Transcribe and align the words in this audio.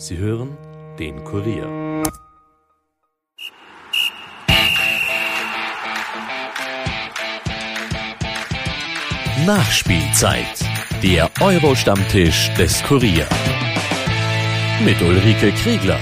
Sie 0.00 0.16
hören 0.16 0.56
den 0.98 1.22
Kurier. 1.24 1.66
Nachspielzeit. 9.44 10.46
Der 11.02 11.28
Euro-Stammtisch 11.42 12.48
des 12.54 12.82
Kurier. 12.84 13.28
Mit 14.82 15.02
Ulrike 15.02 15.52
Kriegler. 15.52 16.00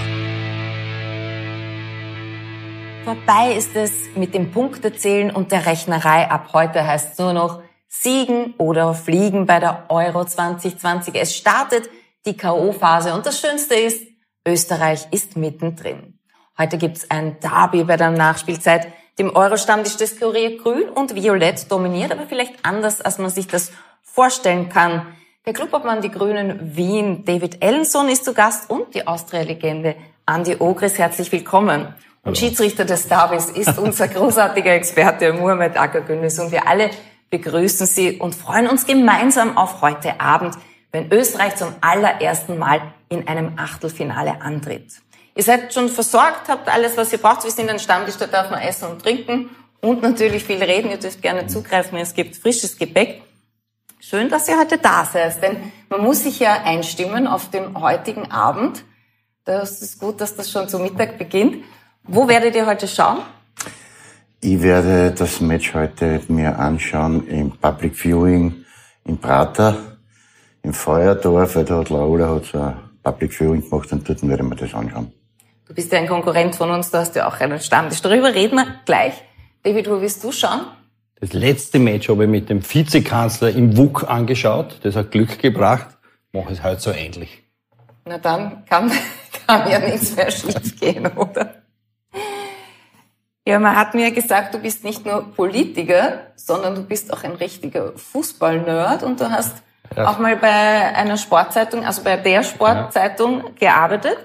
Vorbei 3.05 3.57
ist 3.57 3.75
es 3.75 4.15
mit 4.15 4.33
dem 4.33 4.53
Punktezählen 4.53 5.33
und 5.33 5.51
der 5.51 5.67
Rechnerei. 5.67 6.31
Ab 6.31 6.51
heute 6.53 6.87
heißt 6.87 7.15
es 7.15 7.19
nur 7.19 7.33
noch 7.33 7.63
Siegen 7.89 8.55
oder 8.59 8.95
Fliegen 8.95 9.47
bei 9.47 9.59
der 9.59 9.87
Euro 9.89 10.25
2020. 10.25 11.17
Es 11.17 11.35
startet 11.35 11.91
die 12.29 12.37
K.O.-Phase 12.37 13.15
und 13.15 13.25
das 13.25 13.41
Schönste 13.41 13.75
ist, 13.75 14.07
Österreich 14.47 15.09
ist 15.11 15.37
mittendrin. 15.37 16.19
Heute 16.59 16.77
gibt's 16.77 17.11
ein 17.11 17.41
Derby 17.41 17.85
bei 17.85 17.97
der 17.97 18.11
Nachspielzeit. 18.11 18.89
Dem 19.19 19.35
Euro-Stammtisch 19.35 19.97
des 19.97 20.21
Kurier 20.21 20.59
grün 20.59 20.91
und 20.91 21.15
violett 21.15 21.71
dominiert, 21.73 22.13
aber 22.13 22.27
vielleicht 22.29 22.55
anders, 22.65 23.01
als 23.01 23.19
man 23.19 23.31
sich 23.31 23.47
das 23.47 23.73
vorstellen 24.03 24.69
kann. 24.69 25.07
Der 25.47 25.55
Clubobmann 25.55 26.03
Die 26.03 26.11
Grünen 26.11 26.77
Wien, 26.77 27.25
David 27.25 27.65
Ellenson, 27.65 28.09
ist 28.11 28.27
zu 28.27 28.35
Gast 28.35 28.69
und 28.69 28.95
die 28.95 29.07
Austria-Legende 29.07 29.97
Andi 30.27 30.57
Ogris. 30.59 30.99
Herzlich 30.99 31.33
willkommen. 31.33 31.95
Und 32.23 32.37
Schiedsrichter 32.37 32.85
des 32.85 33.09
Derbys 33.09 33.49
ist 33.51 33.79
unser 33.79 34.07
großartiger 34.09 34.73
Experte 34.73 35.33
Muhammad 35.33 35.79
Akagünis 35.79 36.39
und 36.39 36.53
wir 36.53 36.69
alle 36.69 36.91
begrüßen 37.31 37.87
Sie 37.87 38.19
und 38.19 38.35
freuen 38.35 38.69
uns 38.69 38.87
gemeinsam 38.87 39.57
auf 39.57 39.81
heute 39.81 40.21
Abend, 40.21 40.55
wenn 40.93 41.13
Österreich 41.13 41.57
zum 41.57 41.75
allerersten 41.81 42.59
Mal 42.59 42.81
in 43.09 43.29
einem 43.29 43.59
Achtelfinale 43.59 44.41
antritt. 44.41 45.01
Ihr 45.35 45.43
seid 45.43 45.73
schon 45.73 45.89
versorgt, 45.89 46.49
habt 46.49 46.69
alles, 46.69 46.97
was 46.97 47.13
ihr 47.13 47.19
braucht. 47.19 47.45
Wir 47.45 47.51
sind 47.51 47.71
ein 47.71 47.79
Stammtisch, 47.79 48.17
da 48.17 48.27
darf 48.27 48.51
man 48.51 48.61
essen 48.61 48.89
und 48.89 49.03
trinken 49.03 49.51
und 49.81 50.03
natürlich 50.03 50.45
viel 50.45 50.63
reden. 50.63 50.91
Ihr 50.91 50.99
dürft 50.99 51.23
gerne 51.23 51.47
zugreifen, 51.47 51.99
es 51.99 52.15
gibt 52.15 52.37
frisches 52.37 52.77
Gepäck. 52.77 53.23
Schön, 54.01 54.29
dass 54.29 54.49
ihr 54.49 54.59
heute 54.59 54.79
da 54.79 55.05
seid, 55.05 55.43
denn 55.43 55.73
man 55.89 56.03
muss 56.03 56.23
sich 56.23 56.39
ja 56.39 56.63
einstimmen 56.65 57.27
auf 57.27 57.51
den 57.51 57.81
heutigen 57.81 58.31
Abend. 58.31 58.85
Das 59.45 59.83
ist 59.83 59.99
gut, 59.99 60.21
dass 60.21 60.37
das 60.37 60.51
schon 60.51 60.69
zu 60.69 60.79
Mittag 60.79 61.19
beginnt. 61.19 61.65
Wo 62.05 62.29
werdet 62.29 62.55
ihr 62.55 62.67
heute 62.67 62.87
schauen? 62.87 63.19
Ich 64.41 64.63
werde 64.63 65.11
das 65.11 65.41
Match 65.41 65.75
heute 65.75 66.21
mir 66.29 66.59
anschauen 66.59 67.27
im 67.27 67.51
Public 67.51 67.97
Viewing 67.97 68.65
in 69.05 69.19
Prater, 69.19 69.98
im 70.69 70.75
Feuerdorf, 70.75 71.57
weil 71.57 71.65
da 71.65 71.79
hat 71.79 71.89
Laura 71.89 72.35
hat 72.35 72.45
so 72.45 72.61
ein 72.61 72.77
Public 73.03 73.33
Viewing 73.33 73.63
gemacht 73.69 73.91
und 73.91 74.07
dort 74.07 74.29
werde 74.29 74.43
ich 74.43 74.49
mir 74.49 74.57
das 74.57 74.75
anschauen. 74.75 75.13
Du 75.67 75.75
bist 75.75 75.91
ja 75.91 75.99
ein 75.99 76.07
Konkurrent 76.07 76.55
von 76.57 76.71
uns, 76.71 76.91
du 76.91 76.99
hast 76.99 77.17
ja 77.17 77.27
auch 77.27 77.41
einen 77.41 77.59
Stammtisch. 77.59 78.03
Darüber 78.03 78.35
reden 78.35 78.57
wir 78.57 78.67
gleich. 78.85 79.15
David, 79.63 79.89
wo 79.89 80.01
willst 80.01 80.23
du 80.23 80.31
schauen? 80.31 80.67
Das 81.21 81.33
letzte 81.33 81.79
Match 81.79 82.09
habe 82.11 82.25
ich 82.25 82.31
mit 82.31 82.51
dem 82.51 82.63
Vizekanzler 82.63 83.51
im 83.51 83.77
WUK 83.77 84.09
angeschaut. 84.09 84.81
Das 84.83 84.95
hat 84.95 85.11
Glück 85.11 85.39
gebracht. 85.39 85.89
Mache 86.33 86.53
es 86.53 86.63
heute 86.63 86.81
so 86.81 86.93
ähnlich. 86.93 87.43
Na 88.05 88.19
dann 88.19 88.65
kann, 88.67 88.93
kann 89.47 89.71
ja 89.71 89.79
nichts 89.79 90.15
mehr 90.17 90.31
schief 90.31 90.79
gehen, 90.79 91.07
oder? 91.17 91.55
Ja, 93.47 93.59
man 93.59 93.75
hat 93.75 93.95
mir 93.95 94.11
gesagt, 94.11 94.55
du 94.55 94.59
bist 94.59 94.85
nicht 94.85 95.07
nur 95.07 95.33
Politiker, 95.33 96.27
sondern 96.37 96.75
du 96.75 96.83
bist 96.83 97.11
auch 97.11 97.25
ein 97.25 97.33
richtiger 97.33 97.93
Fußballnerd 97.97 99.03
und 99.03 99.21
du 99.21 99.31
hast 99.31 99.63
ja. 99.97 100.09
auch 100.09 100.19
mal 100.19 100.37
bei 100.37 100.49
einer 100.49 101.17
Sportzeitung, 101.17 101.85
also 101.85 102.03
bei 102.03 102.17
der 102.17 102.43
Sportzeitung 102.43 103.39
ja. 103.39 103.51
gearbeitet. 103.59 104.19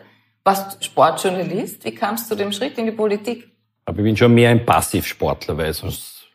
Warst 0.44 0.84
Sportjournalist? 0.84 1.86
Wie 1.86 1.96
kamst 1.96 2.30
du 2.30 2.36
dem 2.36 2.52
Schritt 2.52 2.78
in 2.78 2.86
die 2.86 2.92
Politik? 2.92 3.50
Aber 3.86 3.98
ich 4.00 4.04
bin 4.04 4.18
schon 4.18 4.34
mehr 4.34 4.50
ein 4.50 4.66
Passivsportler, 4.66 5.58
weil 5.58 5.74
sonst 5.74 6.28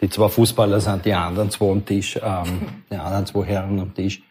die 0.00 0.08
zwei 0.08 0.28
Fußballer 0.28 0.80
sind 0.80 1.04
die 1.04 1.14
anderen 1.14 1.50
zwei 1.50 1.70
am 1.70 1.84
Tisch, 1.84 2.18
ähm, 2.22 2.60
die 2.90 2.96
anderen 2.96 3.26
zwei 3.26 3.44
Herren 3.44 3.78
am 3.78 3.94
Tisch. 3.94 4.22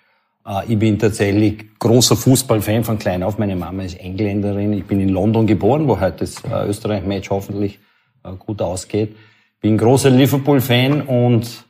Äh, 0.45 0.73
ich 0.73 0.79
bin 0.79 0.99
tatsächlich 0.99 1.65
großer 1.79 2.15
Fußballfan 2.15 2.83
von 2.83 2.99
klein 2.99 3.23
auf. 3.23 3.37
Meine 3.37 3.55
Mama 3.55 3.83
ist 3.83 3.99
Engländerin. 3.99 4.73
Ich 4.73 4.85
bin 4.85 4.99
in 4.99 5.09
London 5.09 5.47
geboren, 5.47 5.87
wo 5.87 5.99
heute 5.99 6.19
das 6.19 6.43
äh, 6.43 6.67
Österreich-Match 6.67 7.29
hoffentlich 7.29 7.79
äh, 8.23 8.31
gut 8.33 8.61
ausgeht. 8.61 9.15
Bin 9.61 9.77
großer 9.77 10.09
Liverpool-Fan 10.09 11.01
und 11.01 11.65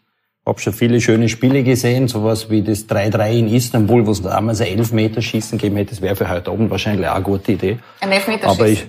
habe 0.45 0.59
schon 0.59 0.73
viele 0.73 0.99
schöne 0.99 1.29
Spiele 1.29 1.63
gesehen, 1.63 2.07
sowas 2.07 2.49
wie 2.49 2.61
das 2.61 2.89
3-3 2.89 3.31
in 3.39 3.47
Istanbul, 3.47 4.05
wo 4.05 4.11
es 4.11 4.21
damals 4.21 4.59
ein 4.59 4.67
Elfmeterschießen 4.67 5.57
gegeben 5.57 5.77
hätte. 5.77 5.91
Das 5.91 6.01
wäre 6.01 6.15
für 6.15 6.29
heute 6.29 6.51
Abend 6.51 6.69
wahrscheinlich 6.69 7.07
auch 7.07 7.15
eine 7.15 7.23
gute 7.23 7.53
Idee. 7.53 7.79
Ein 8.01 8.11
Elfmeterschießen? 8.11 8.61
Aber 8.61 8.69
ich, 8.69 8.85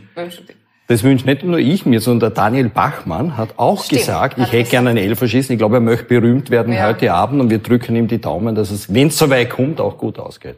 das 0.88 1.02
wünscht 1.04 1.26
nicht 1.26 1.44
nur 1.44 1.58
ich 1.58 1.86
mir, 1.86 2.00
sondern 2.00 2.32
der 2.32 2.42
Daniel 2.42 2.68
Bachmann 2.68 3.36
hat 3.36 3.54
auch 3.56 3.84
Stimmt, 3.84 4.00
gesagt, 4.00 4.38
ich 4.38 4.52
hätte 4.52 4.70
gerne 4.70 4.90
einen 4.90 4.98
Elferschießen. 4.98 5.52
Ich 5.52 5.58
glaube, 5.58 5.76
er 5.76 5.80
möchte 5.80 6.06
berühmt 6.06 6.50
werden 6.50 6.72
ja. 6.72 6.88
heute 6.88 7.12
Abend 7.12 7.40
und 7.40 7.50
wir 7.50 7.58
drücken 7.58 7.94
ihm 7.94 8.08
die 8.08 8.20
Daumen, 8.20 8.54
dass 8.54 8.70
es, 8.70 8.92
wenn 8.92 9.06
es 9.06 9.16
soweit 9.16 9.48
kommt, 9.48 9.80
auch 9.80 9.96
gut 9.96 10.18
ausgeht. 10.18 10.56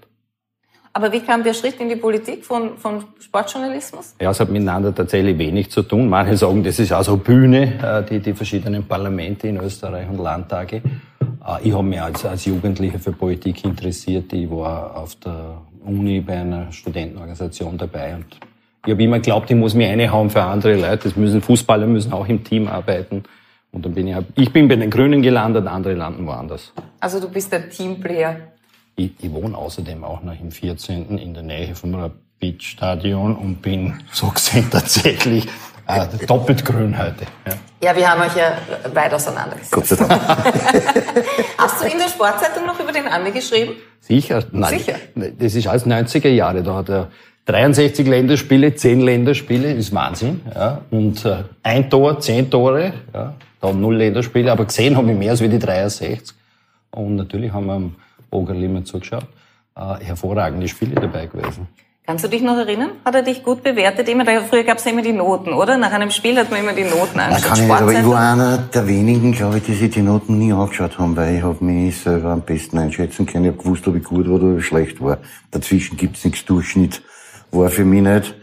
Aber 0.97 1.13
wie 1.13 1.21
kam 1.21 1.45
der 1.45 1.53
Schritt 1.53 1.79
in 1.79 1.91
die 1.91 1.97
Politik 1.97 2.43
von, 2.43 2.79
von 2.79 3.05
Sportjournalismus? 3.21 4.15
Ja, 4.19 4.31
es 4.31 4.41
hat 4.41 4.49
miteinander 4.49 4.95
tatsächlich 4.95 5.37
wenig 5.37 5.71
zu 5.71 5.83
tun. 5.83 6.09
Manche 6.09 6.39
sagen, 6.39 6.65
das 6.65 6.79
ist 6.79 6.91
auch 6.91 7.03
so 7.03 7.19
Bühne, 7.19 7.75
äh, 7.83 8.03
die, 8.03 8.19
die 8.19 8.33
verschiedenen 8.33 8.83
Parlamente 8.83 9.47
in 9.47 9.59
Österreich 9.59 10.09
und 10.09 10.17
Landtage. 10.17 10.77
Äh, 10.77 11.69
ich 11.69 11.75
habe 11.75 11.83
mich 11.83 12.01
als, 12.01 12.25
als 12.25 12.47
Jugendlicher 12.47 12.99
für 12.99 13.13
Politik 13.13 13.63
interessiert. 13.67 14.33
Ich 14.33 14.51
war 14.51 14.97
auf 14.97 15.17
der 15.17 15.59
Uni 15.85 16.23
bei 16.23 16.39
einer 16.39 16.73
Studentenorganisation 16.73 17.77
dabei 17.77 18.15
und 18.15 18.25
ich 18.87 18.93
habe 18.93 19.03
immer 19.03 19.19
geglaubt, 19.19 19.51
ich 19.51 19.57
muss 19.57 19.75
mich 19.75 19.89
einhauen 19.89 20.31
für 20.31 20.45
andere 20.45 20.77
Leute. 20.77 21.11
Das 21.11 21.17
müssen 21.17 21.43
Fußballer 21.43 21.87
müssen 21.87 22.15
auch 22.15 22.27
im 22.27 22.43
Team 22.43 22.69
arbeiten. 22.69 23.23
Und 23.71 23.85
dann 23.85 23.93
bin 23.93 24.09
ich, 24.09 24.17
ich 24.37 24.51
bin 24.51 24.67
bei 24.67 24.77
den 24.77 24.89
Grünen 24.89 25.21
gelandet, 25.21 25.67
andere 25.67 25.93
landen 25.93 26.27
woanders. 26.27 26.73
Also 27.01 27.21
du 27.21 27.29
bist 27.29 27.53
der 27.53 27.69
Teamplayer. 27.69 28.37
Ich, 28.99 29.13
ich 29.21 29.31
wohne 29.31 29.57
außerdem 29.57 30.05
auch 30.05 30.23
noch 30.23 30.41
im 30.41 30.51
14. 30.51 31.19
in 31.19 31.35
der 31.35 31.43
Nähe 31.43 31.75
vom 31.75 31.95
Rapid-Stadion 31.95 33.37
und 33.37 33.61
bin 33.61 33.95
so 34.13 34.29
gesehen 34.29 34.71
tatsächlich 34.71 35.47
äh, 35.87 36.07
doppelt 36.27 36.65
grün 36.65 36.97
heute. 36.99 37.27
Ja. 37.47 37.91
ja, 37.91 37.97
wir 37.97 38.11
haben 38.11 38.23
euch 38.23 38.35
ja 38.35 38.57
weit 38.95 39.13
auseinandergesetzt. 39.13 39.73
Gott 39.73 39.87
sei 39.87 39.97
Dank. 39.97 40.23
Hast 41.59 41.83
du 41.83 41.89
in 41.89 41.99
der 41.99 42.09
Sportzeitung 42.09 42.65
noch 42.65 42.81
über 42.81 42.91
den 42.91 43.07
Andi 43.07 43.33
geschrieben? 43.33 43.73
Sicher. 44.01 44.43
Nein, 44.51 44.79
Sicher. 44.79 44.95
Das 45.15 45.55
ist 45.55 45.67
alles 45.67 45.87
90er 45.87 46.29
Jahre. 46.29 46.63
Da 46.63 46.77
hat 46.77 46.89
er 46.89 47.11
63 47.45 48.07
Länderspiele, 48.07 48.75
10 48.75 49.03
Länderspiele, 49.03 49.75
ist 49.75 49.95
Wahnsinn. 49.95 50.41
Ja. 50.55 50.81
Und 50.91 51.23
äh, 51.27 51.45
ein 51.63 51.91
Tor, 51.91 52.19
10 52.19 52.51
Tore, 52.51 52.95
ja. 53.13 53.35
da 53.61 53.69
haben 53.69 53.81
null 53.81 53.97
Länderspiele, 53.97 54.51
aber 54.51 54.65
gesehen 54.65 54.97
haben 54.97 55.07
wir 55.07 55.15
mehr 55.15 55.33
als 55.33 55.43
wie 55.43 55.51
die 55.51 55.59
63. 55.59 56.21
Und 56.93 57.17
natürlich 57.17 57.53
haben 57.53 57.67
wir 57.67 57.75
am 57.75 57.95
Ogerl 58.37 58.63
immer 58.63 58.85
zugeschaut. 58.85 59.27
Äh, 59.77 60.05
hervorragende 60.05 60.69
Spiele 60.69 60.95
dabei 60.95 61.27
gewesen. 61.27 61.69
Kannst 62.07 62.25
du 62.25 62.29
dich 62.29 62.41
noch 62.41 62.57
erinnern? 62.57 62.91
Hat 63.05 63.17
er 63.17 63.23
dich 63.23 63.43
gut 63.43 63.65
bewertet? 63.65 64.09
Immer, 64.09 64.25
früher 64.49 64.63
gab 64.63 64.79
es 64.79 64.85
ja 64.85 64.93
immer 64.93 65.03
die 65.03 65.13
Noten, 65.13 65.53
oder? 65.53 65.77
Nach 65.77 65.91
einem 65.91 66.13
Spiel 66.13 66.39
hat 66.39 66.53
man 66.53 66.61
immer 66.61 66.73
die 66.73 66.85
Noten 66.85 67.19
angeschaut. 67.19 67.45
Da 67.45 67.49
kann 67.49 67.59
ich 67.59 67.65
nicht, 67.65 67.83
aber 67.83 67.93
ich 67.93 68.07
war 68.07 68.33
einer 68.33 68.59
der 68.59 68.87
wenigen, 68.87 69.33
glaube 69.33 69.59
ich, 69.59 69.65
die 69.65 69.75
sich 69.75 69.91
die 69.91 70.03
Noten 70.03 70.39
nie 70.39 70.53
angeschaut 70.53 70.99
haben, 70.99 71.17
weil 71.17 71.35
ich 71.35 71.43
habe 71.43 71.65
mich 71.65 71.99
selber 71.99 72.31
am 72.31 72.43
besten 72.43 72.79
einschätzen 72.79 73.27
können. 73.27 73.47
Ich 73.47 73.51
habe 73.51 73.63
gewusst, 73.63 73.89
ob 73.89 73.97
ich 73.97 74.05
gut 74.05 74.29
war 74.29 74.37
oder 74.37 74.53
ob 74.53 74.59
ich 74.61 74.67
schlecht 74.67 75.03
war. 75.03 75.19
Dazwischen 75.51 75.97
gibt's 75.97 76.25
nichts 76.25 76.45
Durchschnitt. 76.45 77.03
War 77.51 77.71
für 77.71 77.85
mich 77.85 78.03
nicht 78.03 78.37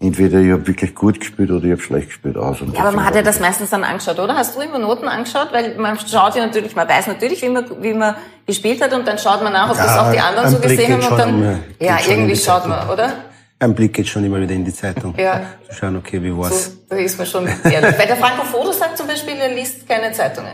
entweder 0.00 0.38
ich 0.40 0.52
habe 0.52 0.66
wirklich 0.66 0.94
gut 0.94 1.18
gespielt 1.20 1.50
oder 1.50 1.64
ich 1.64 1.72
habe 1.72 1.82
schlecht 1.82 2.08
gespielt 2.08 2.36
aus. 2.36 2.58
ja, 2.60 2.80
aber 2.80 2.92
man 2.92 3.04
hat 3.04 3.14
ja 3.14 3.22
das 3.22 3.40
meistens 3.40 3.70
dann 3.70 3.84
angeschaut, 3.84 4.18
oder? 4.18 4.36
Hast 4.36 4.56
du 4.56 4.60
immer 4.60 4.78
Noten 4.78 5.08
angeschaut? 5.08 5.48
Weil 5.52 5.76
man 5.76 5.98
schaut 5.98 6.36
ja 6.36 6.46
natürlich, 6.46 6.76
man 6.76 6.88
weiß 6.88 7.08
natürlich, 7.08 7.42
wie 7.42 7.48
man, 7.48 7.64
wie 7.82 7.94
man 7.94 8.14
gespielt 8.48 8.82
hat 8.82 8.92
und 8.94 9.06
dann 9.06 9.18
schaut 9.18 9.42
man 9.42 9.52
nach, 9.52 9.70
ob 9.70 9.76
ja, 9.76 9.84
das 9.84 9.98
auch 9.98 10.10
die 10.10 10.18
anderen 10.18 10.50
so 10.50 10.58
gesehen 10.58 10.94
haben 10.94 11.12
und 11.12 11.18
dann, 11.18 11.28
immer, 11.28 11.58
ja, 11.78 11.98
irgendwie 12.08 12.34
schaut 12.34 12.66
man, 12.66 12.88
oder? 12.88 13.12
Ein 13.60 13.74
Blick 13.74 13.92
geht 13.92 14.08
schon 14.08 14.24
immer 14.24 14.40
wieder 14.40 14.54
in 14.54 14.64
die 14.64 14.72
Zeitung. 14.72 15.14
Ja. 15.18 15.42
Zu 15.68 15.74
schauen, 15.74 15.96
okay, 15.96 16.22
wie 16.22 16.34
war's? 16.36 16.64
So, 16.64 16.70
da 16.88 16.96
ist 16.96 17.18
man 17.18 17.26
schon 17.26 17.46
ehrlich. 17.46 17.98
Weil 17.98 18.06
der 18.06 18.16
Franco 18.16 18.44
Foto 18.44 18.72
sagt 18.72 18.96
zum 18.96 19.06
Beispiel, 19.06 19.34
er 19.34 19.54
liest 19.54 19.86
keine 19.88 20.12
Zeitungen. 20.12 20.52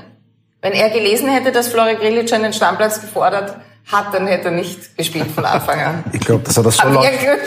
Wenn 0.60 0.72
er 0.72 0.90
gelesen 0.90 1.28
hätte, 1.28 1.52
dass 1.52 1.68
Flori 1.68 1.94
Grilic 1.96 2.32
einen 2.32 2.52
Stammplatz 2.52 3.00
gefordert 3.00 3.56
hat, 3.92 4.14
dann 4.14 4.26
hätte 4.26 4.46
er 4.46 4.50
nicht 4.52 4.96
gespielt 4.96 5.30
von 5.30 5.44
Anfang 5.44 5.80
an. 5.80 6.04
Ich 6.12 6.20
glaube, 6.20 6.42
das 6.44 6.56
hat 6.56 6.64
er 6.64 6.72
so, 6.72 6.88
laut, 6.88 7.06
Glück, 7.20 7.40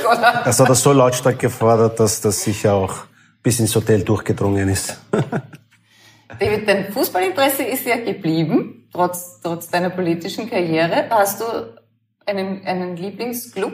das 0.46 0.60
hat 0.60 0.70
er 0.70 0.76
so 0.76 0.94
lautstark 0.94 1.40
gefordert, 1.40 2.00
dass 2.00 2.22
das 2.22 2.44
sicher 2.44 2.74
auch 2.74 2.94
bis 3.42 3.60
ins 3.60 3.76
Hotel 3.76 4.04
durchgedrungen 4.04 4.70
ist. 4.70 4.98
David, 6.40 6.68
dein 6.68 6.92
Fußballinteresse 6.92 7.64
ist 7.64 7.86
ja 7.86 7.98
geblieben, 7.98 8.88
trotz, 8.92 9.42
trotz 9.42 9.70
deiner 9.70 9.90
politischen 9.90 10.50
Karriere. 10.50 11.06
Hast 11.10 11.42
du 11.42 11.46
einen, 12.26 12.66
einen 12.66 12.96
Lieblingsclub 12.96 13.74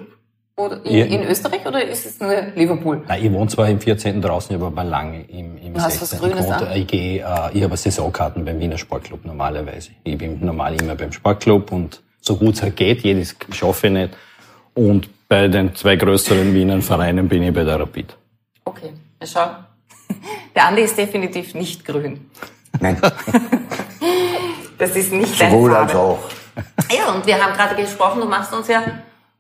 oder 0.55 0.85
in, 0.85 1.07
in, 1.07 1.23
Österreich 1.23 1.65
oder 1.65 1.83
ist 1.83 2.05
es 2.05 2.19
nur 2.19 2.31
Liverpool? 2.55 3.01
Nein, 3.07 3.25
ich 3.25 3.31
wohne 3.31 3.49
zwar 3.49 3.69
im 3.69 3.79
14. 3.79 4.21
draußen, 4.21 4.55
aber 4.55 4.69
mal 4.69 4.87
lange 4.87 5.23
im, 5.23 5.57
im 5.57 5.73
du 5.73 5.81
hast 5.81 5.99
16. 5.99 6.19
was 6.21 6.59
Grünes? 6.59 6.75
Ich, 6.75 6.87
gehe, 6.87 7.19
äh, 7.21 7.57
ich 7.57 7.63
habe 7.63 7.75
Saisonkarten 7.75 8.45
beim 8.45 8.59
Wiener 8.59 8.77
Sportclub 8.77 9.25
normalerweise. 9.25 9.91
Ich 10.03 10.17
bin 10.17 10.45
normal 10.45 10.79
immer 10.79 10.95
beim 10.95 11.11
Sportclub 11.11 11.71
und 11.71 12.01
so 12.21 12.35
gut 12.37 12.55
es 12.55 12.61
halt 12.61 12.75
geht, 12.75 13.01
jedes 13.01 13.35
schaffe 13.51 13.87
ich 13.87 13.93
nicht. 13.93 14.17
Und 14.75 15.09
bei 15.27 15.47
den 15.47 15.75
zwei 15.75 15.95
größeren 15.95 16.53
Wiener 16.53 16.81
Vereinen 16.81 17.27
bin 17.27 17.43
ich 17.43 17.53
bei 17.53 17.63
der 17.63 17.79
Rapid. 17.79 18.15
Okay, 18.65 18.93
schau. 19.23 19.47
Der 20.55 20.67
Andi 20.67 20.81
ist 20.81 20.97
definitiv 20.97 21.53
nicht 21.55 21.85
grün. 21.85 22.29
Nein, 22.79 22.99
Das 24.77 24.95
ist 24.95 25.11
nicht 25.13 25.39
deine 25.39 25.51
sowohl 25.51 25.75
als 25.75 25.95
auch. 25.95 26.19
Ja, 26.91 27.13
und 27.13 27.25
wir 27.25 27.43
haben 27.43 27.53
gerade 27.53 27.75
gesprochen, 27.75 28.21
du 28.21 28.27
machst 28.27 28.53
uns 28.53 28.67
ja 28.67 28.83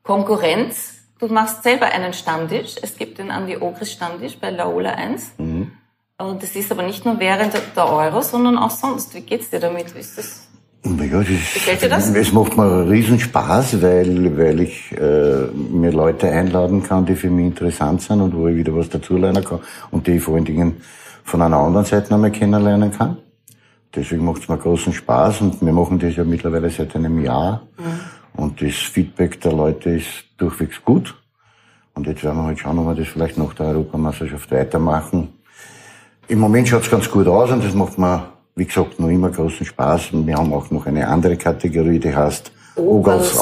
Konkurrenz. 0.03 0.93
Du 1.19 1.27
machst 1.27 1.63
selber 1.63 1.87
einen 1.87 2.13
Stammtisch. 2.13 2.75
Es 2.81 2.97
gibt 2.97 3.17
den 3.17 3.31
Andi 3.31 3.57
Ogris 3.57 3.91
Stammtisch 3.91 4.37
bei 4.39 4.49
Laola 4.49 4.91
1. 4.91 5.33
Mhm. 5.37 5.71
Und 6.17 6.43
das 6.43 6.55
ist 6.55 6.71
aber 6.71 6.83
nicht 6.83 7.05
nur 7.05 7.19
während 7.19 7.53
der 7.53 7.89
Euro, 7.89 8.21
sondern 8.21 8.57
auch 8.57 8.69
sonst. 8.69 9.13
Wie 9.13 9.21
geht's 9.21 9.49
dir 9.49 9.59
damit? 9.59 9.93
Wie 9.95 9.99
Ist 9.99 10.17
das 10.17 10.47
Ja, 10.85 10.91
das 11.19 11.29
ist, 11.29 11.53
Gefällt 11.53 11.81
dir 11.81 11.89
das? 11.89 12.13
Es 12.13 12.33
macht 12.33 12.57
mir 12.57 12.63
einen 12.63 12.89
riesen 12.89 13.19
Spaß, 13.19 13.81
weil, 13.81 14.37
weil 14.37 14.59
ich 14.59 14.91
äh, 14.91 15.47
mir 15.53 15.91
Leute 15.91 16.29
einladen 16.29 16.83
kann, 16.83 17.05
die 17.05 17.15
für 17.15 17.29
mich 17.29 17.45
interessant 17.45 18.01
sind 18.01 18.19
und 18.19 18.35
wo 18.35 18.47
ich 18.47 18.57
wieder 18.57 18.75
was 18.75 18.89
dazulernen 18.89 19.43
kann 19.43 19.61
und 19.91 20.07
die 20.07 20.13
ich 20.13 20.23
vor 20.23 20.35
allen 20.35 20.45
Dingen 20.45 20.81
von 21.23 21.41
einer 21.41 21.57
anderen 21.57 21.85
Seite 21.85 22.13
einmal 22.13 22.31
kennenlernen 22.31 22.91
kann. 22.91 23.17
Deswegen 23.95 24.25
macht 24.25 24.41
es 24.41 24.49
mir 24.49 24.57
großen 24.57 24.91
Spaß 24.91 25.41
und 25.41 25.61
wir 25.61 25.71
machen 25.71 25.99
das 25.99 26.15
ja 26.15 26.23
mittlerweile 26.23 26.69
seit 26.69 26.95
einem 26.95 27.23
Jahr 27.23 27.61
und 28.35 28.61
das 28.61 28.73
Feedback 28.73 29.39
der 29.39 29.53
Leute 29.53 29.91
ist 29.91 30.25
durchwegs 30.37 30.83
gut. 30.83 31.15
Und 31.93 32.07
jetzt 32.07 32.23
werden 32.23 32.37
wir 32.37 32.45
halt 32.45 32.59
schauen, 32.59 32.79
ob 32.79 32.87
wir 32.87 32.95
das 32.95 33.07
vielleicht 33.07 33.37
nach 33.37 33.53
der 33.53 33.67
Europameisterschaft 33.67 34.51
weitermachen. 34.51 35.29
Im 36.27 36.39
Moment 36.39 36.67
schaut's 36.67 36.89
ganz 36.89 37.09
gut 37.09 37.27
aus 37.27 37.51
und 37.51 37.63
das 37.63 37.73
macht 37.75 37.99
mir, 37.99 38.32
wie 38.55 38.65
gesagt, 38.65 38.99
noch 38.99 39.09
immer 39.09 39.29
großen 39.29 39.65
Spaß. 39.65 40.11
Und 40.13 40.27
wir 40.27 40.35
haben 40.35 40.53
auch 40.53 40.69
noch 40.71 40.85
eine 40.85 41.07
andere 41.07 41.35
Kategorie, 41.37 41.99
die 41.99 42.15
heißt 42.15 42.51
Ogals 42.75 43.37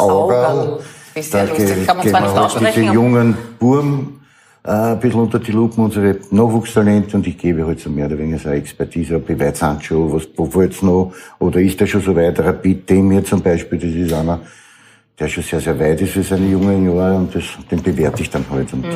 ja 1.34 1.46
Da 1.46 1.50
lustig. 1.50 1.76
ge- 1.76 1.86
Kann 1.86 1.98
man 1.98 2.04
gehen 2.04 2.12
zwar 2.12 2.22
wir 2.22 2.28
nicht 2.28 2.36
halt 2.38 2.46
aussprechen, 2.46 2.82
diese 2.84 2.94
jungen 2.94 3.38
Burm 3.60 4.20
äh, 4.64 4.70
ein 4.72 5.00
bisschen 5.00 5.20
unter 5.22 5.40
die 5.40 5.52
Lupe, 5.52 5.82
unsere 5.82 6.18
Nachwuchstalente, 6.30 7.18
und 7.18 7.26
ich 7.28 7.38
gebe 7.38 7.66
halt 7.66 7.80
so 7.80 7.90
mehr 7.90 8.06
oder 8.06 8.18
weniger 8.18 8.38
so 8.38 8.50
eine 8.50 8.58
Expertise, 8.60 9.16
ob 9.16 9.30
ich 9.30 9.40
weiß 9.40 9.60
sind 9.60 9.84
schon, 9.84 10.14
was, 10.14 10.28
wo 10.38 10.54
wollt's 10.54 10.82
noch, 10.84 11.14
oder 11.40 11.60
ist 11.60 11.80
der 11.80 11.88
schon 11.88 12.02
so 12.02 12.16
weit, 12.16 12.40
Rapid 12.40 12.90
Demir 12.90 13.24
zum 13.24 13.42
Beispiel, 13.42 13.80
das 13.80 13.90
ist 13.90 14.14
einer, 14.14 14.40
der 15.20 15.28
schon 15.28 15.44
sehr, 15.44 15.60
sehr 15.60 15.80
weit 15.80 16.00
ist 16.02 16.12
für 16.14 16.24
seine 16.24 16.46
jungen 16.48 16.86
Jahre, 16.96 17.16
und 17.16 17.34
das, 17.34 17.44
den 17.72 17.82
bewerte 17.82 18.22
ich 18.22 18.30
dann 18.30 18.46
halt, 18.52 18.72
und 18.72 18.86
das, 18.86 18.94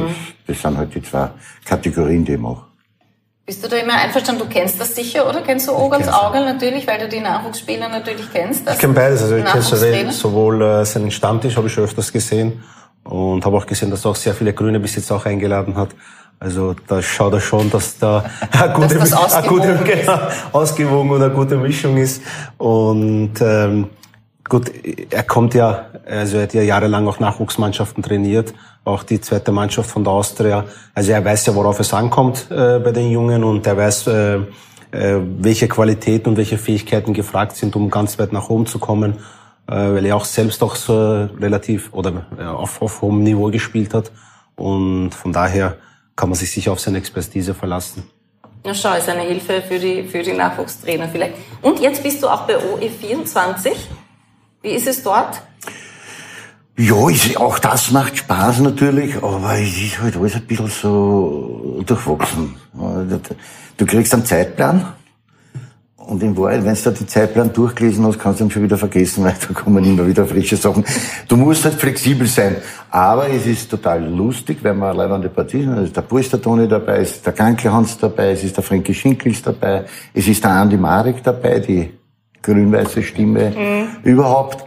das 0.48 0.62
sind 0.62 0.78
halt 0.78 0.94
die 0.94 1.02
zwei 1.02 1.30
Kategorien, 1.66 2.24
die 2.24 2.34
ich 2.34 2.40
mache. 2.40 2.64
Bist 3.46 3.64
du 3.64 3.68
da 3.68 3.78
immer 3.78 3.94
einverstanden? 3.94 4.42
Du 4.42 4.50
kennst 4.50 4.82
das 4.82 4.96
sicher, 4.96 5.30
oder? 5.30 5.42
Kennst 5.42 5.68
du 5.68 5.74
Ogans 5.74 6.08
Augerl 6.08 6.46
natürlich, 6.46 6.88
weil 6.88 6.98
du 6.98 7.08
die 7.08 7.20
Nachwuchsspieler 7.20 7.90
natürlich 7.90 8.26
kennst? 8.34 8.68
Ich 8.68 8.80
kenne 8.80 8.94
beides. 8.94 9.22
Also 9.22 9.36
ich 9.36 9.46
kenne 9.46 9.60
Nachwuchstrainer? 9.60 10.12
sowohl 10.12 10.62
äh, 10.64 10.86
seinen 10.86 11.12
Stammtisch, 11.12 11.56
habe 11.56 11.68
ich 11.68 11.74
schon 11.74 11.84
öfters 11.84 12.12
gesehen. 12.12 12.64
Und 13.04 13.46
habe 13.46 13.56
auch 13.56 13.68
gesehen, 13.68 13.92
dass 13.92 14.04
er 14.04 14.12
auch 14.12 14.16
sehr 14.16 14.34
viele 14.34 14.52
Grüne 14.52 14.80
bis 14.80 14.96
jetzt 14.96 15.12
auch 15.12 15.28
eingeladen 15.28 15.76
hat. 15.76 15.90
Also 16.40 16.76
da 16.88 17.04
schaut 17.04 17.34
er 17.34 17.40
schon, 17.40 17.70
dass 17.70 18.00
da 18.00 18.26
eine 18.52 18.74
gute, 18.74 18.96
das 18.96 19.14
eine 19.14 19.48
gute 19.48 19.76
genau, 19.86 20.20
ausgewogen 20.52 21.12
und 21.12 21.22
eine 21.22 21.32
gute 21.32 21.56
Mischung 21.56 21.98
ist. 21.98 22.24
Und 22.58 23.34
ähm, 23.42 23.90
gut, 24.50 24.72
er 25.12 25.22
kommt 25.22 25.54
ja, 25.54 25.86
also 26.06 26.38
er 26.38 26.44
hat 26.44 26.54
ja 26.54 26.62
jahrelang 26.62 27.08
auch 27.08 27.20
Nachwuchsmannschaften 27.20 28.04
trainiert, 28.04 28.54
auch 28.84 29.04
die 29.04 29.20
zweite 29.20 29.52
Mannschaft 29.52 29.90
von 29.90 30.04
der 30.04 30.14
Austria. 30.14 30.66
Also 30.94 31.12
er 31.12 31.26
weiß 31.26 31.48
ja, 31.48 31.56
worauf 31.56 31.80
es 31.80 31.94
ankommt 31.94 32.48
äh, 32.52 32.80
bei 32.80 32.92
den 32.92 33.10
Jungen 33.10 33.44
und 33.44 33.66
er 33.66 33.78
weiß, 33.78 34.08
äh, 34.08 34.36
äh, 34.36 35.20
welche 35.40 35.68
Qualitäten 35.68 36.30
und 36.30 36.38
welche 36.38 36.58
Fähigkeiten 36.58 37.14
gefragt 37.14 37.56
sind, 37.56 37.76
um 37.76 37.90
ganz 37.90 38.20
weit 38.20 38.32
nach 38.34 38.50
oben 38.50 38.68
zu 38.68 38.80
kommen, 38.80 39.18
äh, 39.68 39.74
weil 39.74 40.06
er 40.06 40.16
auch 40.16 40.26
selbst 40.26 40.62
auch 40.62 40.76
so 40.76 41.28
relativ 41.42 41.92
oder 41.92 42.28
äh, 42.38 42.44
auf, 42.44 42.82
auf 42.82 43.02
hohem 43.02 43.24
Niveau 43.24 43.50
gespielt 43.50 43.94
hat. 43.94 44.12
Und 44.56 45.12
von 45.12 45.34
daher 45.34 45.78
kann 46.16 46.30
man 46.30 46.38
sich 46.38 46.52
sicher 46.52 46.72
auf 46.72 46.80
seine 46.80 47.00
Expertise 47.00 47.54
verlassen. 47.54 48.04
Ja, 48.64 48.74
schau, 48.74 48.96
ist 48.96 49.10
eine 49.10 49.22
Hilfe 49.22 49.62
für 49.62 49.78
die, 49.78 50.04
für 50.04 50.24
die 50.24 50.34
Nachwuchstrainer 50.34 51.10
vielleicht. 51.10 51.36
Und 51.62 51.80
jetzt 51.80 52.02
bist 52.02 52.24
du 52.24 52.28
auch 52.28 52.48
bei 52.48 52.56
OE24. 52.56 53.72
Wie 54.62 54.70
ist 54.70 54.88
es 54.88 55.04
dort? 55.04 55.42
Ja, 56.78 57.10
ist, 57.10 57.38
auch 57.38 57.58
das 57.60 57.92
macht 57.92 58.18
Spaß 58.18 58.60
natürlich, 58.60 59.16
aber 59.18 59.54
es 59.58 59.82
ist 59.82 60.02
halt 60.02 60.18
alles 60.18 60.36
ein 60.36 60.42
bisschen 60.42 60.68
so 60.68 61.82
durchwachsen. 61.86 62.56
Du 63.78 63.86
kriegst 63.86 64.14
einen 64.14 64.26
Zeitplan 64.26 64.86
und 65.96 66.22
in 66.22 66.36
Wahrheit, 66.38 66.66
wenn 66.66 66.76
du 66.76 66.82
da 66.82 66.92
den 66.92 67.08
Zeitplan 67.08 67.54
durchgelesen 67.54 68.06
hast, 68.06 68.20
kannst 68.20 68.40
du 68.40 68.44
ihn 68.44 68.52
schon 68.52 68.64
wieder 68.64 68.78
vergessen, 68.78 69.24
weil 69.24 69.34
da 69.34 69.54
kommen 69.54 69.86
immer 69.86 70.06
wieder 70.06 70.26
frische 70.26 70.58
Sachen. 70.58 70.84
Du 71.28 71.38
musst 71.38 71.64
halt 71.64 71.76
flexibel 71.76 72.28
sein, 72.28 72.58
aber 72.92 73.30
es 73.30 73.46
ist 73.46 73.70
total 73.72 74.04
lustig, 74.06 74.58
wenn 74.62 74.78
man 74.78 74.90
allein 74.90 75.12
an 75.12 75.22
der 75.22 75.30
Partie 75.30 75.62
sind. 75.62 75.78
Es 75.78 75.86
ist 75.86 75.98
der 75.98 76.02
Polster 76.02 76.42
Toni 76.42 76.68
dabei, 76.68 77.00
es 77.00 77.12
ist 77.12 77.26
der 77.26 77.34
Gankelhans 77.34 77.98
dabei, 77.98 78.32
es 78.32 78.44
ist 78.44 78.56
der 78.56 78.64
Frankie 78.64 78.94
Schinkels 78.94 79.42
dabei, 79.42 79.86
es 80.14 80.28
ist 80.28 80.44
der 80.44 80.52
Andi 80.52 80.78
Marek 80.78 81.24
dabei, 81.24 81.60
die 81.60 81.90
grün-weiße 82.42 83.02
Stimme 83.02 83.88
überhaupt. 84.04 84.66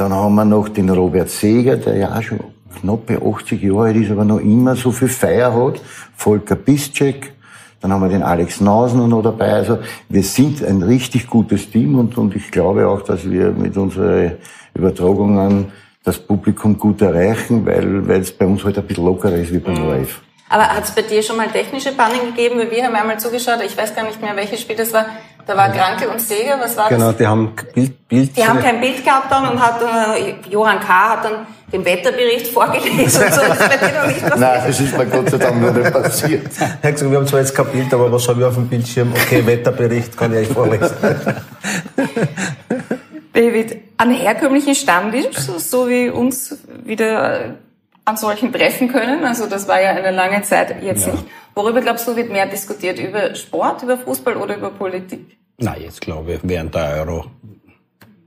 Dann 0.00 0.14
haben 0.14 0.34
wir 0.34 0.46
noch 0.46 0.70
den 0.70 0.88
Robert 0.88 1.28
Seeger, 1.28 1.76
der 1.76 1.94
ja 1.94 2.16
auch 2.16 2.22
schon 2.22 2.40
knappe 2.80 3.20
80 3.20 3.62
Jahre 3.62 3.88
alt 3.88 3.96
ist, 3.96 4.10
aber 4.10 4.24
noch 4.24 4.38
immer 4.38 4.74
so 4.74 4.92
viel 4.92 5.08
Feier 5.08 5.52
hat. 5.52 5.78
Volker 6.16 6.56
Piszczek. 6.56 7.34
Dann 7.82 7.92
haben 7.92 8.00
wir 8.00 8.08
den 8.08 8.22
Alex 8.22 8.62
Nausner 8.62 9.06
noch 9.06 9.20
dabei. 9.20 9.52
Also 9.52 9.76
wir 10.08 10.22
sind 10.22 10.64
ein 10.64 10.82
richtig 10.82 11.26
gutes 11.26 11.70
Team 11.70 11.98
und, 11.98 12.16
und 12.16 12.34
ich 12.34 12.50
glaube 12.50 12.88
auch, 12.88 13.02
dass 13.02 13.30
wir 13.30 13.50
mit 13.50 13.76
unseren 13.76 14.38
Übertragungen 14.72 15.66
das 16.02 16.18
Publikum 16.18 16.78
gut 16.78 17.02
erreichen, 17.02 17.66
weil 17.66 18.08
weil 18.08 18.22
es 18.22 18.32
bei 18.32 18.46
uns 18.46 18.64
halt 18.64 18.78
ein 18.78 18.86
bisschen 18.86 19.04
lockerer 19.04 19.36
ist 19.36 19.52
wie 19.52 19.58
beim 19.58 19.86
ORF. 19.86 20.22
Aber 20.48 20.66
hat 20.66 20.84
es 20.84 20.92
bei 20.92 21.02
dir 21.02 21.22
schon 21.22 21.36
mal 21.36 21.48
technische 21.48 21.92
Pannen 21.92 22.34
gegeben? 22.34 22.58
Weil 22.58 22.70
wir 22.70 22.84
haben 22.84 22.94
einmal 22.94 23.20
zugeschaut, 23.20 23.60
ich 23.66 23.76
weiß 23.76 23.94
gar 23.94 24.06
nicht 24.06 24.20
mehr, 24.22 24.34
welches 24.34 24.62
Spiel 24.62 24.76
das 24.76 24.94
war. 24.94 25.04
Da 25.50 25.56
war 25.56 25.68
Kranke 25.72 26.08
und 26.08 26.20
Seger, 26.20 26.60
was 26.60 26.76
war 26.76 26.88
Genau, 26.88 27.08
das? 27.08 27.16
die 27.16 27.26
haben 27.26 27.52
Bild, 27.74 28.06
Bild 28.06 28.36
Die 28.36 28.46
haben 28.46 28.60
kein 28.60 28.80
Bild 28.80 29.04
gehabt 29.04 29.32
dann 29.32 29.48
und 29.48 29.60
hat 29.60 29.82
äh, 29.82 30.48
Johann 30.48 30.78
K. 30.78 30.86
hat 30.86 31.24
dann 31.24 31.44
den 31.72 31.84
Wetterbericht 31.84 32.46
vorgelesen 32.46 33.24
und 33.24 33.34
so. 33.34 33.40
Das 33.40 33.58
ist 33.58 33.68
bei 33.68 33.76
dir 33.76 34.00
noch 34.00 34.06
nicht 34.06 34.20
passiert. 34.20 34.38
Nein, 34.38 34.62
das 34.64 34.80
ist 34.80 34.96
mir 34.96 35.06
Gott 35.06 35.28
sei 35.28 35.38
Dank 35.38 35.60
noch 35.60 35.74
nicht 35.74 35.92
passiert. 35.92 36.46
Er 36.60 36.68
hat 36.68 36.92
gesagt, 36.92 37.10
wir 37.10 37.18
haben 37.18 37.26
zwar 37.26 37.40
jetzt 37.40 37.52
kein 37.52 37.66
Bild, 37.66 37.92
aber 37.92 38.12
was 38.12 38.28
habe 38.28 38.38
ich 38.38 38.46
auf 38.46 38.54
dem 38.54 38.68
Bildschirm? 38.68 39.12
Okay, 39.12 39.44
Wetterbericht 39.46 40.16
kann 40.16 40.32
ich 40.34 40.38
euch 40.48 40.54
vorlesen. 40.54 40.94
David, 43.32 43.76
an 43.96 44.12
herkömmlichen 44.12 44.76
Stammtisch, 44.76 45.36
so, 45.36 45.88
wie 45.88 46.10
uns 46.10 46.58
wieder 46.84 47.40
äh, 47.40 47.50
an 48.04 48.16
solchen 48.16 48.52
treffen 48.52 48.86
können, 48.86 49.24
also 49.24 49.46
das 49.46 49.66
war 49.66 49.82
ja 49.82 49.90
eine 49.90 50.12
lange 50.12 50.42
Zeit 50.42 50.80
jetzt 50.80 51.08
nicht. 51.08 51.24
Worüber 51.54 51.80
glaubst 51.80 52.06
du, 52.06 52.14
wird 52.16 52.30
mehr 52.30 52.46
diskutiert? 52.46 52.98
Über 52.98 53.34
Sport, 53.34 53.82
über 53.82 53.98
Fußball 53.98 54.36
oder 54.36 54.56
über 54.56 54.70
Politik? 54.70 55.38
Na, 55.60 55.76
jetzt 55.76 56.00
glaube 56.00 56.34
ich, 56.34 56.40
während 56.42 56.74
der 56.74 57.04
Euro. 57.06 57.26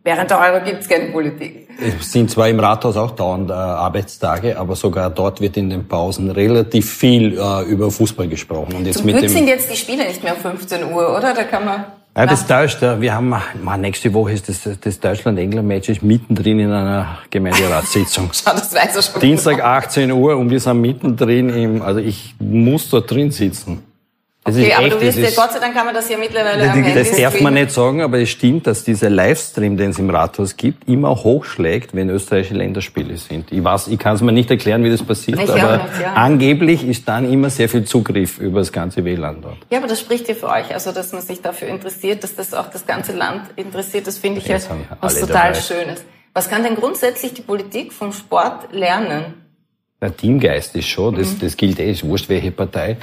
Während 0.03 0.29
der 0.29 0.39
Euro 0.39 0.63
gibt's 0.63 0.87
keine 0.87 1.11
Politik. 1.11 1.69
Es 1.79 2.11
sind 2.11 2.29
zwar 2.29 2.49
im 2.49 2.59
Rathaus 2.59 2.95
auch 2.97 3.11
dauernd 3.11 3.49
äh, 3.49 3.53
Arbeitstage, 3.53 4.57
aber 4.57 4.75
sogar 4.75 5.09
dort 5.09 5.41
wird 5.41 5.57
in 5.57 5.69
den 5.69 5.87
Pausen 5.87 6.29
relativ 6.29 6.91
viel 6.91 7.37
äh, 7.37 7.63
über 7.63 7.89
Fußball 7.89 8.27
gesprochen. 8.27 8.75
Und 8.75 8.85
jetzt 8.85 8.97
Zum 8.97 9.07
mit 9.07 9.15
Glück 9.15 9.27
dem 9.27 9.33
sind 9.33 9.47
jetzt 9.47 9.71
die 9.71 9.77
Spiele 9.77 10.05
nicht 10.05 10.21
mehr 10.21 10.35
um 10.35 10.41
15 10.41 10.83
Uhr, 10.91 11.17
oder? 11.17 11.33
Da 11.33 11.43
kann 11.43 11.65
man... 11.65 11.85
Ja, 12.15 12.27
das 12.27 12.45
täuscht. 12.45 12.79
Wir 12.81 13.15
haben, 13.15 13.33
man, 13.63 13.81
nächste 13.81 14.13
Woche 14.13 14.33
ist 14.33 14.47
das, 14.47 14.69
das 14.79 14.99
Deutschland-England-Match 14.99 15.89
ist 15.89 16.03
mittendrin 16.03 16.59
in 16.59 16.71
einer 16.71 17.17
Gemeinderatssitzung. 17.31 18.29
Schau, 18.33 18.51
das 18.55 18.71
weiß 18.75 18.95
er 18.95 19.01
schon. 19.01 19.21
Dienstag 19.21 19.63
18 19.63 20.11
Uhr 20.11 20.37
und 20.37 20.51
wir 20.51 20.59
sind 20.59 20.79
mittendrin 20.79 21.49
im, 21.49 21.81
also 21.81 21.99
ich 21.99 22.35
muss 22.39 22.87
dort 22.89 23.09
drin 23.09 23.31
sitzen. 23.31 23.81
Das 24.45 24.57
Okay, 24.57 24.73
aber 24.73 24.87
echt, 24.87 24.95
du 24.95 25.01
wirst 25.01 25.17
das 25.17 25.23
ja, 25.23 25.29
ist, 25.29 25.35
Gott 25.37 25.53
sei 25.53 25.59
Dank 25.59 25.73
kann 25.73 25.85
man 25.85 25.95
das 25.95 26.09
ja 26.09 26.17
mittlerweile 26.17 26.69
Handy 26.69 26.93
das 26.93 27.11
darf 27.11 27.19
man 27.19 27.31
streamen. 27.31 27.53
nicht 27.53 27.71
sagen, 27.71 28.01
aber 28.01 28.19
es 28.19 28.29
stimmt, 28.29 28.67
dass 28.67 28.83
dieser 28.83 29.09
Livestream, 29.09 29.77
den 29.77 29.91
es 29.91 29.99
im 29.99 30.09
Rathaus 30.09 30.57
gibt, 30.57 30.89
immer 30.89 31.11
hochschlägt, 31.11 31.95
wenn 31.95 32.09
österreichische 32.09 32.55
Länderspiele 32.55 33.15
sind. 33.15 33.53
Ich 33.53 33.63
weiß, 33.63 33.87
ich 33.87 33.97
kann 33.97 34.15
es 34.15 34.21
mir 34.21 34.33
nicht 34.33 34.51
erklären, 34.51 34.83
wie 34.83 34.89
das 34.89 35.01
passiert, 35.01 35.39
Ich 35.39 35.49
aber 35.49 35.77
nicht, 35.77 36.01
ja. 36.01 36.13
angeblich 36.13 36.85
ist 36.85 37.07
dann 37.07 37.31
immer 37.31 37.49
sehr 37.49 37.69
viel 37.69 37.85
Zugriff 37.85 38.37
über 38.37 38.59
das 38.59 38.73
ganze 38.73 39.05
WLAN 39.05 39.41
dort. 39.41 39.57
Ja, 39.69 39.77
aber 39.77 39.87
das 39.87 40.01
spricht 40.01 40.27
ja 40.27 40.35
für 40.35 40.49
euch, 40.49 40.73
also 40.73 40.91
dass 40.91 41.13
man 41.13 41.21
sich 41.21 41.41
dafür 41.41 41.69
interessiert, 41.69 42.21
dass 42.23 42.35
das 42.35 42.53
auch 42.53 42.69
das 42.69 42.85
ganze 42.85 43.13
Land 43.13 43.43
interessiert, 43.55 44.07
das 44.07 44.17
finde 44.17 44.39
ich 44.39 44.47
ja 44.47 44.57
was 44.99 45.21
total 45.21 45.53
dabei. 45.53 45.53
Schönes. 45.53 46.03
Was 46.33 46.49
kann 46.49 46.63
denn 46.63 46.75
grundsätzlich 46.75 47.33
die 47.33 47.43
Politik 47.43 47.93
vom 47.93 48.11
Sport 48.11 48.73
lernen? 48.73 49.35
Der 50.01 50.17
Teamgeist 50.17 50.75
ist 50.75 50.87
schon, 50.87 51.15
das, 51.15 51.37
das 51.39 51.55
gilt 51.55 51.79
eh, 51.79 51.91
ist 51.91 52.03
wurscht 52.03 52.27
welche 52.27 52.51
Partei, 52.51 52.97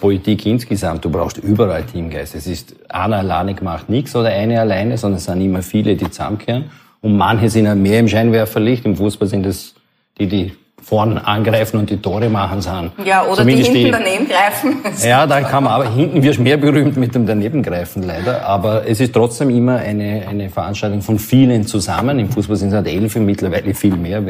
Politik 0.00 0.44
insgesamt, 0.44 1.04
du 1.04 1.10
brauchst 1.10 1.38
überall 1.38 1.84
Teamgeist. 1.84 2.34
Es 2.34 2.46
ist 2.46 2.74
einer 2.90 3.18
alleine 3.18 3.56
macht 3.62 3.88
nichts 3.88 4.14
oder 4.14 4.28
eine 4.28 4.60
alleine, 4.60 4.98
sondern 4.98 5.18
es 5.18 5.24
sind 5.24 5.40
immer 5.40 5.62
viele, 5.62 5.96
die 5.96 6.10
zusammenkehren. 6.10 6.70
Und 7.00 7.16
manche 7.16 7.48
sind 7.48 7.64
ja 7.64 7.74
mehr 7.74 8.00
im 8.00 8.08
Scheinwerferlicht, 8.08 8.84
im 8.84 8.96
Fußball 8.96 9.26
sind 9.26 9.46
es 9.46 9.74
die, 10.18 10.26
die 10.26 10.52
vorn 10.82 11.18
angreifen 11.18 11.78
und 11.78 11.88
die 11.88 11.96
Tore 11.96 12.28
machen 12.28 12.60
sind. 12.60 12.92
Ja, 13.04 13.24
oder 13.24 13.36
Zumindest 13.36 13.72
die 13.72 13.78
hinten 13.78 13.92
daneben 13.92 14.28
greifen. 14.28 14.76
Ja, 15.02 15.26
dann 15.26 15.44
kann 15.44 15.64
man, 15.64 15.72
aber 15.72 15.90
hinten 15.90 16.22
wirst 16.22 16.40
mehr 16.40 16.56
berühmt 16.56 16.96
mit 16.96 17.14
dem 17.14 17.26
Danebengreifen 17.26 18.02
leider. 18.02 18.44
Aber 18.46 18.86
es 18.86 19.00
ist 19.00 19.14
trotzdem 19.14 19.50
immer 19.50 19.76
eine, 19.76 20.26
eine 20.28 20.50
Veranstaltung 20.50 21.00
von 21.00 21.18
vielen 21.18 21.66
zusammen. 21.66 22.18
Im 22.18 22.30
Fußball 22.30 22.56
sind 22.56 22.68
es 22.68 22.74
halt 22.74 22.86
elf, 22.86 23.16
mittlerweile 23.16 23.74
viel 23.74 23.96
mehr, 23.96 24.22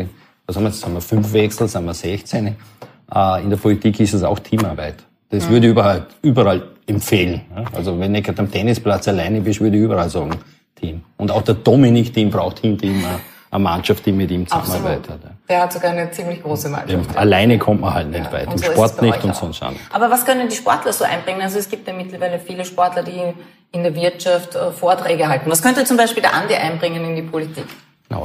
was 0.46 0.56
haben 0.56 0.64
wir 0.64 0.70
jetzt, 0.70 0.84
haben 0.84 0.94
wir 0.94 1.00
fünf 1.00 1.32
Wechsel, 1.32 1.68
sind 1.68 1.84
wir 1.84 1.94
16. 1.94 2.56
Äh, 3.14 3.42
in 3.42 3.50
der 3.50 3.56
Politik 3.56 4.00
ist 4.00 4.14
es 4.14 4.22
auch 4.24 4.38
Teamarbeit. 4.38 4.96
Das 5.30 5.48
würde 5.48 5.66
ich 5.66 5.70
überall, 5.70 6.06
überall 6.22 6.62
empfehlen. 6.86 7.42
Also 7.72 7.98
wenn 7.98 8.14
ich 8.14 8.28
am 8.28 8.50
Tennisplatz 8.50 9.06
alleine 9.08 9.40
bist, 9.40 9.60
würde 9.60 9.76
ich 9.76 9.82
überall 9.84 10.10
sagen, 10.10 10.32
Team. 10.74 11.02
Und 11.16 11.30
auch 11.30 11.42
der 11.42 11.54
Dominik-Team 11.54 12.30
braucht 12.30 12.60
hinter 12.60 12.86
ihm 12.86 12.98
eine, 12.98 13.20
eine 13.50 13.62
Mannschaft, 13.62 14.04
die 14.06 14.12
mit 14.12 14.30
ihm 14.30 14.46
zusammenarbeitet. 14.46 15.20
Der 15.48 15.62
hat 15.62 15.72
sogar 15.72 15.92
eine 15.92 16.10
ziemlich 16.10 16.42
große 16.42 16.68
Mannschaft. 16.68 17.14
Ja, 17.14 17.20
alleine 17.20 17.58
kommt 17.58 17.80
man 17.80 17.94
halt 17.94 18.10
nicht 18.10 18.24
ja, 18.24 18.32
weit. 18.32 18.52
Im 18.52 18.58
so 18.58 18.72
Sport 18.72 19.02
nicht 19.02 19.22
und 19.22 19.36
sonst 19.36 19.62
auch. 19.62 19.72
Aber 19.92 20.10
was 20.10 20.24
können 20.24 20.48
die 20.48 20.56
Sportler 20.56 20.92
so 20.92 21.04
einbringen? 21.04 21.42
Also 21.42 21.58
es 21.58 21.68
gibt 21.68 21.86
ja 21.86 21.94
mittlerweile 21.94 22.38
viele 22.38 22.64
Sportler, 22.64 23.02
die 23.02 23.20
in 23.72 23.82
der 23.82 23.94
Wirtschaft 23.94 24.56
äh, 24.56 24.72
Vorträge 24.72 25.28
halten. 25.28 25.50
Was 25.50 25.62
könnte 25.62 25.84
zum 25.84 25.96
Beispiel 25.96 26.22
der 26.22 26.34
Andi 26.34 26.54
einbringen 26.54 27.04
in 27.04 27.16
die 27.16 27.22
Politik? 27.22 27.64
Na, 28.08 28.20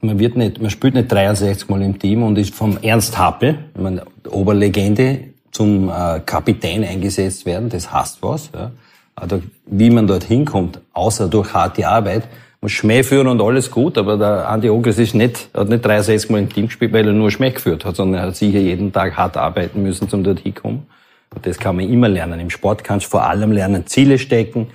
man 0.00 0.18
wird 0.18 0.36
nicht, 0.36 0.60
man 0.60 0.70
spielt 0.70 0.94
nicht 0.94 1.10
63 1.10 1.68
Mal 1.68 1.82
im 1.82 1.98
Team 1.98 2.22
und 2.22 2.38
ist 2.38 2.54
vom 2.54 2.78
Ernst 2.82 3.18
Happel, 3.18 3.58
meine, 3.74 4.02
Oberlegende, 4.30 5.34
zum 5.56 5.88
äh, 5.88 6.20
Kapitän 6.24 6.84
eingesetzt 6.84 7.46
werden. 7.46 7.68
Das 7.68 7.92
heißt 7.92 8.18
was. 8.22 8.50
Ja. 8.54 8.70
Also, 9.14 9.42
wie 9.66 9.90
man 9.90 10.06
dort 10.06 10.24
hinkommt, 10.24 10.80
außer 10.92 11.28
durch 11.28 11.54
harte 11.54 11.88
Arbeit, 11.88 12.24
muss 12.60 12.72
Schmäh 12.72 13.02
führen 13.02 13.28
und 13.28 13.40
alles 13.40 13.70
gut, 13.70 13.96
aber 13.96 14.16
der 14.18 14.48
Andi 14.48 14.68
Ogres 14.68 14.98
ist 14.98 15.14
nicht, 15.14 15.48
hat 15.54 15.68
nicht 15.68 15.84
63 15.84 16.30
Mal 16.30 16.38
im 16.40 16.48
Team 16.48 16.66
gespielt, 16.66 16.92
weil 16.92 17.06
er 17.06 17.12
nur 17.12 17.30
Schmäh 17.30 17.50
geführt 17.50 17.84
hat, 17.84 17.96
sondern 17.96 18.20
er 18.20 18.26
hat 18.28 18.36
sicher 18.36 18.58
jeden 18.58 18.92
Tag 18.92 19.16
hart 19.16 19.36
arbeiten 19.36 19.82
müssen, 19.82 20.08
um 20.12 20.22
dort 20.22 20.40
hinkommen. 20.40 20.86
Und 21.34 21.46
das 21.46 21.58
kann 21.58 21.76
man 21.76 21.88
immer 21.88 22.08
lernen. 22.08 22.40
Im 22.40 22.50
Sport 22.50 22.84
kannst 22.84 23.06
du 23.06 23.10
vor 23.10 23.26
allem 23.26 23.52
lernen, 23.52 23.86
Ziele 23.86 24.18
stecken, 24.18 24.68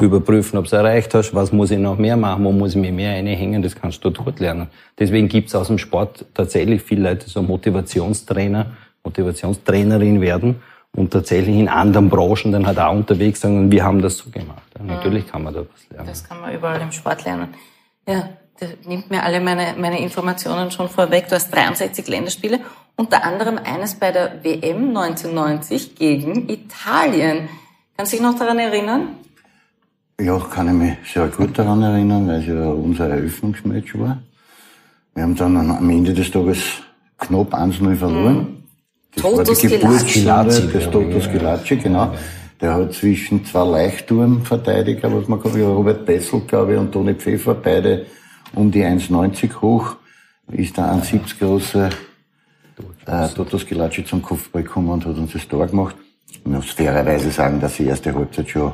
überprüfen, 0.00 0.58
ob 0.58 0.64
du 0.64 0.68
es 0.68 0.72
erreicht 0.72 1.14
hast, 1.14 1.34
was 1.34 1.52
muss 1.52 1.70
ich 1.70 1.78
noch 1.78 1.96
mehr 1.96 2.16
machen, 2.18 2.44
wo 2.44 2.52
muss 2.52 2.74
ich 2.74 2.80
mir 2.80 2.92
mehr 2.92 3.12
einhängen, 3.12 3.62
das 3.62 3.74
kannst 3.74 4.04
du 4.04 4.10
dort 4.10 4.40
lernen. 4.40 4.68
Deswegen 4.98 5.28
gibt's 5.28 5.54
aus 5.54 5.68
dem 5.68 5.78
Sport 5.78 6.26
tatsächlich 6.34 6.82
viele 6.82 7.10
Leute, 7.10 7.30
so 7.30 7.42
Motivationstrainer, 7.42 8.72
Motivationstrainerin 9.06 10.20
werden 10.20 10.56
und 10.94 11.12
tatsächlich 11.12 11.56
in 11.56 11.68
anderen 11.68 12.08
Branchen 12.08 12.52
dann 12.52 12.66
halt 12.66 12.78
auch 12.78 12.92
unterwegs 12.92 13.40
sind, 13.40 13.70
wir 13.70 13.84
haben 13.84 14.02
das 14.02 14.18
so 14.18 14.30
gemacht. 14.30 14.62
Ja, 14.78 14.84
natürlich 14.84 15.26
kann 15.26 15.44
man 15.44 15.54
da 15.54 15.60
was 15.60 15.88
lernen. 15.90 16.08
Das 16.08 16.24
kann 16.24 16.40
man 16.40 16.54
überall 16.54 16.80
im 16.80 16.92
Sport 16.92 17.24
lernen. 17.24 17.48
Ja, 18.06 18.28
das 18.58 18.70
nimmt 18.86 19.10
mir 19.10 19.22
alle 19.22 19.40
meine, 19.40 19.74
meine 19.78 20.00
Informationen 20.00 20.70
schon 20.70 20.88
vorweg. 20.88 21.28
Du 21.28 21.34
hast 21.34 21.54
63 21.54 22.08
Länderspiele, 22.08 22.60
unter 22.96 23.24
anderem 23.24 23.58
eines 23.58 23.94
bei 23.94 24.10
der 24.10 24.42
WM 24.42 24.96
1990 24.96 25.96
gegen 25.96 26.48
Italien. 26.48 27.48
Kannst 27.96 28.12
du 28.12 28.16
dich 28.16 28.26
noch 28.26 28.38
daran 28.38 28.58
erinnern? 28.58 29.08
Ja, 30.18 30.38
kann 30.38 30.68
ich 30.68 30.72
mich 30.72 31.12
sehr 31.12 31.28
gut 31.28 31.58
daran 31.58 31.82
erinnern, 31.82 32.26
weil 32.26 32.40
es 32.40 32.46
ja 32.46 32.68
unser 32.70 33.10
Eröffnungsmatch 33.10 33.98
war. 33.98 34.18
Wir 35.14 35.24
haben 35.24 35.36
dann 35.36 35.56
am 35.56 35.90
Ende 35.90 36.14
des 36.14 36.30
Tages 36.30 36.62
knapp 37.18 37.52
1-0 37.52 37.96
verloren. 37.96 38.36
Mhm. 38.36 38.65
Das 39.16 39.22
Totus 39.22 39.48
war 39.48 39.70
die 39.70 39.78
Geburtsstunde 39.78 40.60
des 40.68 40.90
Totus 40.90 41.30
Gilacci, 41.30 41.76
genau. 41.76 42.14
Der 42.60 42.74
hat 42.74 42.92
zwischen 42.92 43.44
zwei 43.44 43.64
Leichtturmverteidiger, 43.66 45.12
was 45.12 45.26
man 45.26 45.42
kann, 45.42 45.60
Robert 45.62 46.04
Bessel, 46.04 46.40
glaube 46.46 46.74
ich, 46.74 46.78
und 46.78 46.92
Toni 46.92 47.14
Pfeffer, 47.14 47.54
beide 47.54 48.06
um 48.54 48.70
die 48.70 48.84
1,90 48.84 49.60
hoch, 49.60 49.96
ist 50.52 50.76
der 50.76 50.84
1,70 50.84 51.38
große 51.38 51.90
äh, 53.06 53.28
Totus 53.28 53.66
Gilacci 53.66 54.04
zum 54.04 54.20
Kopfball 54.20 54.62
gekommen 54.62 54.90
und 54.90 55.06
hat 55.06 55.16
uns 55.16 55.32
das 55.32 55.48
Tor 55.48 55.66
gemacht. 55.66 55.96
Ich 56.30 56.44
muss 56.44 56.70
fairerweise 56.70 57.30
sagen, 57.30 57.58
dass 57.58 57.76
die 57.76 57.86
erste 57.86 58.14
Halbzeit 58.14 58.48
schon 58.50 58.72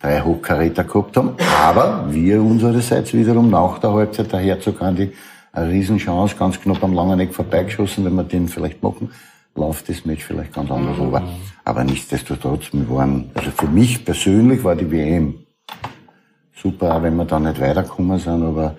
drei 0.00 0.20
Hochkaräter 0.20 0.84
gehabt 0.84 1.16
haben. 1.16 1.30
Aber 1.62 2.06
wir 2.10 2.42
unsererseits 2.42 3.14
wiederum 3.14 3.50
nach 3.50 3.78
der 3.78 3.92
Halbzeit, 3.92 4.32
der 4.32 4.40
Herzog 4.40 4.82
Andi, 4.82 5.12
eine 5.52 5.70
Riesenchance, 5.70 6.36
ganz 6.36 6.60
knapp 6.60 6.82
am 6.84 6.92
langen 6.92 7.18
Eck 7.20 7.34
vorbeigeschossen, 7.34 8.04
wenn 8.04 8.14
wir 8.14 8.24
den 8.24 8.48
vielleicht 8.48 8.82
machen, 8.82 9.10
läuft 9.58 9.88
das 9.88 10.04
Match 10.04 10.24
vielleicht 10.24 10.52
ganz 10.52 10.70
anders 10.70 10.96
mhm. 10.96 11.06
aber. 11.06 11.22
Aber 11.64 11.84
nichtsdestotrotz, 11.84 12.70
wir 12.72 12.88
waren, 12.88 13.30
also 13.34 13.50
für 13.50 13.66
mich 13.66 14.04
persönlich 14.04 14.64
war 14.64 14.74
die 14.74 14.90
WM 14.90 15.34
super, 16.54 16.96
auch 16.96 17.02
wenn 17.02 17.16
wir 17.16 17.24
da 17.24 17.38
nicht 17.38 17.60
weitergekommen 17.60 18.18
sind, 18.18 18.42
aber 18.42 18.76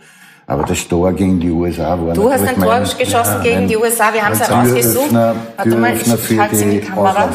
aber 0.48 0.64
das 0.64 0.88
Tor 0.88 1.14
gegen 1.14 1.40
die 1.40 1.52
USA 1.52 1.90
war 2.04 2.16
Du 2.16 2.28
hast 2.28 2.42
ein 2.42 2.56
Tor 2.56 2.80
geschossen 2.80 3.36
ja, 3.36 3.42
gegen 3.44 3.68
die 3.68 3.78
USA, 3.78 4.12
wir 4.12 4.26
haben 4.26 4.34
es 4.34 4.50
herausgesucht. 4.50 5.14
Warte 5.14 5.76
mal, 5.76 5.96
ich 5.96 6.40
halte 6.40 6.56
in 6.56 6.72
die 6.72 6.80
Kamera. 6.80 7.28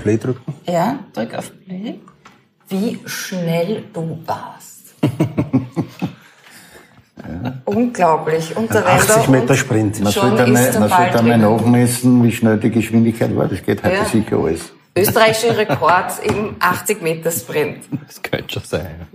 Play 0.00 0.16
drücken. 0.16 0.54
Ja, 0.64 1.00
drück 1.12 1.34
auf 1.34 1.50
Play 1.66 1.98
wie 2.68 2.98
schnell 3.06 3.84
du 3.92 4.18
warst. 4.26 4.94
Unglaublich. 7.64 8.56
Und 8.56 8.72
der 8.72 8.86
80 8.86 9.28
Meter 9.28 9.54
Sprint. 9.54 10.00
Man 10.00 10.12
sollte 10.12 10.44
einmal, 10.44 10.72
man 10.78 10.88
sollte 10.88 11.18
einmal 11.18 11.38
nachmessen, 11.38 12.22
wie 12.22 12.32
schnell 12.32 12.58
die 12.58 12.70
Geschwindigkeit 12.70 13.34
war. 13.36 13.48
Das 13.48 13.62
geht 13.62 13.82
heute 13.82 13.94
ja. 13.94 14.04
sicher 14.04 14.36
alles. 14.36 14.72
Österreichischer 14.96 15.56
Rekord 15.56 16.12
im 16.22 16.56
80 16.60 17.02
Meter 17.02 17.30
Sprint. 17.30 17.84
Das 18.06 18.22
könnte 18.22 18.54
schon 18.54 18.62
sein. 18.64 19.06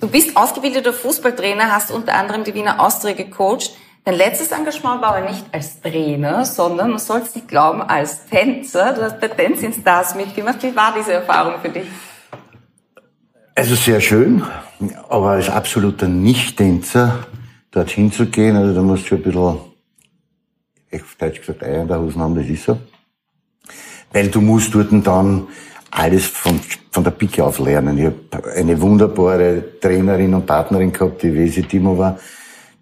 Du 0.00 0.08
bist 0.08 0.36
ausgebildeter 0.36 0.92
Fußballtrainer, 0.92 1.72
hast 1.72 1.90
unter 1.90 2.14
anderem 2.14 2.44
die 2.44 2.54
Wiener 2.54 2.80
Austria 2.80 3.14
gecoacht. 3.14 3.70
Dein 4.04 4.16
letztes 4.16 4.52
Engagement 4.52 5.00
war 5.00 5.16
aber 5.16 5.30
nicht 5.30 5.46
als 5.50 5.80
Trainer, 5.80 6.44
sondern, 6.44 6.90
man 6.90 6.98
soll 6.98 7.22
es 7.22 7.34
nicht 7.34 7.48
glauben, 7.48 7.80
als 7.80 8.26
Tänzer. 8.26 8.92
Du 8.92 9.02
hast 9.02 9.18
bei 9.18 9.28
Dancing 9.28 9.72
Stars 9.72 10.14
mitgemacht. 10.14 10.62
Wie 10.62 10.76
war 10.76 10.92
diese 10.94 11.14
Erfahrung 11.14 11.54
für 11.62 11.70
dich? 11.70 11.86
Also 13.54 13.76
sehr 13.76 14.00
schön, 14.00 14.42
aber 15.08 15.30
als 15.30 15.48
absoluter 15.48 16.08
Nicht-Tänzer 16.08 17.20
dorthin 17.74 18.12
zu 18.12 18.26
gehen, 18.26 18.56
also 18.56 18.74
da 18.74 18.82
musst 18.82 19.04
du 19.04 19.08
schon 19.08 19.18
ein 19.18 19.24
bisschen, 19.24 19.42
auf 19.42 21.16
Deutsch 21.18 21.40
gesagt, 21.40 21.62
Eier 21.62 21.82
in 21.82 21.88
der 21.88 22.00
Hosen 22.00 22.22
haben, 22.22 22.34
das 22.34 22.46
ist 22.46 22.64
so. 22.64 22.78
Weil 24.12 24.28
du 24.28 24.40
musst 24.40 24.74
dort 24.74 24.88
dann 25.06 25.48
alles 25.90 26.26
von, 26.26 26.60
von 26.90 27.04
der 27.04 27.10
Picke 27.10 27.44
auf 27.44 27.58
lernen. 27.58 27.98
Ich 27.98 28.06
habe 28.06 28.52
eine 28.54 28.80
wunderbare 28.80 29.80
Trainerin 29.80 30.34
und 30.34 30.46
Partnerin 30.46 30.92
gehabt, 30.92 31.22
die 31.22 31.34
Wesi 31.34 31.62
Timo 31.62 31.98
war, 31.98 32.18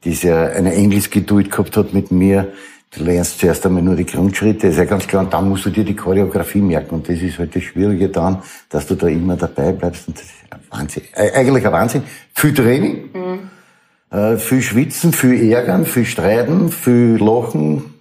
die 0.04 0.12
sehr 0.12 0.54
eine 0.54 0.74
Engelsgeduld 0.74 1.50
gehabt 1.50 1.76
hat 1.76 1.94
mit 1.94 2.10
mir, 2.10 2.52
Du 2.94 3.04
lernst 3.04 3.38
zuerst 3.38 3.64
einmal 3.64 3.82
nur 3.82 3.96
die 3.96 4.04
Grundschritte, 4.04 4.66
ist 4.66 4.76
ja 4.76 4.84
ganz 4.84 5.06
klar, 5.06 5.24
und 5.24 5.32
dann 5.32 5.48
musst 5.48 5.64
du 5.64 5.70
dir 5.70 5.82
die 5.82 5.96
Choreografie 5.96 6.60
merken. 6.60 6.96
Und 6.96 7.08
das 7.08 7.22
ist 7.22 7.38
halt 7.38 7.56
das 7.56 7.62
Schwierige 7.62 8.10
dann, 8.10 8.42
dass 8.68 8.86
du 8.86 8.94
da 8.96 9.06
immer 9.06 9.34
dabei 9.34 9.72
bleibst. 9.72 10.08
Und 10.08 10.18
das 10.18 10.24
ist 10.24 10.34
ein 10.50 10.60
Wahnsinn. 10.68 11.02
Eigentlich 11.14 11.66
ein 11.66 11.72
Wahnsinn. 11.72 12.02
Viel 12.34 12.52
Training, 12.52 13.08
mhm. 13.14 13.50
Äh, 14.12 14.36
viel 14.36 14.62
Schwitzen, 14.62 15.12
viel 15.12 15.50
Ärgern, 15.50 15.86
viel 15.86 16.04
Streiten, 16.04 16.70
viel 16.70 17.18
Lachen. 17.18 17.94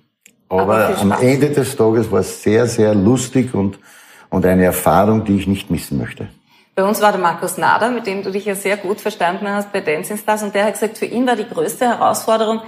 Aber, 0.49 0.61
Aber 0.61 0.97
am 0.99 1.11
Ende 1.13 1.49
des 1.49 1.75
Tages 1.75 2.11
war 2.11 2.19
es 2.19 2.43
sehr, 2.43 2.67
sehr 2.67 2.93
lustig 2.93 3.53
und, 3.53 3.79
und 4.29 4.45
eine 4.45 4.65
Erfahrung, 4.65 5.23
die 5.23 5.37
ich 5.37 5.47
nicht 5.47 5.71
missen 5.71 5.97
möchte. 5.97 6.27
Bei 6.75 6.83
uns 6.83 7.01
war 7.01 7.11
der 7.11 7.21
Markus 7.21 7.57
Nader, 7.57 7.89
mit 7.89 8.07
dem 8.07 8.23
du 8.23 8.31
dich 8.31 8.45
ja 8.45 8.55
sehr 8.55 8.77
gut 8.77 9.01
verstanden 9.01 9.47
hast 9.47 9.71
bei 9.71 9.81
Dancing 9.81 10.17
Stars, 10.17 10.43
und 10.43 10.53
der 10.55 10.65
hat 10.65 10.73
gesagt, 10.73 10.97
für 10.97 11.05
ihn 11.05 11.25
war 11.27 11.35
die 11.35 11.47
größte 11.47 11.85
Herausforderung, 11.85 12.61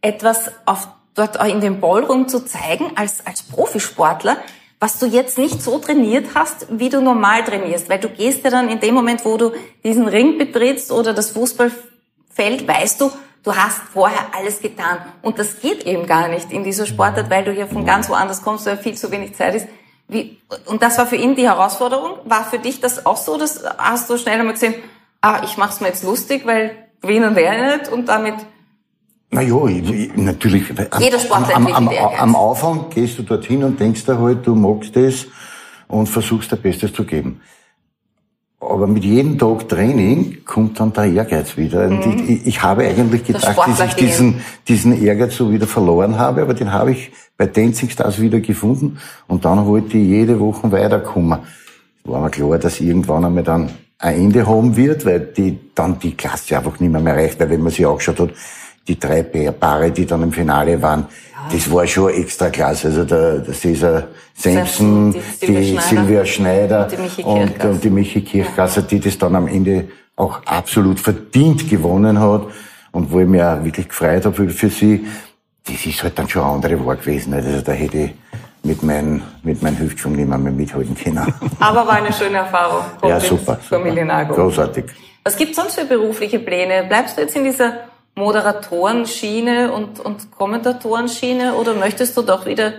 etwas 0.00 0.52
auf 0.64 0.88
dort 1.14 1.44
in 1.48 1.60
dem 1.60 1.80
Ballroom 1.80 2.28
zu 2.28 2.44
zeigen 2.44 2.92
als, 2.94 3.26
als 3.26 3.42
Profisportler, 3.42 4.36
was 4.78 5.00
du 5.00 5.06
jetzt 5.06 5.38
nicht 5.38 5.60
so 5.60 5.78
trainiert 5.78 6.26
hast, 6.34 6.68
wie 6.70 6.88
du 6.88 7.00
normal 7.00 7.42
trainierst. 7.42 7.88
Weil 7.90 7.98
du 7.98 8.08
gehst 8.08 8.44
ja 8.44 8.50
dann 8.50 8.68
in 8.68 8.78
dem 8.78 8.94
Moment, 8.94 9.24
wo 9.24 9.36
du 9.36 9.50
diesen 9.82 10.06
Ring 10.06 10.38
betrittst 10.38 10.92
oder 10.92 11.12
das 11.12 11.34
Fußballfeld, 12.38 12.68
weißt 12.68 13.00
du, 13.00 13.10
du 13.42 13.54
hast 13.54 13.80
vorher 13.92 14.26
alles 14.36 14.60
getan. 14.60 14.98
Und 15.22 15.38
das 15.38 15.60
geht 15.60 15.84
eben 15.84 16.06
gar 16.06 16.28
nicht 16.28 16.52
in 16.52 16.64
dieser 16.64 16.86
Sportart, 16.86 17.30
weil 17.30 17.44
du 17.44 17.52
hier 17.52 17.66
von 17.66 17.84
ganz 17.84 18.08
woanders 18.08 18.42
kommst, 18.42 18.66
weil 18.66 18.78
viel 18.78 18.96
zu 18.96 19.10
wenig 19.10 19.34
Zeit 19.34 19.54
ist. 19.54 19.66
Wie, 20.08 20.38
und 20.66 20.82
das 20.82 20.96
war 20.98 21.06
für 21.06 21.16
ihn 21.16 21.34
die 21.34 21.46
Herausforderung. 21.46 22.18
War 22.24 22.44
für 22.44 22.58
dich 22.58 22.80
das 22.80 23.04
auch 23.04 23.16
so? 23.16 23.36
dass 23.36 23.62
hast 23.76 24.08
du 24.08 24.16
schnell 24.16 24.40
einmal 24.40 24.54
gesehen, 24.54 24.74
ah, 25.20 25.42
ich 25.44 25.56
mach's 25.58 25.80
mir 25.80 25.88
jetzt 25.88 26.04
lustig, 26.04 26.46
weil 26.46 26.70
gewinnen 27.02 27.36
wäre 27.36 27.78
nicht 27.78 27.90
und 27.90 28.08
damit 28.08 28.34
na 29.30 29.42
ja, 29.42 29.56
natürlich. 30.16 30.72
Jeder 30.98 31.18
Sportler 31.18 31.54
am, 31.54 31.66
am, 31.66 31.88
am, 31.88 31.94
am 32.18 32.34
Anfang 32.34 32.88
gehst 32.88 33.18
du 33.18 33.22
dorthin 33.22 33.62
und 33.62 33.78
denkst 33.78 34.06
dir 34.06 34.18
halt, 34.18 34.46
du 34.46 34.54
magst 34.54 34.96
es 34.96 35.26
und 35.86 36.06
versuchst 36.06 36.50
dein 36.50 36.62
Bestes 36.62 36.94
zu 36.94 37.04
geben. 37.04 37.42
Aber 38.60 38.88
mit 38.88 39.04
jedem 39.04 39.38
Tag 39.38 39.68
Training 39.68 40.44
kommt 40.44 40.80
dann 40.80 40.92
der 40.92 41.04
Ehrgeiz 41.04 41.56
wieder. 41.56 41.88
Mhm. 41.88 42.02
Und 42.02 42.28
ich, 42.28 42.46
ich, 42.46 42.62
habe 42.62 42.84
eigentlich 42.84 43.24
gedacht, 43.24 43.56
dass 43.56 43.80
ich 43.80 43.94
diesen, 43.94 44.40
diesen 44.66 45.00
Ehrgeiz 45.00 45.36
so 45.36 45.52
wieder 45.52 45.66
verloren 45.66 46.18
habe, 46.18 46.42
aber 46.42 46.54
den 46.54 46.72
habe 46.72 46.90
ich 46.90 47.12
bei 47.36 47.46
Dancing 47.46 47.88
Stars 47.88 48.20
wieder 48.20 48.40
gefunden 48.40 48.98
und 49.28 49.44
dann 49.44 49.64
wollte 49.66 49.96
ich 49.96 50.08
jede 50.08 50.40
Woche 50.40 50.72
weiterkommen. 50.72 51.38
War 52.04 52.20
mir 52.20 52.30
klar, 52.30 52.58
dass 52.58 52.80
irgendwann 52.80 53.24
einmal 53.24 53.44
dann 53.44 53.70
ein 53.98 54.14
Ende 54.14 54.46
haben 54.46 54.76
wird, 54.76 55.04
weil 55.04 55.20
die, 55.20 55.58
dann 55.74 55.98
die 55.98 56.16
Klasse 56.16 56.56
einfach 56.56 56.80
nicht 56.80 56.90
mehr, 56.90 57.00
mehr 57.00 57.14
reicht, 57.14 57.38
weil 57.38 57.50
wenn 57.50 57.62
man 57.62 57.70
sich 57.70 57.86
angeschaut 57.86 58.18
hat, 58.18 58.30
die 58.88 58.98
drei 58.98 59.22
Paare, 59.22 59.90
die 59.90 60.06
dann 60.06 60.22
im 60.22 60.32
Finale 60.32 60.80
waren, 60.80 61.06
ja. 61.32 61.52
das 61.52 61.70
war 61.70 61.86
schon 61.86 62.10
extra 62.10 62.48
klasse. 62.48 62.88
Also 62.88 63.04
der, 63.04 63.38
der 63.38 63.54
Cesar 63.54 64.04
Simpson, 64.34 65.12
die, 65.12 65.46
die 65.46 65.78
Silvia 65.78 66.24
Schneider, 66.24 66.88
und, 67.24 67.64
und, 67.64 67.84
die 67.84 67.90
Michi 67.90 68.22
Kirchgasser, 68.22 68.82
die 68.82 69.00
das 69.00 69.18
dann 69.18 69.36
am 69.36 69.46
Ende 69.48 69.88
auch 70.16 70.40
absolut 70.46 70.98
verdient 70.98 71.68
gewonnen 71.68 72.18
hat 72.18 72.42
und 72.92 73.12
wo 73.12 73.20
ich 73.20 73.26
mich 73.26 73.42
auch 73.42 73.62
wirklich 73.62 73.88
gefreut 73.88 74.24
habe 74.24 74.48
für, 74.48 74.70
sie. 74.70 75.06
das 75.64 75.86
ist 75.86 76.02
halt 76.02 76.18
dann 76.18 76.28
schon 76.28 76.42
eine 76.42 76.52
andere 76.52 76.84
Wahl 76.84 76.96
gewesen. 76.96 77.34
Also 77.34 77.60
da 77.60 77.72
hätte 77.72 77.98
ich 77.98 78.10
mit 78.62 78.82
meinem 78.82 79.22
mit 79.42 79.62
meinem 79.62 79.78
Hüftschwung 79.78 80.16
nicht 80.16 80.28
mehr 80.28 80.38
mithalten 80.38 80.96
können. 80.96 81.32
Aber 81.60 81.86
war 81.86 81.94
eine 81.94 82.12
schöne 82.12 82.38
Erfahrung. 82.38 82.84
ja, 83.04 83.20
super. 83.20 83.56
Familienalgo. 83.56 84.34
Großartig. 84.34 84.84
Was 85.24 85.36
gibt's 85.36 85.56
sonst 85.56 85.78
für 85.78 85.84
berufliche 85.84 86.38
Pläne? 86.38 86.84
Bleibst 86.88 87.16
du 87.16 87.22
jetzt 87.22 87.36
in 87.36 87.44
dieser 87.44 87.87
Moderatorenschiene 88.18 89.72
und, 89.72 90.00
und 90.00 90.30
Kommentatorenschiene 90.32 91.54
oder 91.54 91.74
möchtest 91.74 92.16
du 92.16 92.22
doch 92.22 92.44
wieder 92.44 92.74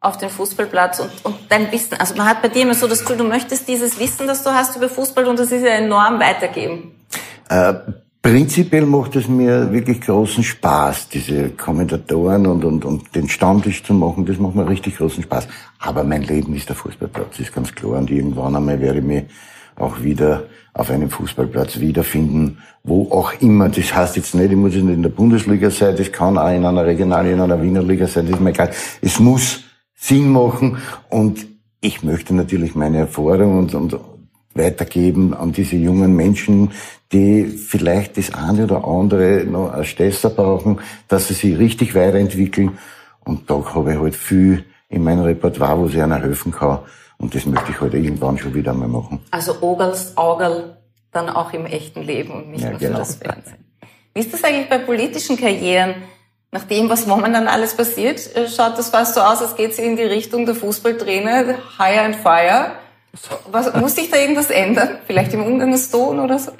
auf 0.00 0.16
den 0.16 0.30
Fußballplatz 0.30 1.00
und, 1.00 1.10
und 1.24 1.36
dein 1.48 1.70
Wissen, 1.72 1.94
also 1.98 2.14
man 2.14 2.28
hat 2.28 2.40
bei 2.42 2.48
dir 2.48 2.62
immer 2.62 2.74
so 2.74 2.86
das 2.86 3.00
Gefühl, 3.00 3.16
du 3.16 3.24
möchtest 3.24 3.68
dieses 3.68 3.98
Wissen, 3.98 4.26
das 4.26 4.44
du 4.44 4.50
hast 4.50 4.76
über 4.76 4.88
Fußball 4.88 5.26
und 5.26 5.38
das 5.38 5.50
ist 5.50 5.62
ja 5.62 5.70
enorm 5.70 6.20
weitergeben. 6.20 6.94
Äh, 7.48 7.74
prinzipiell 8.22 8.86
macht 8.86 9.16
es 9.16 9.26
mir 9.26 9.72
wirklich 9.72 10.00
großen 10.00 10.44
Spaß, 10.44 11.08
diese 11.08 11.50
Kommentatoren 11.50 12.46
und, 12.46 12.64
und, 12.64 12.84
und 12.84 13.14
den 13.16 13.28
Stammtisch 13.28 13.82
zu 13.82 13.92
machen, 13.92 14.24
das 14.24 14.38
macht 14.38 14.54
mir 14.54 14.68
richtig 14.68 14.98
großen 14.98 15.24
Spaß. 15.24 15.48
Aber 15.80 16.04
mein 16.04 16.22
Leben 16.22 16.54
ist 16.54 16.68
der 16.68 16.76
Fußballplatz, 16.76 17.40
ist 17.40 17.52
ganz 17.52 17.74
klar 17.74 17.98
und 17.98 18.10
irgendwann 18.10 18.54
einmal 18.54 18.80
werde 18.80 19.00
ich 19.00 19.04
mich 19.04 19.24
auch 19.78 20.02
wieder 20.02 20.44
auf 20.74 20.90
einem 20.90 21.10
Fußballplatz 21.10 21.80
wiederfinden, 21.80 22.58
wo 22.84 23.10
auch 23.10 23.32
immer. 23.40 23.68
Das 23.68 23.94
heißt 23.94 24.16
jetzt 24.16 24.34
nicht, 24.34 24.50
ich 24.50 24.56
muss 24.56 24.74
nicht 24.74 24.84
in 24.84 25.02
der 25.02 25.10
Bundesliga 25.10 25.70
sein, 25.70 25.96
das 25.96 26.12
kann 26.12 26.38
auch 26.38 26.50
in 26.50 26.64
einer 26.64 26.84
Regionalen, 26.84 27.34
in 27.34 27.40
einer 27.40 27.60
Wiener 27.60 27.82
Liga 27.82 28.06
sein, 28.06 28.26
das 28.26 28.36
ist 28.36 28.40
mir 28.40 28.50
egal. 28.50 28.70
Es 29.00 29.18
muss 29.18 29.60
Sinn 29.94 30.30
machen 30.30 30.78
und 31.08 31.46
ich 31.80 32.02
möchte 32.02 32.34
natürlich 32.34 32.74
meine 32.74 32.98
Erfahrung 32.98 33.58
und, 33.58 33.74
und 33.74 33.98
weitergeben 34.54 35.34
an 35.34 35.52
diese 35.52 35.76
jungen 35.76 36.14
Menschen, 36.14 36.72
die 37.12 37.44
vielleicht 37.44 38.18
das 38.18 38.34
eine 38.34 38.64
oder 38.64 38.84
andere 38.84 39.44
noch 39.44 39.72
als 39.72 39.88
Stesser 39.88 40.30
brauchen, 40.30 40.80
dass 41.06 41.28
sie 41.28 41.34
sich 41.34 41.58
richtig 41.58 41.94
weiterentwickeln. 41.94 42.78
Und 43.24 43.48
da 43.50 43.62
habe 43.74 43.92
ich 43.92 43.98
halt 43.98 44.16
viel 44.16 44.64
in 44.88 45.04
meinem 45.04 45.24
Repertoire, 45.24 45.78
wo 45.78 45.86
ich 45.86 46.00
einer 46.00 46.20
helfen 46.20 46.52
kann. 46.52 46.80
Und 47.18 47.34
das 47.34 47.46
möchte 47.46 47.72
ich 47.72 47.80
heute 47.80 47.96
halt 47.96 48.04
irgendwann 48.04 48.38
schon 48.38 48.54
wieder 48.54 48.70
einmal 48.70 48.88
machen. 48.88 49.20
Also 49.30 49.60
Ogels, 49.60 50.16
Augel 50.16 50.76
dann 51.12 51.28
auch 51.28 51.52
im 51.52 51.66
echten 51.66 52.02
Leben 52.02 52.32
und 52.32 52.50
nicht 52.50 52.62
ja, 52.62 52.70
nur 52.70 52.78
genau. 52.78 52.92
für 52.92 52.98
das 52.98 53.16
Fernsehen. 53.16 53.64
Wie 54.14 54.20
ist 54.20 54.32
das 54.32 54.44
eigentlich 54.44 54.68
bei 54.68 54.78
politischen 54.78 55.36
Karrieren? 55.36 55.94
Nach 56.50 56.64
dem, 56.64 56.88
was 56.88 57.06
momentan 57.06 57.46
alles 57.46 57.76
passiert, 57.76 58.34
äh, 58.34 58.48
schaut 58.48 58.78
das 58.78 58.90
fast 58.90 59.14
so 59.14 59.20
aus, 59.20 59.42
als 59.42 59.54
geht 59.54 59.72
es 59.72 59.78
in 59.78 59.96
die 59.96 60.02
Richtung 60.02 60.46
der 60.46 60.54
Fußballtrainer, 60.54 61.56
Higher 61.78 62.04
and 62.04 62.16
Fire. 62.16 62.72
Was, 63.50 63.74
muss 63.74 63.96
sich 63.96 64.10
da 64.10 64.16
irgendwas 64.16 64.50
ändern? 64.50 64.98
Vielleicht 65.06 65.34
im 65.34 65.44
Umgangston 65.44 66.20
oder 66.20 66.38
so? 66.38 66.52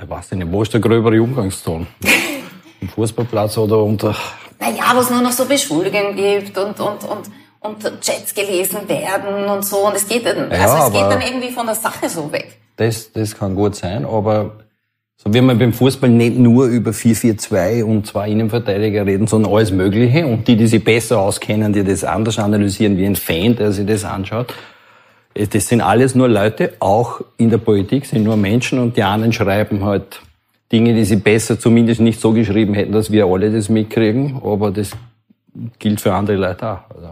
Ich 0.00 0.08
weiß 0.08 0.32
nicht, 0.32 0.52
wo 0.52 0.62
ist 0.62 0.74
der 0.74 0.80
gröbere 0.80 1.22
Umgangston? 1.22 1.86
Im 2.80 2.88
Fußballplatz 2.88 3.56
oder 3.56 3.82
unter... 3.82 4.14
Naja, 4.58 4.92
wo 4.94 5.00
es 5.00 5.08
nur 5.08 5.22
noch 5.22 5.32
so 5.32 5.46
Beschuldigungen 5.46 6.14
gibt 6.14 6.56
und, 6.58 6.78
und, 6.78 7.04
und 7.04 7.30
und 7.66 8.00
Chats 8.00 8.34
gelesen 8.34 8.88
werden 8.88 9.44
und 9.46 9.64
so. 9.64 9.86
Und 9.86 9.96
es 9.96 10.08
geht 10.08 10.26
dann, 10.26 10.50
ja, 10.50 10.62
also 10.62 10.86
es 10.86 10.92
geht 10.92 11.02
dann 11.02 11.20
irgendwie 11.20 11.50
von 11.50 11.66
der 11.66 11.74
Sache 11.74 12.08
so 12.08 12.30
weg. 12.32 12.58
Das, 12.76 13.12
das 13.12 13.36
kann 13.36 13.54
gut 13.54 13.74
sein, 13.74 14.04
aber 14.04 14.52
so 15.16 15.32
wie 15.32 15.40
man 15.40 15.58
beim 15.58 15.72
Fußball 15.72 16.10
nicht 16.10 16.36
nur 16.38 16.66
über 16.66 16.90
4-4-2 16.90 17.82
und 17.82 18.06
zwei 18.06 18.30
Innenverteidiger 18.30 19.06
reden, 19.06 19.26
sondern 19.26 19.52
alles 19.52 19.72
Mögliche. 19.72 20.26
Und 20.26 20.46
die, 20.46 20.56
die 20.56 20.66
sich 20.66 20.84
besser 20.84 21.18
auskennen, 21.20 21.72
die 21.72 21.82
das 21.82 22.04
anders 22.04 22.38
analysieren 22.38 22.96
wie 22.98 23.06
ein 23.06 23.16
Fan, 23.16 23.56
der 23.56 23.72
sich 23.72 23.86
das 23.86 24.04
anschaut. 24.04 24.52
Das 25.34 25.68
sind 25.68 25.80
alles 25.80 26.14
nur 26.14 26.28
Leute, 26.28 26.74
auch 26.80 27.20
in 27.36 27.50
der 27.50 27.58
Politik 27.58 28.06
sind 28.06 28.24
nur 28.24 28.36
Menschen 28.36 28.78
und 28.78 28.96
die 28.96 29.02
anderen 29.02 29.32
schreiben 29.32 29.84
halt 29.84 30.20
Dinge, 30.72 30.94
die 30.94 31.04
sie 31.04 31.16
besser 31.16 31.58
zumindest 31.58 32.00
nicht 32.00 32.20
so 32.20 32.32
geschrieben 32.32 32.74
hätten, 32.74 32.92
dass 32.92 33.12
wir 33.12 33.26
alle 33.26 33.50
das 33.52 33.68
mitkriegen. 33.68 34.40
Aber 34.42 34.70
das 34.70 34.92
gilt 35.78 36.00
für 36.00 36.12
andere 36.12 36.36
Leute 36.36 36.66
auch. 36.70 36.94
Also. 36.94 37.10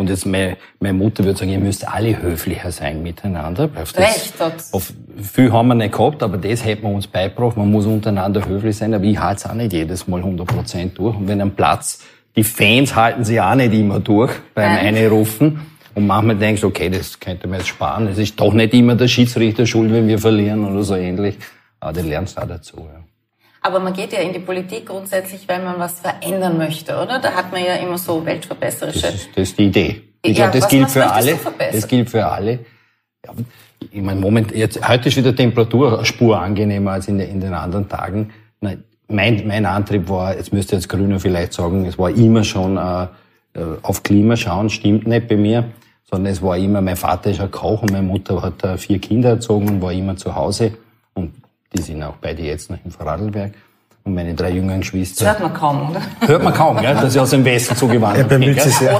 Und 0.00 0.08
jetzt 0.08 0.24
meine, 0.24 0.56
meine 0.78 0.94
Mutter 0.94 1.24
würde 1.24 1.38
sagen, 1.38 1.50
ihr 1.50 1.58
müsst 1.58 1.86
alle 1.86 2.22
höflicher 2.22 2.72
sein 2.72 3.02
miteinander. 3.02 3.68
Das, 3.68 3.94
Recht 3.98 4.32
auf, 4.72 4.94
viel 5.20 5.52
haben 5.52 5.68
wir 5.68 5.74
nicht 5.74 5.92
gehabt, 5.92 6.22
aber 6.22 6.38
das 6.38 6.64
hätten 6.64 6.84
wir 6.84 6.88
uns 6.88 7.06
beigebracht. 7.06 7.58
Man 7.58 7.70
muss 7.70 7.84
untereinander 7.84 8.48
höflich 8.48 8.78
sein, 8.78 8.94
aber 8.94 9.04
ich 9.04 9.18
halte 9.18 9.44
es 9.44 9.50
auch 9.50 9.52
nicht 9.52 9.74
jedes 9.74 10.08
Mal 10.08 10.20
100 10.20 10.46
Prozent 10.46 10.96
durch. 10.96 11.14
Und 11.14 11.28
wenn 11.28 11.42
am 11.42 11.50
Platz, 11.50 12.02
die 12.34 12.44
Fans 12.44 12.96
halten 12.96 13.24
sich 13.24 13.42
auch 13.42 13.54
nicht 13.54 13.74
immer 13.74 14.00
durch 14.00 14.32
beim 14.54 14.72
Nein. 14.72 14.96
Einrufen. 14.96 15.60
Und 15.94 16.06
manchmal 16.06 16.36
denkst 16.36 16.62
du, 16.62 16.68
okay, 16.68 16.88
das 16.88 17.20
könnte 17.20 17.46
man 17.46 17.58
jetzt 17.58 17.68
sparen. 17.68 18.06
Es 18.06 18.16
ist 18.16 18.40
doch 18.40 18.54
nicht 18.54 18.72
immer 18.72 18.94
der 18.94 19.06
Schiedsrichter 19.06 19.66
schuld, 19.66 19.92
wenn 19.92 20.08
wir 20.08 20.18
verlieren 20.18 20.64
oder 20.64 20.82
so 20.82 20.94
ähnlich. 20.94 21.36
Aber 21.78 21.92
du 21.92 22.08
lernst 22.08 22.40
auch 22.40 22.48
dazu. 22.48 22.78
Ja. 22.78 23.04
Aber 23.62 23.80
man 23.80 23.92
geht 23.92 24.12
ja 24.12 24.20
in 24.20 24.32
die 24.32 24.38
Politik 24.38 24.86
grundsätzlich, 24.86 25.46
weil 25.46 25.62
man 25.62 25.78
was 25.78 26.00
verändern 26.00 26.56
möchte, 26.56 26.94
oder? 26.94 27.18
Da 27.18 27.32
hat 27.32 27.52
man 27.52 27.62
ja 27.62 27.74
immer 27.74 27.98
so 27.98 28.24
weltverbesserische. 28.24 29.02
Das 29.02 29.14
ist, 29.14 29.28
das 29.34 29.42
ist 29.42 29.58
die 29.58 29.66
Idee. 29.66 30.02
Ich 30.22 30.38
ja, 30.38 30.44
glaube, 30.48 30.60
das 30.60 30.68
gilt 30.68 30.90
für 30.90 31.10
alle. 31.10 31.38
Das 31.72 31.88
gilt 31.88 32.10
für 32.10 32.26
alle. 32.26 32.60
Ja, 33.24 33.32
ich 33.90 34.02
meine, 34.02 34.20
Moment, 34.20 34.52
jetzt, 34.52 34.86
heute 34.86 35.08
ist 35.08 35.16
wieder 35.16 35.34
Temperaturspur 35.34 36.38
angenehmer 36.38 36.92
als 36.92 37.08
in, 37.08 37.20
in 37.20 37.40
den 37.40 37.54
anderen 37.54 37.88
Tagen. 37.88 38.30
Nein, 38.60 38.84
mein, 39.08 39.46
mein 39.46 39.66
Antrieb 39.66 40.08
war, 40.08 40.36
jetzt 40.36 40.52
müsste 40.52 40.76
jetzt 40.76 40.88
Grüner 40.88 41.18
vielleicht 41.20 41.52
sagen, 41.52 41.84
es 41.86 41.98
war 41.98 42.10
immer 42.10 42.44
schon 42.44 42.76
äh, 42.76 43.02
äh, 43.54 43.76
auf 43.82 44.02
Klima 44.02 44.36
schauen, 44.36 44.70
stimmt 44.70 45.06
nicht 45.06 45.28
bei 45.28 45.36
mir, 45.36 45.64
sondern 46.10 46.32
es 46.32 46.42
war 46.42 46.56
immer, 46.56 46.80
mein 46.80 46.96
Vater 46.96 47.30
ist 47.30 47.40
ein 47.40 47.50
Koch 47.50 47.82
und 47.82 47.92
meine 47.92 48.06
Mutter 48.06 48.42
hat 48.42 48.62
äh, 48.64 48.78
vier 48.78 48.98
Kinder 48.98 49.30
erzogen 49.30 49.68
und 49.68 49.82
war 49.82 49.92
immer 49.92 50.16
zu 50.16 50.34
Hause. 50.34 50.74
Und 51.14 51.32
die 51.72 51.82
sind 51.82 52.02
auch 52.02 52.16
beide 52.20 52.42
jetzt 52.42 52.70
noch 52.70 52.78
im 52.84 52.90
Vorarlberg. 52.90 53.52
Und 54.02 54.14
meine 54.14 54.32
drei 54.32 54.50
jüngeren 54.50 54.80
Geschwister. 54.80 55.26
Das 55.26 55.34
hört 55.34 55.42
man 55.42 55.54
kaum, 55.54 55.90
oder? 55.90 56.00
Hört 56.26 56.42
man 56.42 56.54
kaum, 56.54 56.78
gell? 56.78 56.94
dass 56.94 57.14
ich 57.14 57.20
aus 57.20 57.30
dem 57.30 57.44
Westen 57.44 57.76
zugewandert 57.76 58.28
bin. 58.28 58.40
Er 58.40 58.46
bemüht 58.46 58.62
sich 58.62 58.74
sehr. 58.74 58.98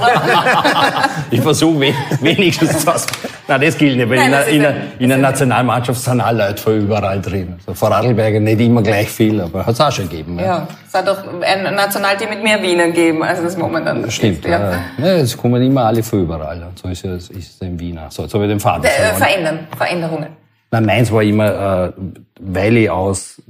ich 1.31 1.41
versuche 1.41 1.91
wenigstens 2.21 2.85
das. 2.85 3.07
Nein, 3.47 3.61
das 3.61 3.77
gilt 3.79 3.97
nicht, 3.97 4.07
weil 4.07 4.29
Nein, 4.29 4.47
in, 4.49 4.61
der, 4.61 4.75
in 4.99 5.09
der 5.09 5.17
Nationalmannschaft 5.17 5.99
sind 5.99 6.21
alle 6.21 6.49
Leute 6.49 6.61
von 6.61 6.77
überall 6.77 7.19
drin. 7.19 7.55
Also 7.57 7.73
Vorarlberger 7.73 8.39
nicht 8.39 8.61
immer 8.61 8.83
gleich 8.83 9.09
viel, 9.09 9.41
aber 9.41 9.65
hat 9.65 9.73
es 9.73 9.81
auch 9.81 9.91
schon 9.91 10.07
gegeben. 10.07 10.37
Ja. 10.37 10.45
ja, 10.45 10.67
es 10.87 10.93
hat 10.93 11.09
auch 11.09 11.17
ein 11.41 11.63
Nationalteam 11.75 12.29
mit 12.29 12.43
mehr 12.43 12.61
Wienern 12.61 12.93
gegeben, 12.93 13.23
als 13.23 13.41
das 13.41 13.57
momentan 13.57 14.09
Stimmt, 14.11 14.45
ist, 14.45 14.51
ja. 14.51 14.73
ja. 14.99 15.05
Es 15.15 15.35
kommen 15.35 15.63
immer 15.63 15.85
alle 15.85 16.03
von 16.03 16.21
überall. 16.21 16.67
So 16.75 16.87
ist 16.89 17.03
es, 17.03 17.29
ist 17.31 17.55
es 17.55 17.61
in 17.61 17.79
Wiener. 17.79 18.05
So, 18.11 18.21
jetzt 18.21 18.35
habe 18.35 18.43
ich 18.43 18.51
den 18.51 18.59
Faden 18.59 18.85
äh, 18.85 19.15
Verändern, 19.15 19.67
Veränderungen. 19.75 20.41
Nein, 20.71 20.85
meins 20.85 21.11
war 21.11 21.21
immer, 21.21 21.87
äh, 21.87 21.91
weil 22.39 22.77
ich 22.77 22.89
aus, 22.89 23.41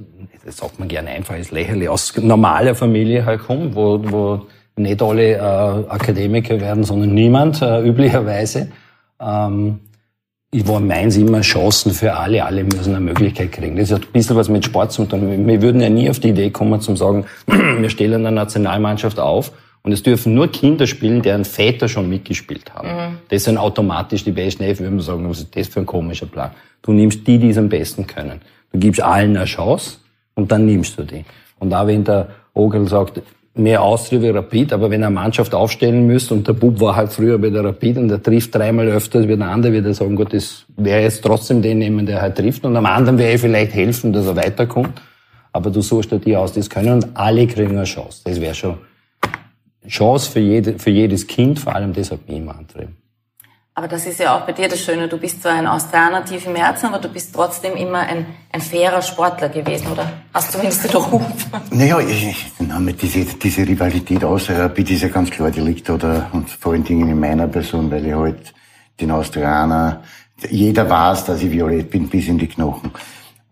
das 0.44 0.56
sagt 0.56 0.80
man 0.80 0.88
gerne 0.88 1.10
einfach, 1.10 1.36
ist 1.36 1.52
lächerlich, 1.52 1.88
aus 1.88 2.16
normaler 2.16 2.74
Familie 2.74 3.24
halt 3.24 3.42
komme, 3.42 3.74
wo, 3.74 4.00
wo 4.02 4.46
nicht 4.76 5.00
alle 5.00 5.36
äh, 5.36 5.38
Akademiker 5.38 6.60
werden, 6.60 6.82
sondern 6.82 7.14
niemand 7.14 7.62
äh, 7.62 7.80
üblicherweise. 7.86 8.72
Ähm, 9.20 9.78
ich 10.50 10.66
war 10.66 10.80
meins 10.80 11.16
immer 11.16 11.40
Chancen 11.40 11.92
für 11.92 12.12
alle, 12.14 12.44
alle 12.44 12.64
müssen 12.64 12.94
eine 12.94 13.04
Möglichkeit 13.04 13.52
kriegen. 13.52 13.76
Das 13.76 13.90
hat 13.90 14.02
ein 14.02 14.12
bisschen 14.12 14.36
was 14.36 14.48
mit 14.48 14.64
Sport 14.64 14.92
zu 14.92 15.06
tun. 15.06 15.46
Wir 15.46 15.62
würden 15.62 15.80
ja 15.80 15.88
nie 15.88 16.10
auf 16.10 16.18
die 16.18 16.30
Idee 16.30 16.50
kommen, 16.50 16.80
zu 16.80 16.94
sagen, 16.96 17.24
wir 17.46 17.88
stellen 17.88 18.26
eine 18.26 18.34
Nationalmannschaft 18.34 19.18
auf 19.18 19.52
und 19.82 19.92
es 19.92 20.02
dürfen 20.02 20.34
nur 20.34 20.48
Kinder 20.48 20.86
spielen, 20.86 21.22
deren 21.22 21.44
Väter 21.44 21.88
schon 21.88 22.08
mitgespielt 22.08 22.72
haben. 22.74 22.88
Mhm. 22.88 23.18
Das 23.28 23.44
sind 23.44 23.58
automatisch 23.58 24.24
die 24.24 24.30
besten 24.30 24.62
Elf, 24.62 24.80
würden 24.80 24.96
wir 24.96 25.02
sagen, 25.02 25.28
was 25.28 25.40
ist 25.40 25.56
das 25.56 25.68
für 25.68 25.80
ein 25.80 25.86
komischer 25.86 26.26
Plan. 26.26 26.52
Du 26.82 26.92
nimmst 26.92 27.26
die, 27.26 27.38
die 27.38 27.50
es 27.50 27.58
am 27.58 27.68
besten 27.68 28.06
können. 28.06 28.40
Du 28.72 28.78
gibst 28.78 29.02
allen 29.02 29.36
eine 29.36 29.44
Chance 29.44 29.98
und 30.34 30.52
dann 30.52 30.66
nimmst 30.66 30.98
du 30.98 31.02
die. 31.02 31.24
Und 31.58 31.74
auch 31.74 31.86
wenn 31.86 32.04
der 32.04 32.28
Ogel 32.54 32.88
sagt, 32.88 33.22
mehr 33.54 33.82
Austria 33.82 34.22
wie 34.22 34.28
Rapid, 34.28 34.72
aber 34.72 34.90
wenn 34.90 35.02
er 35.02 35.08
eine 35.08 35.14
Mannschaft 35.14 35.54
aufstellen 35.54 36.06
müsste 36.06 36.34
und 36.34 36.48
der 36.48 36.54
Bub 36.54 36.80
war 36.80 36.96
halt 36.96 37.12
früher 37.12 37.38
bei 37.38 37.50
der 37.50 37.64
Rapid 37.64 37.98
und 37.98 38.08
der 38.08 38.22
trifft 38.22 38.54
dreimal 38.54 38.88
öfter 38.88 39.28
wie 39.28 39.36
der 39.36 39.48
andere, 39.48 39.72
wird 39.72 39.84
er 39.84 39.94
sagen, 39.94 40.16
gut, 40.16 40.32
das 40.32 40.64
wäre 40.76 41.02
jetzt 41.02 41.22
trotzdem 41.22 41.60
den 41.60 41.78
nehmen, 41.78 42.06
der 42.06 42.22
halt 42.22 42.36
trifft 42.36 42.64
und 42.64 42.74
am 42.76 42.86
anderen 42.86 43.18
wäre 43.18 43.34
ich 43.34 43.40
vielleicht 43.40 43.74
helfen, 43.74 44.12
dass 44.12 44.26
er 44.26 44.36
weiterkommt. 44.36 45.02
Aber 45.52 45.70
du 45.70 45.82
suchst 45.82 46.10
dir 46.10 46.18
die 46.18 46.34
aus, 46.34 46.52
die 46.52 46.60
es 46.60 46.70
können 46.70 46.94
und 46.94 47.08
alle 47.14 47.46
kriegen 47.46 47.72
eine 47.72 47.84
Chance. 47.84 48.22
Das 48.24 48.40
wäre 48.40 48.54
schon 48.54 48.78
Chance 49.88 50.30
für, 50.30 50.40
jede, 50.40 50.78
für 50.78 50.90
jedes 50.90 51.26
Kind, 51.26 51.58
vor 51.58 51.74
allem 51.74 51.92
das 51.92 52.10
hat 52.10 52.28
mich 52.28 52.36
immer 52.36 52.56
antrieben. 52.56 52.96
Aber 53.74 53.88
das 53.88 54.04
ist 54.04 54.20
ja 54.20 54.36
auch 54.36 54.42
bei 54.42 54.52
dir 54.52 54.68
das 54.68 54.80
Schöne. 54.80 55.08
Du 55.08 55.16
bist 55.16 55.42
zwar 55.42 55.52
ein 55.52 55.66
Australier 55.66 56.22
tief 56.26 56.46
im 56.46 56.54
Herzen, 56.56 56.86
aber 56.86 56.98
du 56.98 57.08
bist 57.08 57.34
trotzdem 57.34 57.74
immer 57.74 58.00
ein, 58.00 58.26
ein 58.52 58.60
fairer 58.60 59.00
Sportler 59.00 59.48
gewesen, 59.48 59.86
oder? 59.90 60.12
Hast 60.34 60.48
du 60.48 60.58
zumindest 60.58 60.84
den 60.84 61.00
Ruf? 61.00 61.22
Naja, 61.70 61.98
ich, 62.00 62.28
ich, 62.28 62.52
diese, 63.00 63.24
diese 63.24 63.66
Rivalität 63.66 64.22
außer 64.24 64.68
bitte 64.68 64.92
ist 64.92 65.02
ja 65.02 65.08
ganz 65.08 65.30
klar, 65.30 65.50
die 65.50 65.60
liegt 65.60 65.88
oder, 65.88 66.28
und 66.32 66.50
vor 66.50 66.72
allen 66.72 66.84
Dingen 66.84 67.08
in 67.08 67.18
meiner 67.18 67.48
Person, 67.48 67.90
weil 67.90 68.06
ich 68.06 68.12
halt 68.12 68.52
den 69.00 69.10
Australier, 69.10 70.02
jeder 70.50 70.90
weiß, 70.90 71.24
dass 71.24 71.42
ich 71.42 71.50
violett 71.50 71.90
bin 71.90 72.08
bis 72.08 72.28
in 72.28 72.36
die 72.36 72.48
Knochen. 72.48 72.90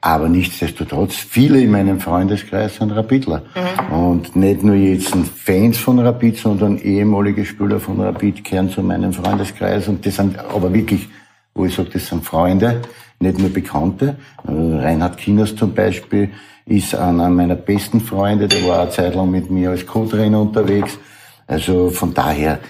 Aber 0.02 0.30
nichtsdestotrotz, 0.30 1.14
viele 1.14 1.60
in 1.60 1.70
meinem 1.70 2.00
Freundeskreis 2.00 2.76
sind 2.76 2.90
Rapidler. 2.92 3.42
Mhm. 3.54 3.94
Und 3.94 4.36
nicht 4.36 4.62
nur 4.62 4.74
jetzt 4.74 5.14
Fans 5.36 5.76
von 5.76 5.98
Rapid, 5.98 6.38
sondern 6.38 6.78
ehemalige 6.78 7.44
Spieler 7.44 7.80
von 7.80 8.00
Rapid 8.00 8.42
kehren 8.42 8.70
zu 8.70 8.82
meinem 8.82 9.12
Freundeskreis. 9.12 9.88
Und 9.88 10.06
das 10.06 10.16
sind 10.16 10.38
aber 10.38 10.72
wirklich, 10.72 11.08
wo 11.54 11.66
ich 11.66 11.74
sage, 11.74 11.90
das 11.92 12.06
sind 12.06 12.24
Freunde, 12.24 12.80
nicht 13.18 13.38
nur 13.38 13.50
Bekannte. 13.50 14.16
Äh, 14.46 14.50
Reinhard 14.50 15.18
Kinas 15.18 15.54
zum 15.54 15.74
Beispiel 15.74 16.30
ist 16.64 16.94
einer 16.94 17.28
meiner 17.28 17.56
besten 17.56 18.00
Freunde, 18.00 18.48
der 18.48 18.66
war 18.66 18.82
eine 18.82 18.90
Zeit 18.90 19.14
lang 19.14 19.30
mit 19.30 19.50
mir 19.50 19.70
als 19.70 19.86
Co-Trainer 19.86 20.40
unterwegs. 20.40 20.98
Also 21.46 21.90
von 21.90 22.14
daher 22.14 22.60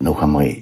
noch 0.00 0.20
einmal 0.20 0.56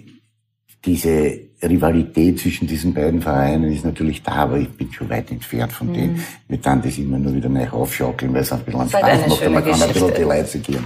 diese 0.84 1.40
Rivalität 1.62 2.40
zwischen 2.40 2.66
diesen 2.66 2.92
beiden 2.92 3.22
Vereinen 3.22 3.72
ist 3.72 3.84
natürlich 3.84 4.22
da, 4.22 4.32
aber 4.32 4.58
ich 4.58 4.70
bin 4.70 4.92
schon 4.92 5.08
weit 5.08 5.30
entfernt 5.30 5.72
von 5.72 5.88
mhm. 5.88 5.94
dem. 5.94 6.24
Wir 6.48 6.58
dann 6.58 6.82
das 6.82 6.98
immer 6.98 7.18
nur 7.18 7.34
wieder 7.34 7.48
neu 7.48 7.68
aufschaukeln, 7.68 8.34
weil 8.34 8.42
es 8.42 8.52
ein 8.52 8.60
bisschen 8.60 8.88
Spaß 8.88 9.26
macht 9.28 9.46
und 9.46 9.52
man 9.52 9.64
kann 9.64 9.82
ein 9.82 9.92
bisschen 9.92 10.14
die 10.14 10.22
Leute 10.22 10.58
gehen. 10.58 10.84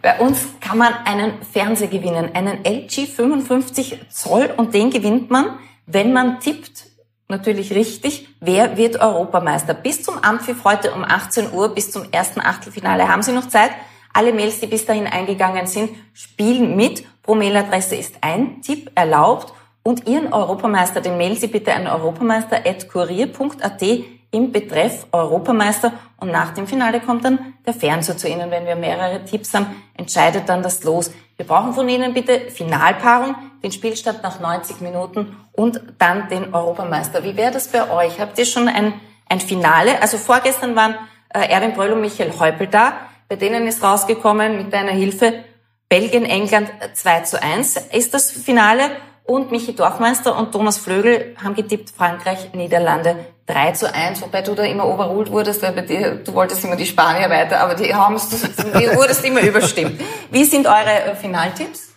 Bei 0.00 0.18
uns 0.20 0.38
kann 0.60 0.78
man 0.78 0.94
einen 1.04 1.32
Fernseher 1.52 1.88
gewinnen, 1.88 2.30
einen 2.32 2.64
LG 2.64 3.06
55 3.08 3.98
Zoll 4.10 4.48
und 4.56 4.72
den 4.72 4.90
gewinnt 4.90 5.30
man, 5.30 5.58
wenn 5.86 6.12
man 6.12 6.40
tippt, 6.40 6.86
natürlich 7.28 7.72
richtig, 7.72 8.28
wer 8.40 8.76
wird 8.76 9.00
Europameister. 9.00 9.74
Bis 9.74 10.02
zum 10.02 10.18
Ampfiff 10.22 10.64
heute 10.64 10.92
um 10.92 11.04
18 11.04 11.52
Uhr, 11.52 11.74
bis 11.74 11.90
zum 11.90 12.04
ersten 12.10 12.40
Achtelfinale 12.40 13.08
haben 13.08 13.22
Sie 13.22 13.32
noch 13.32 13.48
Zeit. 13.48 13.70
Alle 14.12 14.32
Mails, 14.32 14.60
die 14.60 14.66
bis 14.66 14.86
dahin 14.86 15.06
eingegangen 15.06 15.66
sind, 15.66 15.90
spielen 16.14 16.76
mit. 16.76 17.04
Pro 17.28 17.34
Mailadresse 17.34 17.94
ist 17.94 18.16
ein 18.22 18.62
Tipp 18.62 18.90
erlaubt 18.94 19.52
und 19.82 20.06
Ihren 20.06 20.32
Europameister, 20.32 21.02
den 21.02 21.18
mailen 21.18 21.36
Sie 21.36 21.48
bitte 21.48 21.74
an 21.74 21.86
europameister.kurier.at 21.86 23.82
im 24.30 24.50
Betreff 24.50 25.06
Europameister 25.12 25.92
und 26.20 26.30
nach 26.30 26.54
dem 26.54 26.66
Finale 26.66 27.00
kommt 27.00 27.26
dann 27.26 27.52
der 27.66 27.74
Fernseher 27.74 28.16
zu 28.16 28.30
Ihnen. 28.30 28.50
Wenn 28.50 28.64
wir 28.64 28.76
mehrere 28.76 29.22
Tipps 29.26 29.52
haben, 29.52 29.66
entscheidet 29.92 30.48
dann 30.48 30.62
das 30.62 30.84
Los. 30.84 31.10
Wir 31.36 31.44
brauchen 31.44 31.74
von 31.74 31.86
Ihnen 31.86 32.14
bitte 32.14 32.50
Finalpaarung, 32.50 33.34
den 33.62 33.72
Spielstand 33.72 34.22
nach 34.22 34.40
90 34.40 34.80
Minuten 34.80 35.36
und 35.52 35.82
dann 35.98 36.30
den 36.30 36.54
Europameister. 36.54 37.22
Wie 37.24 37.36
wäre 37.36 37.52
das 37.52 37.68
bei 37.68 37.90
euch? 37.90 38.18
Habt 38.18 38.38
ihr 38.38 38.46
schon 38.46 38.68
ein, 38.68 38.94
ein 39.28 39.40
Finale? 39.40 40.00
Also 40.00 40.16
vorgestern 40.16 40.74
waren 40.74 40.94
äh, 41.34 41.40
Erwin 41.40 41.74
Bröll 41.74 41.92
und 41.92 42.00
Michael 42.00 42.32
Häupl 42.40 42.68
da. 42.68 42.94
Bei 43.28 43.36
denen 43.36 43.66
ist 43.66 43.82
rausgekommen 43.82 44.56
mit 44.56 44.72
deiner 44.72 44.92
Hilfe 44.92 45.44
Belgien, 45.88 46.26
England 46.26 46.70
2 46.92 47.20
zu 47.20 47.42
1 47.42 47.76
ist 47.92 48.12
das 48.12 48.30
Finale 48.30 48.90
und 49.24 49.50
Michi 49.50 49.74
Dorfmeister 49.74 50.36
und 50.36 50.52
Thomas 50.52 50.76
Flögel 50.76 51.34
haben 51.42 51.54
getippt 51.54 51.90
Frankreich, 51.96 52.52
Niederlande 52.52 53.16
3 53.46 53.72
zu 53.72 53.94
1, 53.94 54.20
wobei 54.20 54.42
du 54.42 54.54
da 54.54 54.64
immer 54.64 54.84
overruled 54.84 55.30
wurdest, 55.30 55.62
weil 55.62 55.72
bei 55.72 55.80
dir, 55.80 56.16
du 56.16 56.34
wolltest 56.34 56.62
immer 56.64 56.76
die 56.76 56.84
Spanier 56.84 57.30
weiter, 57.30 57.60
aber 57.60 57.74
die 57.74 57.94
haben 57.94 58.16
es, 58.16 58.28
du 58.28 58.96
wurdest 58.96 59.24
immer 59.24 59.40
überstimmt. 59.40 59.98
Wie 60.30 60.44
sind 60.44 60.66
eure 60.66 61.04
äh, 61.04 61.14
Finaltipps? 61.16 61.87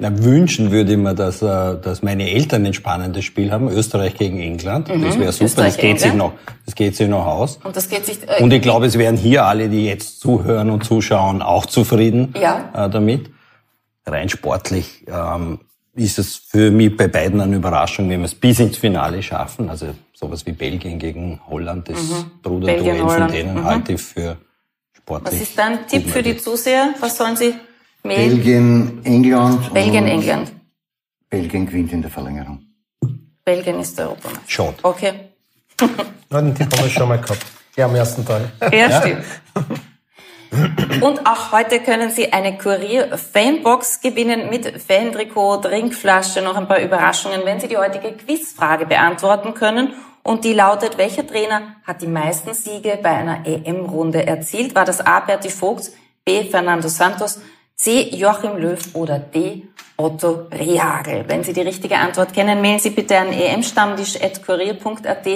Na, 0.00 0.24
wünschen 0.24 0.70
würde 0.70 0.92
ich 0.92 0.98
mir, 0.98 1.14
dass, 1.14 1.42
äh, 1.42 1.46
dass 1.46 2.02
meine 2.02 2.30
Eltern 2.30 2.64
ein 2.64 2.72
spannendes 2.72 3.24
Spiel 3.26 3.52
haben. 3.52 3.68
Österreich 3.68 4.14
gegen 4.14 4.40
England. 4.40 4.88
Mhm. 4.88 5.02
Das 5.02 5.18
wäre 5.18 5.30
super. 5.30 5.44
Österreich, 5.44 5.74
das 5.74 5.80
geht 5.82 6.00
sich 6.00 6.14
noch, 6.14 6.32
das 6.64 6.74
geht 6.74 6.96
sich 6.96 7.06
noch 7.06 7.26
aus. 7.26 7.58
Und 7.62 7.76
das 7.76 7.88
geht 7.90 8.06
sich, 8.06 8.18
äh, 8.26 8.42
Und 8.42 8.50
ich 8.50 8.62
glaube, 8.62 8.86
es 8.86 8.96
wären 8.96 9.18
hier 9.18 9.44
alle, 9.44 9.68
die 9.68 9.84
jetzt 9.84 10.20
zuhören 10.20 10.70
und 10.70 10.84
zuschauen, 10.84 11.42
auch 11.42 11.66
zufrieden 11.66 12.34
ja. 12.40 12.70
äh, 12.74 12.88
damit. 12.88 13.30
Rein 14.06 14.30
sportlich 14.30 15.04
ähm, 15.06 15.60
ist 15.94 16.18
es 16.18 16.34
für 16.34 16.70
mich 16.70 16.96
bei 16.96 17.06
beiden 17.06 17.38
eine 17.38 17.56
Überraschung, 17.56 18.08
wenn 18.08 18.20
wir 18.20 18.24
es 18.24 18.34
bis 18.34 18.58
ins 18.58 18.78
Finale 18.78 19.22
schaffen. 19.22 19.68
Also 19.68 19.88
sowas 20.14 20.46
wie 20.46 20.52
Belgien 20.52 20.98
gegen 20.98 21.40
Holland, 21.46 21.90
das 21.90 22.02
mhm. 22.02 22.30
Bruderduell 22.42 22.98
von 23.00 23.28
denen 23.28 23.54
mhm. 23.56 23.64
halte 23.64 23.92
ich 23.92 24.00
für 24.00 24.38
sportlich. 24.94 25.34
Was 25.34 25.48
ist 25.48 25.58
dein 25.58 25.86
Tipp 25.86 26.08
für 26.08 26.22
die 26.22 26.38
Zuseher? 26.38 26.94
Was 27.00 27.18
sollen 27.18 27.36
sie 27.36 27.54
Belgien, 28.02 29.00
England. 29.04 29.72
Belgien, 29.72 30.06
England. 30.06 30.52
Belgien 31.28 31.66
gewinnt 31.66 31.92
in 31.92 32.02
der 32.02 32.10
Verlängerung. 32.10 32.64
Belgien 33.44 33.80
ist 33.80 33.98
der 33.98 34.06
Europameister. 34.06 34.42
Schon. 34.46 34.74
Okay. 34.82 35.12
Na, 36.30 36.40
den 36.40 36.54
Tipp 36.54 36.72
haben 36.72 36.84
wir 36.84 36.90
schon 36.90 37.08
mal 37.08 37.20
gehabt. 37.20 37.44
Ja, 37.76 37.86
am 37.86 37.94
ersten 37.94 38.24
Teil. 38.24 38.50
Ja, 38.72 39.00
stimmt. 39.00 39.24
Und 41.00 41.26
auch 41.26 41.52
heute 41.52 41.78
können 41.80 42.10
Sie 42.10 42.32
eine 42.32 42.58
Kurier-Fanbox 42.58 44.00
gewinnen 44.00 44.50
mit 44.50 44.82
Fantrikot, 44.82 45.58
Trinkflasche, 45.58 46.42
noch 46.42 46.56
ein 46.56 46.66
paar 46.66 46.80
Überraschungen, 46.80 47.42
wenn 47.44 47.60
Sie 47.60 47.68
die 47.68 47.76
heutige 47.76 48.12
Quizfrage 48.12 48.86
beantworten 48.86 49.54
können. 49.54 49.94
Und 50.22 50.44
die 50.44 50.52
lautet, 50.52 50.98
welcher 50.98 51.26
Trainer 51.26 51.76
hat 51.84 52.02
die 52.02 52.08
meisten 52.08 52.52
Siege 52.52 52.98
bei 53.02 53.10
einer 53.10 53.46
EM-Runde 53.46 54.26
erzielt? 54.26 54.74
War 54.74 54.84
das 54.84 55.00
A. 55.00 55.20
Berti 55.20 55.48
Vogts, 55.48 55.92
B. 56.24 56.44
Fernando 56.44 56.88
Santos, 56.88 57.40
C. 57.82 58.14
Joachim 58.14 58.58
Löw 58.58 58.78
oder 58.92 59.18
D. 59.18 59.62
Otto 59.96 60.48
Rehagel. 60.52 61.24
Wenn 61.26 61.42
Sie 61.42 61.54
die 61.54 61.62
richtige 61.62 61.96
Antwort 61.96 62.34
kennen, 62.34 62.60
mailen 62.60 62.78
Sie 62.78 62.90
bitte 62.90 63.16
an 63.16 63.32
emstammtisch.kurier.at 63.32 65.26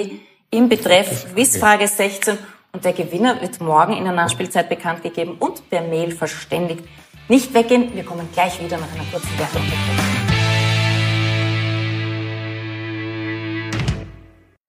im 0.51 0.69
Betreff 0.69 1.25
Quizfrage 1.33 1.87
16 1.87 2.37
und 2.71 2.85
der 2.85 2.93
Gewinner 2.93 3.41
wird 3.41 3.59
morgen 3.61 3.93
in 3.93 4.03
der 4.03 4.13
Nachspielzeit 4.13 4.69
bekannt 4.69 5.01
gegeben 5.01 5.37
und 5.39 5.67
per 5.71 5.81
Mail 5.81 6.11
verständigt. 6.11 6.83
Nicht 7.29 7.51
weggehen, 7.51 7.95
wir 7.95 8.03
kommen 8.03 8.29
gleich 8.31 8.63
wieder 8.63 8.77
nach 8.77 8.93
einer 8.93 9.05
kurzen 9.11 9.39
Werbung. 9.39 9.63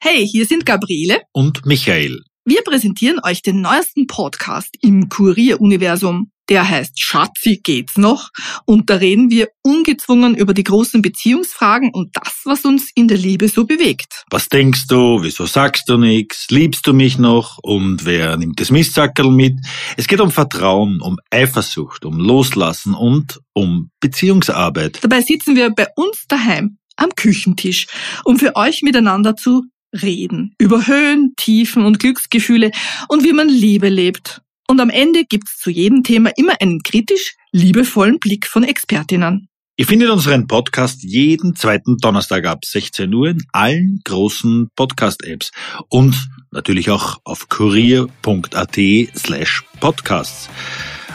Hey, 0.03 0.27
hier 0.27 0.47
sind 0.47 0.65
Gabriele 0.65 1.21
und 1.33 1.67
Michael. 1.67 2.23
Wir 2.49 2.63
präsentieren 2.63 3.19
euch 3.25 3.43
den 3.43 3.61
neuesten 3.61 4.07
Podcast 4.07 4.77
im 4.81 5.09
Kurier-Universum. 5.09 6.31
Der 6.49 6.69
heißt 6.69 6.93
Schatzi 6.95 7.59
geht's 7.61 7.99
noch 7.99 8.31
und 8.67 8.89
da 8.89 8.95
reden 8.95 9.31
wir 9.31 9.49
ungezwungen 9.65 10.37
über 10.37 10.55
die 10.55 10.63
großen 10.63 11.03
Beziehungsfragen 11.03 11.91
und 11.93 12.17
das, 12.17 12.43
was 12.45 12.65
uns 12.65 12.93
in 12.95 13.09
der 13.09 13.19
Liebe 13.19 13.49
so 13.49 13.67
bewegt. 13.67 14.23
Was 14.31 14.49
denkst 14.49 14.87
du? 14.87 15.25
Wieso 15.25 15.47
sagst 15.47 15.89
du 15.89 15.99
nichts? 15.99 16.47
Liebst 16.49 16.87
du 16.87 16.93
mich 16.93 17.19
noch? 17.19 17.59
Und 17.65 18.05
wer 18.05 18.37
nimmt 18.37 18.61
das 18.61 18.71
Mistsackerl 18.71 19.33
mit? 19.33 19.59
Es 19.97 20.07
geht 20.07 20.21
um 20.21 20.31
Vertrauen, 20.31 21.01
um 21.01 21.19
Eifersucht, 21.33 22.05
um 22.05 22.17
Loslassen 22.21 22.95
und 22.95 23.41
um 23.55 23.91
Beziehungsarbeit. 23.99 25.01
Dabei 25.03 25.21
sitzen 25.21 25.57
wir 25.57 25.71
bei 25.71 25.89
uns 25.97 26.27
daheim 26.29 26.79
am 26.95 27.11
Küchentisch, 27.17 27.89
um 28.25 28.39
für 28.39 28.55
euch 28.55 28.83
miteinander 28.83 29.35
zu 29.35 29.65
reden. 30.03 30.55
Über 30.59 30.87
Höhen, 30.87 31.35
Tiefen 31.37 31.85
und 31.85 31.99
Glücksgefühle 31.99 32.71
und 33.09 33.25
wie 33.25 33.33
man 33.33 33.49
Liebe 33.49 33.89
lebt. 33.89 34.43
Und 34.69 34.81
am 34.81 34.91
Ende 34.91 35.25
gibt's 35.25 35.59
zu 35.59 35.71
jedem 35.71 36.03
Thema 36.03 36.31
immer 36.37 36.61
einen 36.61 36.83
kritisch 36.83 37.37
liebevollen 37.53 38.19
Blick 38.19 38.47
von 38.47 38.65
Expertinnen. 38.65 39.49
Ihr 39.79 39.87
findet 39.87 40.09
unseren 40.09 40.47
Podcast 40.47 41.03
jeden 41.03 41.55
zweiten 41.55 41.99
Donnerstag 41.99 42.47
ab 42.47 42.65
16 42.65 43.13
Uhr 43.13 43.29
in 43.29 43.43
allen 43.53 44.01
großen 44.05 44.71
Podcast-Apps 44.75 45.51
und 45.89 46.17
natürlich 46.51 46.89
auch 46.91 47.19
auf 47.25 47.51
kurier.at 47.51 48.79
slash 49.15 49.65
podcasts. 49.79 50.49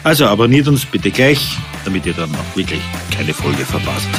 Also 0.03 0.25
abonniert 0.25 0.67
uns 0.67 0.85
bitte 0.85 1.09
gleich, 1.09 1.57
damit 1.85 2.05
ihr 2.05 2.13
dann 2.13 2.33
auch 2.35 2.55
wirklich 2.55 2.81
keine 3.11 3.33
Folge 3.33 3.65
verpasst. 3.65 4.09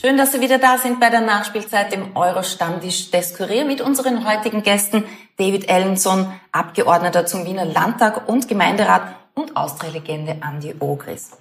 Schön, 0.00 0.16
dass 0.16 0.30
Sie 0.30 0.40
wieder 0.40 0.58
da 0.58 0.78
sind 0.78 1.00
bei 1.00 1.10
der 1.10 1.22
Nachspielzeit 1.22 1.92
im 1.92 2.16
Euro-Stammtisch 2.16 3.10
des 3.10 3.36
Kurier 3.36 3.64
mit 3.64 3.80
unseren 3.80 4.24
heutigen 4.24 4.62
Gästen 4.62 5.02
David 5.38 5.68
Ellenson, 5.68 6.32
Abgeordneter 6.52 7.26
zum 7.26 7.44
Wiener 7.44 7.64
Landtag 7.64 8.28
und 8.28 8.46
Gemeinderat 8.46 9.16
und 9.34 9.56
Austria-Legende 9.56 10.36
Andi 10.40 10.76
Ogris. 10.78 11.32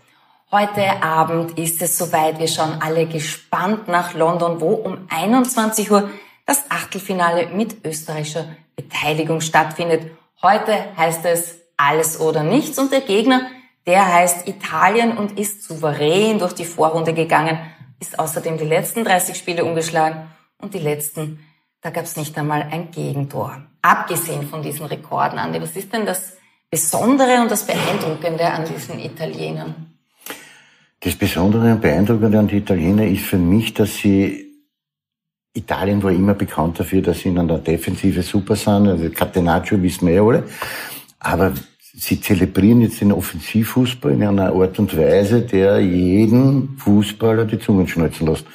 Heute 0.52 1.04
Abend 1.04 1.56
ist 1.60 1.84
es 1.84 2.00
soweit. 2.00 2.40
Wir 2.40 2.48
schauen 2.48 2.80
alle 2.82 3.06
gespannt 3.06 3.90
nach 3.90 4.16
London, 4.16 4.60
wo 4.60 4.70
um 4.70 5.06
21 5.08 5.92
Uhr 5.92 6.10
das 6.48 6.64
Achtelfinale 6.70 7.50
mit 7.50 7.86
österreichischer 7.86 8.46
Beteiligung 8.76 9.42
stattfindet. 9.42 10.10
Heute 10.42 10.74
heißt 10.98 11.26
es 11.26 11.60
alles 11.78 12.20
oder 12.20 12.42
nichts 12.42 12.80
und 12.80 12.92
der 12.92 13.02
Gegner, 13.02 13.42
der 13.86 14.12
heißt 14.12 14.48
Italien 14.48 15.16
und 15.16 15.38
ist 15.38 15.62
souverän 15.62 16.40
durch 16.40 16.54
die 16.54 16.66
Vorrunde 16.66 17.14
gegangen 17.14 17.60
ist 18.00 18.20
außerdem 18.20 18.58
die 18.58 18.66
letzten 18.66 19.04
30 19.04 19.38
Spiele 19.38 19.66
umgeschlagen 19.66 20.28
und 20.60 20.74
die 20.74 20.80
letzten, 20.80 21.40
da 21.82 21.90
gab 21.90 22.06
es 22.06 22.18
nicht 22.18 22.38
einmal 22.38 22.64
ein 22.72 22.92
Gegentor. 22.92 23.62
Abgesehen 23.82 24.48
von 24.48 24.62
diesen 24.62 24.86
Rekorden, 24.86 25.40
Andi, 25.40 25.62
was 25.62 25.76
ist 25.76 25.94
denn 25.94 26.06
das 26.06 26.38
Besondere 26.70 27.42
und 27.42 27.50
das 27.50 27.66
Beeindruckende 27.66 28.46
an 28.46 28.66
diesen 28.66 29.00
Italienern? 29.00 29.94
Das 31.00 31.16
Besondere 31.16 31.72
und 31.74 31.82
Beeindruckende 31.82 32.40
an 32.40 32.48
die 32.48 32.58
Italiener 32.58 33.06
ist 33.06 33.24
für 33.24 33.38
mich, 33.38 33.74
dass 33.74 33.96
sie 33.96 34.48
Italien 35.54 36.04
war 36.04 36.12
immer 36.12 36.36
bekannt 36.36 36.80
dafür, 36.80 37.02
dass 37.02 37.20
sie 37.20 37.30
in 37.30 37.40
einer 37.40 37.58
Defensive 37.58 38.22
super 38.22 38.56
sind. 38.56 38.88
Also 38.88 39.10
Catenaccio 39.10 39.82
wissen 39.82 40.08
wir 40.08 40.16
ja 40.16 40.24
alle. 40.24 40.44
Aber 41.20 41.54
Sie 42.00 42.22
zelebrieren 42.22 42.82
jetzt 42.82 43.02
den 43.02 43.12
Offensivfußball 43.12 44.12
in 44.12 44.24
einer 44.24 44.54
Art 44.54 44.78
und 44.78 44.96
Weise, 44.96 45.42
der 45.42 45.80
jeden 45.80 46.78
Fußballer 46.78 47.46
die 47.46 47.58
Zungen 47.58 47.88
schnalzen 47.88 48.28
lässt. 48.28 48.46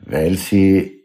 Weil 0.00 0.36
sie 0.36 0.95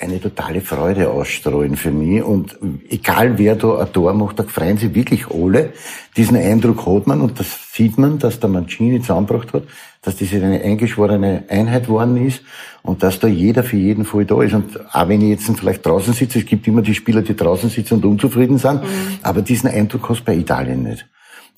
eine 0.00 0.20
totale 0.20 0.60
Freude 0.60 1.10
ausstrahlen 1.10 1.76
für 1.76 1.90
mich. 1.90 2.22
Und 2.22 2.56
egal 2.88 3.36
wer 3.36 3.56
da 3.56 3.78
ein 3.78 3.92
Tor 3.92 4.14
macht, 4.14 4.38
da 4.38 4.44
freuen 4.44 4.78
sich 4.78 4.94
wirklich 4.94 5.28
alle. 5.28 5.72
Diesen 6.16 6.36
Eindruck 6.36 6.86
hat 6.86 7.08
man 7.08 7.20
und 7.20 7.40
das 7.40 7.72
sieht 7.72 7.98
man, 7.98 8.18
dass 8.18 8.38
der 8.38 8.48
Mancini 8.48 9.00
zusammengebracht 9.00 9.52
hat, 9.52 9.64
dass 10.02 10.16
das 10.16 10.32
eine 10.32 10.60
eingeschworene 10.62 11.44
Einheit 11.48 11.86
geworden 11.86 12.16
ist 12.24 12.42
und 12.82 13.02
dass 13.02 13.18
da 13.18 13.26
jeder 13.26 13.64
für 13.64 13.76
jeden 13.76 14.04
Fall 14.04 14.24
da 14.24 14.40
ist. 14.42 14.54
Und 14.54 14.78
auch 14.94 15.08
wenn 15.08 15.20
ich 15.20 15.30
jetzt 15.30 15.58
vielleicht 15.58 15.84
draußen 15.84 16.14
sitze, 16.14 16.38
es 16.38 16.46
gibt 16.46 16.68
immer 16.68 16.82
die 16.82 16.94
Spieler, 16.94 17.22
die 17.22 17.34
draußen 17.34 17.68
sitzen 17.68 17.94
und 17.94 18.04
unzufrieden 18.04 18.58
sind, 18.58 18.84
mhm. 18.84 19.18
aber 19.22 19.42
diesen 19.42 19.68
Eindruck 19.68 20.08
hast 20.08 20.20
du 20.20 20.24
bei 20.26 20.36
Italien 20.36 20.84
nicht. 20.84 21.06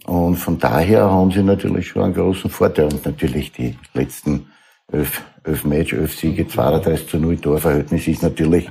Und 0.07 0.37
von 0.37 0.59
daher 0.59 1.11
haben 1.11 1.31
sie 1.31 1.43
natürlich 1.43 1.89
schon 1.89 2.05
einen 2.05 2.15
großen 2.15 2.51
Vorteil 2.51 2.87
und 2.87 3.05
natürlich 3.05 3.53
die 3.53 3.77
letzten 3.93 4.47
elf, 4.91 5.23
elf 5.45 5.65
Match, 5.65 5.93
elf 5.93 6.15
Siege, 6.17 6.47
32 6.47 7.09
zu 7.09 7.19
0 7.19 7.39
Torverhältnis 7.39 8.07
ist 8.07 8.23
natürlich 8.23 8.69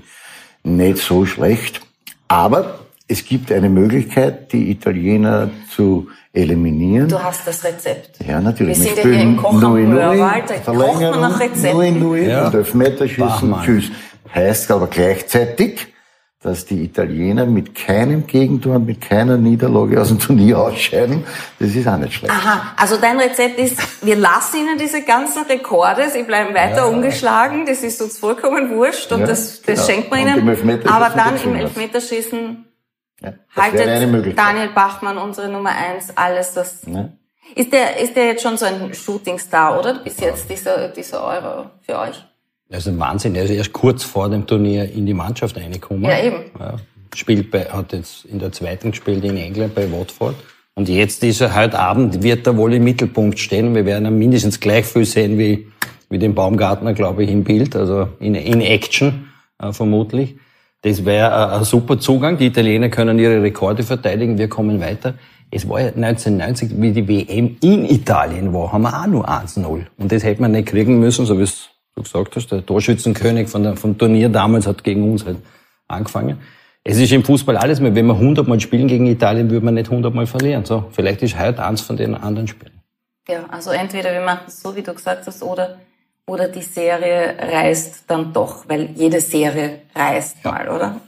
nicht 0.63 0.97
so 0.97 1.25
schlecht. 1.25 1.81
Aber 2.27 2.79
es 3.07 3.25
gibt 3.25 3.51
eine 3.51 3.69
Möglichkeit, 3.69 4.53
die 4.53 4.69
Italiener 4.69 5.49
zu 5.75 6.07
eliminieren. 6.31 7.09
Du 7.09 7.21
hast 7.21 7.47
das 7.47 7.63
Rezept. 7.63 8.19
Ja, 8.25 8.39
natürlich. 8.39 8.77
Wir 8.77 8.85
sind 8.85 8.97
ja 8.97 9.03
hier 9.03 9.21
im 9.21 9.37
Koch 9.37 9.61
am 9.63 9.77
Hörwald, 9.77 10.43
da 10.49 10.71
kocht 10.71 11.01
man 11.01 11.21
nach 11.21 11.39
Rezepten. 11.39 12.03
0-0 12.03 12.17
ja. 12.27 12.47
und 12.47 12.53
Elfmeterschüssen, 12.53 13.55
tschüss. 13.63 13.91
Heißt 14.33 14.69
aber 14.69 14.87
gleichzeitig, 14.87 15.87
dass 16.41 16.65
die 16.65 16.85
Italiener 16.85 17.45
mit 17.45 17.75
keinem 17.75 18.25
Gegentor, 18.25 18.79
mit 18.79 19.01
keiner 19.01 19.35
Niederlage 19.35 19.99
aus 19.99 20.07
dem 20.07 20.19
Turnier 20.19 20.57
ausscheiden. 20.57 21.25
Das 21.59 21.75
ist 21.75 21.85
auch 21.85 21.97
nicht 21.97 22.13
schlecht. 22.13 22.33
Aha, 22.33 22.73
also 22.77 22.95
dein 22.95 23.19
Rezept 23.19 23.59
ist, 23.59 23.77
wir 24.05 24.15
lassen 24.15 24.57
ihnen 24.57 24.77
diese 24.77 25.01
ganzen 25.01 25.43
Rekorde, 25.43 26.09
sie 26.09 26.23
bleiben 26.23 26.55
weiter 26.55 26.77
ja. 26.77 26.85
ungeschlagen, 26.85 27.65
das 27.65 27.83
ist 27.83 28.01
uns 28.01 28.17
vollkommen 28.17 28.69
wurscht 28.69 29.11
und 29.11 29.21
ja, 29.21 29.27
das, 29.27 29.61
das 29.61 29.65
genau. 29.65 29.87
schenkt 29.87 30.11
man 30.11 30.19
ihnen. 30.21 30.87
Aber 30.87 31.09
dann 31.09 31.35
im 31.43 31.55
Elfmeterschießen 31.55 32.65
ja, 33.21 33.33
haltet 33.53 34.37
Daniel 34.37 34.69
Bachmann, 34.69 35.17
unsere 35.17 35.49
Nummer 35.49 35.71
eins, 35.71 36.15
alles 36.15 36.53
das. 36.53 36.83
Ist 37.55 37.73
der, 37.73 37.99
ist 37.99 38.15
der 38.15 38.27
jetzt 38.27 38.43
schon 38.43 38.55
so 38.57 38.65
ein 38.65 38.93
Shootingstar, 38.93 39.77
oder? 39.77 39.95
Bis 39.95 40.19
jetzt 40.21 40.49
dieser, 40.49 40.87
dieser 40.87 41.21
Euro 41.21 41.65
für 41.81 41.99
euch? 41.99 42.23
Das 42.69 42.85
ist 42.85 42.93
ein 42.93 42.99
Wahnsinn. 42.99 43.35
Er 43.35 43.43
ist 43.43 43.49
erst 43.49 43.73
kurz 43.73 44.03
vor 44.03 44.29
dem 44.29 44.45
Turnier 44.45 44.91
in 44.91 45.05
die 45.05 45.13
Mannschaft 45.13 45.57
reingekommen. 45.57 46.03
Ja, 46.03 46.23
eben. 46.23 46.43
Ja, 46.59 46.75
spielt 47.15 47.49
bei, 47.49 47.65
hat 47.65 47.93
jetzt 47.93 48.25
in 48.25 48.37
der 48.37 48.51
zweiten 48.51 48.91
gespielt 48.91 49.23
in 49.23 49.37
England 49.37 49.73
bei 49.73 49.91
Watford. 49.91 50.35
Und 50.75 50.87
jetzt 50.87 51.23
ist 51.23 51.41
er 51.41 51.55
heute 51.55 51.79
Abend, 51.79 52.21
wird 52.21 52.45
er 52.45 52.55
wohl 52.55 52.73
im 52.75 52.83
Mittelpunkt 52.83 53.39
stehen. 53.39 53.73
Wir 53.73 53.85
werden 53.85 54.05
ihn 54.05 54.17
mindestens 54.17 54.59
gleich 54.59 54.85
viel 54.85 55.03
sehen 55.03 55.37
wie, 55.39 55.67
wie 56.09 56.19
den 56.19 56.35
Baumgartner, 56.35 56.93
glaube 56.93 57.23
ich, 57.23 57.31
im 57.31 57.43
Bild, 57.43 57.75
also 57.75 58.09
in, 58.19 58.35
in 58.35 58.61
Action, 58.61 59.29
äh, 59.61 59.73
vermutlich. 59.73 60.37
Das 60.83 61.03
wäre 61.03 61.51
ein 61.51 61.63
super 61.63 61.99
Zugang. 61.99 62.37
Die 62.37 62.45
Italiener 62.45 62.89
können 62.89 63.17
ihre 63.17 63.41
Rekorde 63.41 63.83
verteidigen. 63.83 64.37
Wir 64.37 64.47
kommen 64.47 64.79
weiter. 64.79 65.15
Es 65.51 65.67
war 65.67 65.81
ja 65.81 65.87
1990, 65.87 66.79
wie 66.79 66.91
die 66.91 67.07
WM 67.07 67.57
in 67.61 67.83
Italien 67.85 68.53
war, 68.53 68.71
haben 68.71 68.83
wir 68.83 69.01
auch 69.01 69.07
nur 69.07 69.27
1-0. 69.27 69.85
Und 69.97 70.11
das 70.11 70.23
hätte 70.23 70.41
man 70.41 70.51
nicht 70.51 70.67
kriegen 70.67 70.99
müssen, 70.99 71.25
so 71.25 71.37
wie 71.39 71.43
es 71.43 71.71
du 71.99 72.03
gesagt 72.03 72.35
hast, 72.35 72.47
der 72.51 72.65
Torschützenkönig 72.65 73.49
von 73.49 73.63
der, 73.63 73.75
vom 73.75 73.97
Turnier 73.97 74.29
damals 74.29 74.65
hat 74.67 74.83
gegen 74.83 75.11
uns 75.11 75.25
halt 75.25 75.37
angefangen. 75.87 76.39
Es 76.83 76.97
ist 76.97 77.11
im 77.11 77.23
Fußball 77.23 77.57
alles 77.57 77.79
mehr. 77.79 77.93
Wenn 77.93 78.07
wir 78.07 78.13
100 78.13 78.47
Mal 78.47 78.59
spielen 78.59 78.87
gegen 78.87 79.05
Italien, 79.05 79.49
würde 79.49 79.65
man 79.65 79.73
nicht 79.73 79.89
100 79.89 80.13
Mal 80.13 80.25
verlieren. 80.25 80.65
So, 80.65 80.85
vielleicht 80.91 81.21
ist 81.21 81.37
heute 81.37 81.63
eins 81.63 81.81
von 81.81 81.97
den 81.97 82.15
anderen 82.15 82.47
Spielen. 82.47 82.81
Ja, 83.27 83.45
also 83.49 83.71
entweder 83.71 84.11
wir 84.11 84.21
machen 84.21 84.45
es 84.47 84.61
so, 84.61 84.75
wie 84.75 84.81
du 84.81 84.93
gesagt 84.93 85.27
hast, 85.27 85.43
oder, 85.43 85.77
oder 86.25 86.47
die 86.47 86.61
Serie 86.63 87.35
reist 87.39 88.05
dann 88.07 88.33
doch, 88.33 88.67
weil 88.67 88.89
jede 88.95 89.21
Serie 89.21 89.81
reist 89.93 90.37
ja. 90.43 90.51
mal, 90.51 90.69
oder? 90.69 91.01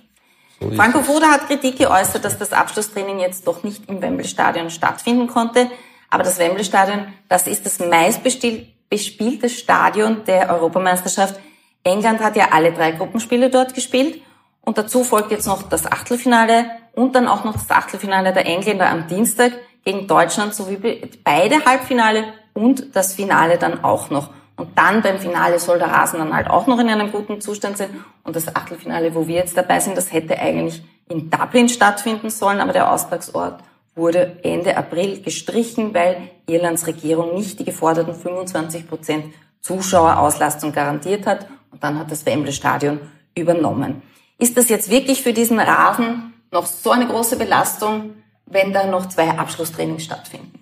So 0.60 0.69
Franco 0.71 1.01
Foda 1.01 1.27
hat 1.27 1.47
Kritik 1.47 1.77
geäußert, 1.77 2.23
dass 2.23 2.38
das 2.38 2.54
Abschlusstraining 2.54 3.19
jetzt 3.19 3.47
doch 3.47 3.63
nicht 3.63 3.89
im 3.89 4.01
Wembley-Stadion 4.01 4.69
stattfinden 4.69 5.27
konnte. 5.27 5.67
Aber 6.12 6.23
das 6.23 6.38
Wembley-Stadion, 6.38 7.08
das 7.30 7.47
ist 7.47 7.65
das 7.65 7.80
meistbestimmte 7.80 8.67
bespieltes 8.91 9.58
Stadion 9.58 10.23
der 10.25 10.51
Europameisterschaft. 10.51 11.39
England 11.84 12.19
hat 12.19 12.36
ja 12.36 12.49
alle 12.51 12.73
drei 12.73 12.91
Gruppenspiele 12.91 13.49
dort 13.49 13.73
gespielt. 13.73 14.21
Und 14.63 14.77
dazu 14.77 15.04
folgt 15.04 15.32
jetzt 15.32 15.47
noch 15.47 15.63
das 15.63 15.91
Achtelfinale 15.91 16.65
und 16.93 17.15
dann 17.15 17.27
auch 17.27 17.43
noch 17.43 17.54
das 17.54 17.71
Achtelfinale 17.71 18.34
der 18.34 18.45
Engländer 18.45 18.89
am 18.89 19.08
Dienstag 19.08 19.54
gegen 19.84 20.08
Deutschland 20.08 20.54
sowie 20.54 21.01
beide 21.23 21.65
Halbfinale 21.65 22.25
und 22.54 22.95
das 22.95 23.13
Finale 23.15 23.58
dann 23.58 23.84
auch 23.84 24.12
noch. 24.12 24.30
Und 24.58 24.77
dann 24.77 25.01
beim 25.01 25.17
Finale 25.17 25.58
soll 25.58 25.80
der 25.80 25.88
Rasen 25.88 26.19
dann 26.19 26.36
halt 26.36 26.47
auch 26.47 26.67
noch 26.67 26.77
in 26.77 26.89
einem 26.89 27.12
guten 27.12 27.41
Zustand 27.41 27.77
sein. 27.77 28.04
Und 28.23 28.36
das 28.36 28.56
Achtelfinale, 28.56 29.15
wo 29.15 29.27
wir 29.27 29.36
jetzt 29.36 29.58
dabei 29.58 29.80
sind, 29.80 29.97
das 29.97 30.13
hätte 30.13 30.38
eigentlich 30.38 30.84
in 31.10 31.32
Dublin 31.32 31.69
stattfinden 31.69 32.30
sollen, 32.30 32.60
aber 32.60 32.73
der 32.73 32.91
Austragsort 32.91 33.63
wurde 33.95 34.38
Ende 34.43 34.77
April 34.77 35.21
gestrichen, 35.21 35.93
weil 35.93 36.30
Irlands 36.51 36.87
Regierung 36.87 37.35
nicht 37.35 37.59
die 37.59 37.65
geforderten 37.65 38.13
25 38.13 38.87
Prozent 38.87 39.25
Zuschauerauslastung 39.61 40.71
garantiert 40.71 41.25
hat. 41.25 41.47
Und 41.71 41.83
dann 41.83 41.97
hat 41.97 42.11
das 42.11 42.25
Wembley 42.25 42.51
Stadion 42.51 42.99
übernommen. 43.35 44.01
Ist 44.37 44.57
das 44.57 44.69
jetzt 44.69 44.89
wirklich 44.89 45.21
für 45.21 45.33
diesen 45.33 45.59
Rasen 45.59 46.33
noch 46.51 46.65
so 46.65 46.91
eine 46.91 47.07
große 47.07 47.37
Belastung, 47.37 48.15
wenn 48.45 48.73
da 48.73 48.85
noch 48.87 49.07
zwei 49.07 49.29
Abschlusstrainings 49.29 50.03
stattfinden? 50.03 50.59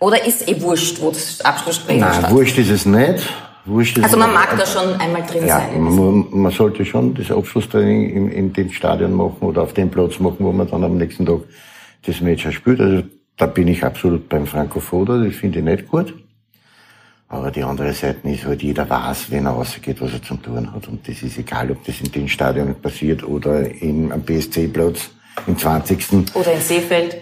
Oder 0.00 0.24
ist 0.26 0.48
eh 0.48 0.60
wurscht, 0.60 1.00
wo 1.00 1.10
das 1.10 1.40
Abschlusstraining 1.40 2.00
Nein, 2.00 2.12
stattfindet? 2.12 2.38
wurscht 2.38 2.58
ist 2.58 2.70
es 2.70 2.86
nicht. 2.86 3.28
Wurscht 3.64 4.02
also 4.02 4.16
man 4.16 4.32
mag 4.32 4.56
da 4.56 4.64
schon 4.64 4.94
einmal 5.00 5.22
drin 5.22 5.46
ja, 5.46 5.58
sein. 5.58 5.80
Man, 5.80 6.26
man, 6.30 6.52
sollte 6.52 6.84
schon 6.86 7.14
das 7.14 7.30
Abschlusstraining 7.30 8.10
in, 8.10 8.32
in 8.32 8.52
dem 8.52 8.70
Stadion 8.70 9.12
machen 9.12 9.40
oder 9.40 9.62
auf 9.62 9.74
dem 9.74 9.90
Platz 9.90 10.18
machen, 10.20 10.38
wo 10.40 10.52
man 10.52 10.68
dann 10.70 10.84
am 10.84 10.96
nächsten 10.96 11.26
Tag 11.26 11.40
das 12.06 12.20
Match 12.20 12.50
spielt. 12.50 12.80
Also 12.80 13.02
da 13.38 13.46
bin 13.46 13.68
ich 13.68 13.84
absolut 13.84 14.28
beim 14.28 14.46
Franco 14.46 14.80
Foda, 14.80 15.24
das 15.24 15.36
finde 15.36 15.60
ich 15.60 15.64
nicht 15.64 15.88
gut. 15.88 16.14
Aber 17.28 17.50
die 17.50 17.62
andere 17.62 17.92
Seite 17.92 18.28
ist 18.28 18.44
halt, 18.44 18.62
jeder 18.62 18.88
weiß, 18.88 19.30
wenn 19.30 19.46
er 19.46 19.52
rausgeht, 19.52 20.00
was 20.00 20.12
er 20.12 20.22
zum 20.22 20.42
tun 20.42 20.72
hat. 20.72 20.88
Und 20.88 21.06
das 21.06 21.22
ist 21.22 21.38
egal, 21.38 21.70
ob 21.70 21.84
das 21.84 22.00
in 22.00 22.10
dem 22.10 22.26
Stadion 22.26 22.74
passiert 22.74 23.22
oder 23.22 23.70
in, 23.82 24.10
am 24.10 24.22
BSC-Platz 24.22 25.10
im 25.46 25.56
20. 25.56 26.34
Oder 26.34 26.54
in 26.54 26.60
Seefeld. 26.60 27.18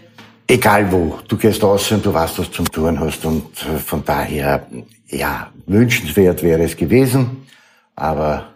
Egal 0.46 0.90
wo. 0.92 1.18
Du 1.26 1.37
gehst 1.37 1.62
raus 1.62 1.90
und 1.90 2.07
du 2.07 2.14
weißt, 2.14 2.38
was 2.38 2.46
du 2.46 2.52
zum 2.52 2.70
tun 2.70 3.00
hast. 3.00 3.24
Und 3.24 3.46
äh, 3.64 3.79
von 3.79 4.05
daher, 4.05 4.66
ja, 5.09 5.50
wünschenswert 5.66 6.40
wäre 6.42 6.62
es 6.62 6.76
gewesen, 6.76 7.48
aber 7.96 8.50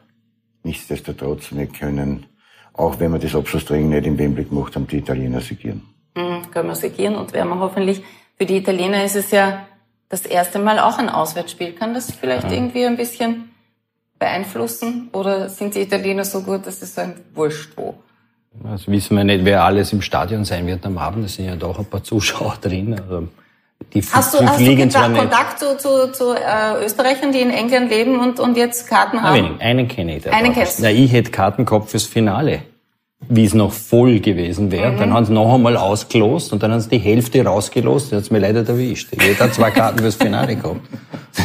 nichtsdestotrotz, 0.63 1.51
wir 1.51 1.67
können, 1.67 2.27
auch 2.75 3.01
wenn 3.01 3.11
wir 3.11 3.19
das 3.19 3.35
Abschlusstraining 3.35 3.89
nicht 3.89 4.07
im 4.07 4.19
Wembley 4.19 4.45
gemacht 4.45 4.77
haben, 4.77 4.87
die 4.87 4.99
Italiener 4.99 5.41
sigieren. 5.41 5.83
Mhm, 6.21 6.51
können 6.51 6.69
wir 6.69 6.77
sigieren 6.77 7.17
und 7.17 7.33
werden 7.33 7.49
wir 7.49 7.59
hoffentlich, 7.59 8.03
für 8.37 8.47
die 8.47 8.57
Italiener 8.57 9.05
ist 9.05 9.17
es 9.17 9.31
ja 9.31 9.67
das 10.09 10.27
erste 10.27 10.59
Mal 10.59 10.79
auch 10.79 10.99
ein 10.99 11.09
Auswärtsspiel. 11.09 11.73
Kann 11.73 11.95
das 11.95 12.11
vielleicht 12.11 12.45
ja. 12.45 12.53
irgendwie 12.53 12.87
ein 12.87 12.97
bisschen 12.97 13.51
beeinflussen? 14.19 15.09
Oder 15.13 15.49
sind 15.49 15.75
die 15.75 15.81
Italiener 15.81 16.25
so 16.25 16.43
gut, 16.43 16.67
dass 16.67 16.83
es 16.83 16.95
so 16.95 17.03
ein 17.03 17.15
Wurscht 17.35 17.73
wo? 17.77 17.95
Das 18.65 18.89
wissen 18.89 19.17
wir 19.17 19.25
nicht, 19.25 19.45
wer 19.45 19.63
alles 19.63 19.93
im 19.93 20.03
Stadion 20.03 20.45
sein 20.45 20.67
wird 20.67 20.85
am 20.85 20.99
Abend. 20.99 21.25
Es 21.25 21.37
sind 21.37 21.47
ja 21.47 21.55
doch 21.55 21.79
ein 21.79 21.85
paar 21.85 22.03
Zuschauer 22.03 22.59
drin. 22.61 23.01
Also 23.01 23.29
die, 23.95 24.03
hast 24.03 24.35
du, 24.35 24.45
hast 24.45 24.61
du 24.61 25.19
Kontakt 25.19 25.59
zu, 25.61 25.79
zu, 25.79 26.13
zu 26.13 26.35
äh, 26.35 26.85
Österreichern, 26.85 27.33
die 27.33 27.41
in 27.41 27.51
England 27.51 27.91
leben 27.91 28.19
und, 28.19 28.41
und 28.41 28.57
jetzt 28.57 28.89
Karten 28.89 29.23
haben? 29.23 29.41
Nein, 29.41 29.61
einen 29.61 29.89
kenne 29.89 30.17
ich. 30.17 30.33
Einen 30.33 30.53
kennst 30.53 30.81
du? 30.81 30.83
Na, 30.83 30.91
ich 30.91 31.13
hätte 31.13 31.31
Karten 31.31 31.65
gehabt 31.65 31.91
fürs 31.91 32.05
Finale 32.05 32.63
wie 33.29 33.45
es 33.45 33.55
noch 33.55 33.73
voll 33.73 34.21
gewesen 34.21 34.71
wäre. 34.71 34.93
Mhm. 34.93 34.99
Dann 34.99 35.13
haben 35.13 35.27
sie 35.27 35.33
noch 35.33 35.55
einmal 35.55 35.77
ausgelost 35.77 36.53
und 36.53 36.63
dann 36.63 36.73
haben 36.73 36.81
sie 36.81 36.89
die 36.89 36.99
Hälfte 36.99 37.45
rausgelost. 37.45 38.13
Das 38.13 38.19
hat's 38.19 38.31
mir 38.31 38.39
leider 38.39 38.67
erwischt. 38.67 39.11
Jeder 39.21 39.45
hat 39.45 39.55
zwei 39.55 39.71
Karten 39.71 39.99
fürs 39.99 40.17
Finale 40.17 40.57
gehabt. 40.57 40.81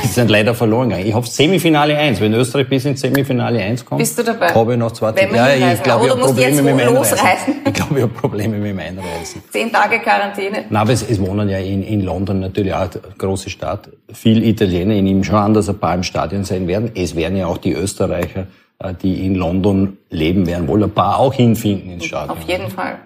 Die 0.04 0.08
sind 0.08 0.32
leider 0.32 0.56
verloren 0.56 0.90
gegangen. 0.90 1.08
Ich 1.08 1.14
habe 1.14 1.28
Semifinale 1.28 1.96
1. 1.96 2.20
Wenn 2.20 2.34
Österreich 2.34 2.68
bis 2.70 2.86
ins 2.86 3.02
Semifinale 3.02 3.62
1 3.62 3.86
kommt, 3.86 4.00
bist 4.00 4.18
du 4.18 4.24
dabei? 4.24 4.54
habe 4.54 4.74
ich 4.74 4.80
noch 4.80 4.92
zwei 4.94 5.16
Wenn 5.16 5.36
ja, 5.36 5.74
ich 5.74 5.84
glaube, 5.84 6.06
ich 6.06 6.12
habe 6.12 6.22
Probleme 6.22 6.62
mit 6.64 6.80
dem 6.80 6.88
Einreisen. 6.88 7.18
Ich 7.68 7.74
glaube, 7.74 7.96
ich 7.96 8.02
habe 8.02 8.14
Probleme 8.14 8.58
mit 8.58 8.72
dem 8.72 8.80
Einreisen. 8.80 9.44
Zehn 9.52 9.72
Tage 9.72 10.00
Quarantäne. 10.00 10.66
Nein, 10.70 10.82
aber 10.82 10.92
es, 10.92 11.04
es 11.04 11.20
wohnen 11.20 11.50
ja 11.50 11.60
in, 11.60 11.84
in 11.84 12.02
London 12.02 12.40
natürlich 12.40 12.74
auch 12.74 12.82
eine 12.82 13.02
große 13.18 13.50
Stadt. 13.50 13.90
Viel 14.12 14.44
Italiener. 14.44 14.96
Ich 14.96 15.04
nehme 15.04 15.24
schon 15.24 15.36
an, 15.36 15.54
dass 15.54 15.70
ein 15.70 15.78
paar 15.78 15.94
im 15.94 16.04
Stadion 16.04 16.46
sein 16.46 16.68
werden. 16.68 16.92
Es 16.96 17.16
werden 17.16 17.38
ja 17.38 17.46
auch 17.46 17.58
die 17.58 17.74
Österreicher 17.74 18.48
die 19.02 19.26
in 19.26 19.36
London 19.36 19.98
leben, 20.10 20.46
werden 20.46 20.68
wohl 20.68 20.84
ein 20.84 20.92
paar 20.92 21.20
auch 21.20 21.34
hinfinden 21.34 21.92
ins 21.92 22.06
Stadion. 22.06 22.38
Auf 22.38 22.48
jeden 22.48 22.70
Fall. 22.70 23.00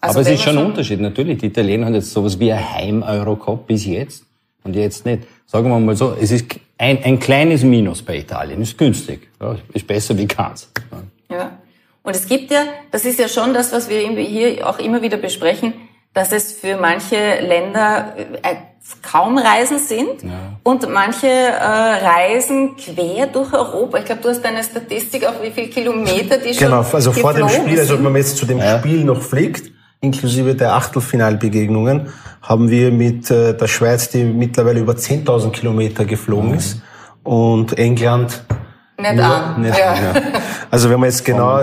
Also 0.00 0.20
Aber 0.20 0.28
es 0.28 0.34
ist 0.34 0.42
schon 0.42 0.58
ein 0.58 0.66
Unterschied. 0.66 1.00
Natürlich, 1.00 1.38
die 1.38 1.46
Italiener 1.46 1.86
haben 1.86 1.94
jetzt 1.94 2.12
sowas 2.12 2.38
wie 2.38 2.52
ein 2.52 2.74
Heim-Eurocup 2.74 3.66
bis 3.66 3.84
jetzt 3.86 4.24
und 4.64 4.76
jetzt 4.76 5.04
nicht. 5.04 5.24
Sagen 5.46 5.68
wir 5.68 5.78
mal 5.80 5.96
so, 5.96 6.14
es 6.20 6.30
ist 6.30 6.46
ein, 6.78 7.02
ein 7.02 7.18
kleines 7.18 7.64
Minus 7.64 8.02
bei 8.02 8.18
Italien. 8.18 8.62
Ist 8.62 8.78
günstig. 8.78 9.28
Ja, 9.40 9.56
ist 9.72 9.86
besser 9.86 10.16
wie 10.16 10.26
keins. 10.26 10.70
Ja. 11.30 11.58
Und 12.02 12.14
es 12.14 12.26
gibt 12.26 12.50
ja, 12.50 12.64
das 12.90 13.04
ist 13.04 13.18
ja 13.18 13.28
schon 13.28 13.52
das, 13.52 13.72
was 13.72 13.90
wir 13.90 14.00
hier 14.00 14.66
auch 14.68 14.78
immer 14.78 15.02
wieder 15.02 15.16
besprechen, 15.16 15.74
dass 16.14 16.32
es 16.32 16.52
für 16.52 16.76
manche 16.76 17.40
Länder 17.40 18.14
äh, 18.42 18.54
kaum 19.02 19.38
Reisen 19.38 19.78
sind. 19.78 20.24
Und 20.62 20.88
manche 20.90 21.26
äh, 21.26 21.62
reisen 21.62 22.76
quer 22.76 23.26
durch 23.26 23.52
Europa. 23.52 23.98
Ich 23.98 24.04
glaube, 24.04 24.22
du 24.22 24.28
hast 24.28 24.44
eine 24.44 24.62
Statistik 24.62 25.26
auf 25.26 25.42
wie 25.42 25.50
viele 25.50 25.68
Kilometer 25.68 26.38
die 26.38 26.54
schon 26.54 26.68
Genau, 26.68 26.84
also 26.92 27.12
vor 27.12 27.34
dem 27.34 27.48
Spiel, 27.48 27.78
also 27.78 27.96
wenn 27.96 28.04
man 28.04 28.16
jetzt 28.16 28.36
zu 28.36 28.46
dem 28.46 28.60
Spiel 28.60 29.04
noch 29.04 29.20
fliegt, 29.20 29.70
inklusive 30.00 30.54
der 30.54 30.74
Achtelfinalbegegnungen, 30.74 32.08
haben 32.42 32.70
wir 32.70 32.92
mit 32.92 33.30
äh, 33.30 33.56
der 33.56 33.66
Schweiz, 33.66 34.10
die 34.10 34.24
mittlerweile 34.24 34.80
über 34.80 34.92
10.000 34.92 35.50
Kilometer 35.50 36.04
geflogen 36.04 36.54
ist, 36.54 36.82
und 37.24 37.78
England 37.78 38.42
Nicht 39.00 39.14
nur, 39.14 39.24
an. 39.24 39.62
nicht, 39.62 39.78
ja. 39.78 39.94
ja. 39.94 40.12
Also 40.70 40.90
wenn 40.90 40.98
man 40.98 41.08
jetzt 41.08 41.24
genau, 41.24 41.60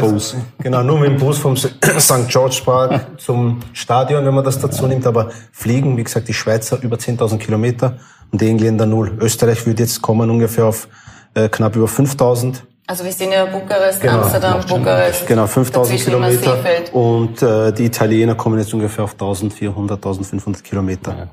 genau 0.57 0.83
nur 0.83 0.99
mit 0.99 1.09
dem 1.09 1.17
Bus 1.17 1.37
vom 1.37 1.57
St. 1.57 1.75
George 2.29 2.61
Park 2.63 3.07
zum 3.17 3.59
Stadion, 3.73 4.25
wenn 4.25 4.33
man 4.33 4.45
das 4.45 4.57
dazu 4.59 4.87
nimmt, 4.87 5.05
aber 5.05 5.31
fliegen, 5.51 5.97
wie 5.97 6.03
gesagt, 6.03 6.29
die 6.29 6.33
Schweizer 6.33 6.81
über 6.81 6.95
10.000 6.95 7.37
Kilometer 7.37 7.97
und 8.31 8.39
die 8.39 8.47
Engländer 8.47 8.85
null. 8.85 9.17
Österreich 9.19 9.65
wird 9.65 9.81
jetzt 9.81 10.01
kommen 10.01 10.29
ungefähr 10.29 10.65
auf 10.65 10.87
äh, 11.33 11.49
knapp 11.49 11.75
über 11.75 11.87
5.000. 11.87 12.61
Also 12.87 13.03
wir 13.03 13.11
sind 13.11 13.31
ja 13.31 13.45
Bukarest, 13.45 13.99
Genau, 13.99 14.21
Amsterdam, 14.21 14.61
Bukarest. 14.67 15.27
Genau, 15.27 15.47
5000 15.47 15.75
dazwischen 15.75 16.13
immer 16.13 16.29
Kilometer. 16.29 16.55
Seefeld. 16.55 16.93
Und 16.93 17.41
äh, 17.41 17.73
die 17.73 17.85
Italiener 17.85 18.35
kommen 18.35 18.59
jetzt 18.59 18.73
ungefähr 18.73 19.03
auf 19.03 19.13
1400, 19.13 19.97
1500 19.97 20.63
Kilometer. 20.63 21.27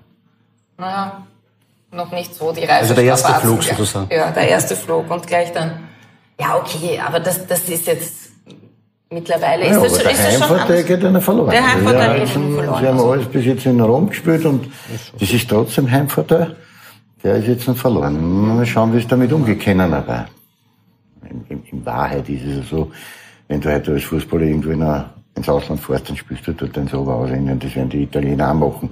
Naja, 0.78 1.22
noch 1.92 2.10
nicht 2.10 2.34
so 2.34 2.50
die 2.52 2.64
Reise. 2.64 2.80
Also 2.80 2.94
der 2.94 3.04
erste. 3.04 3.32
Flug 3.34 3.62
sozusagen. 3.62 4.08
Ja, 4.10 4.30
der 4.30 4.48
erste 4.48 4.74
Flug 4.74 5.08
und 5.10 5.26
gleich 5.26 5.52
dann. 5.52 5.91
Ja, 6.42 6.56
okay, 6.56 6.98
aber 6.98 7.20
das, 7.20 7.46
das 7.46 7.68
ist 7.68 7.86
jetzt 7.86 8.32
mittlerweile 9.10 9.64
Ja, 9.64 9.70
ist 9.70 9.76
aber 9.76 9.88
das, 9.88 9.98
der 9.98 10.10
ist 10.10 10.24
das 10.24 10.32
schon 10.32 10.42
Heimvorteil 10.42 10.82
geht 10.82 11.04
einer 11.04 11.20
verloren. 11.20 11.50
Der 11.50 11.72
Heimvorteil 11.72 12.18
ja, 12.18 12.24
geht 12.24 12.34
ihnen 12.34 12.54
verloren. 12.56 12.80
Sie 12.80 12.88
haben 12.88 13.00
alles 13.00 13.26
bis 13.26 13.44
jetzt 13.44 13.66
in 13.66 13.80
Rom 13.80 14.08
gespielt 14.08 14.44
und 14.44 14.66
das 15.20 15.32
ist 15.32 15.48
trotzdem 15.48 15.88
Heimvorteil. 15.88 16.56
Der 17.22 17.36
ist 17.36 17.46
jetzt 17.46 17.68
noch 17.68 17.76
verloren. 17.76 18.56
Mal 18.56 18.66
schauen, 18.66 18.92
wie 18.92 18.98
es 18.98 19.06
damit 19.06 19.32
umgehen 19.32 19.58
können. 19.60 19.94
Aber 19.94 20.26
in, 21.30 21.44
in, 21.48 21.62
in 21.70 21.86
Wahrheit 21.86 22.28
ist 22.28 22.42
es 22.42 22.56
ja 22.56 22.62
so, 22.68 22.90
wenn 23.46 23.60
du 23.60 23.72
heute 23.72 23.92
als 23.92 24.02
Fußballer 24.02 24.42
irgendwo 24.42 24.70
in 24.70 24.82
ein, 24.82 25.04
ins 25.36 25.48
Ausland 25.48 25.80
fährst, 25.80 26.08
dann 26.08 26.16
spielst 26.16 26.48
du 26.48 26.52
dort 26.54 26.76
dann 26.76 26.88
so 26.88 26.98
ausrennen. 26.98 27.60
Das 27.60 27.76
werden 27.76 27.90
die 27.90 28.02
Italiener 28.02 28.50
auch 28.50 28.54
machen. 28.54 28.90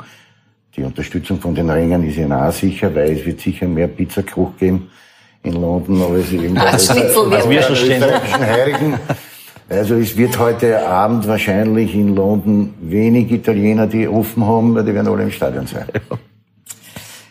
Die 0.76 0.84
Unterstützung 0.84 1.40
von 1.40 1.56
den 1.56 1.68
Ringern 1.68 2.04
ist 2.04 2.16
ihnen 2.16 2.32
auch 2.32 2.52
sicher, 2.52 2.94
weil 2.94 3.10
es 3.16 3.26
wird 3.26 3.40
sicher 3.40 3.66
mehr 3.66 3.88
Pizzakoch 3.88 4.56
geben 4.56 4.88
in 5.42 5.61
London, 5.61 6.03
als 6.03 6.31
irgendwo 6.33 6.61
Ah, 6.61 6.79
Schnitzel 6.79 7.31
wird 7.31 7.35
als 7.35 7.48
wir 7.48 7.62
schon 7.62 7.76
stehen. 7.76 8.05
Heiligen. 8.05 8.98
Also 9.68 9.94
es 9.94 10.16
wird 10.16 10.38
heute 10.38 10.85
Abend 10.87 11.29
wahrscheinlich 11.29 11.94
in 11.94 12.14
London 12.16 12.74
wenig 12.81 13.31
Italiener, 13.31 13.87
die 13.87 14.09
offen 14.09 14.44
haben, 14.44 14.74
weil 14.74 14.85
die 14.85 14.92
werden 14.92 15.07
alle 15.09 15.22
im 15.22 15.31
Stadion 15.31 15.66
sein. 15.66 15.87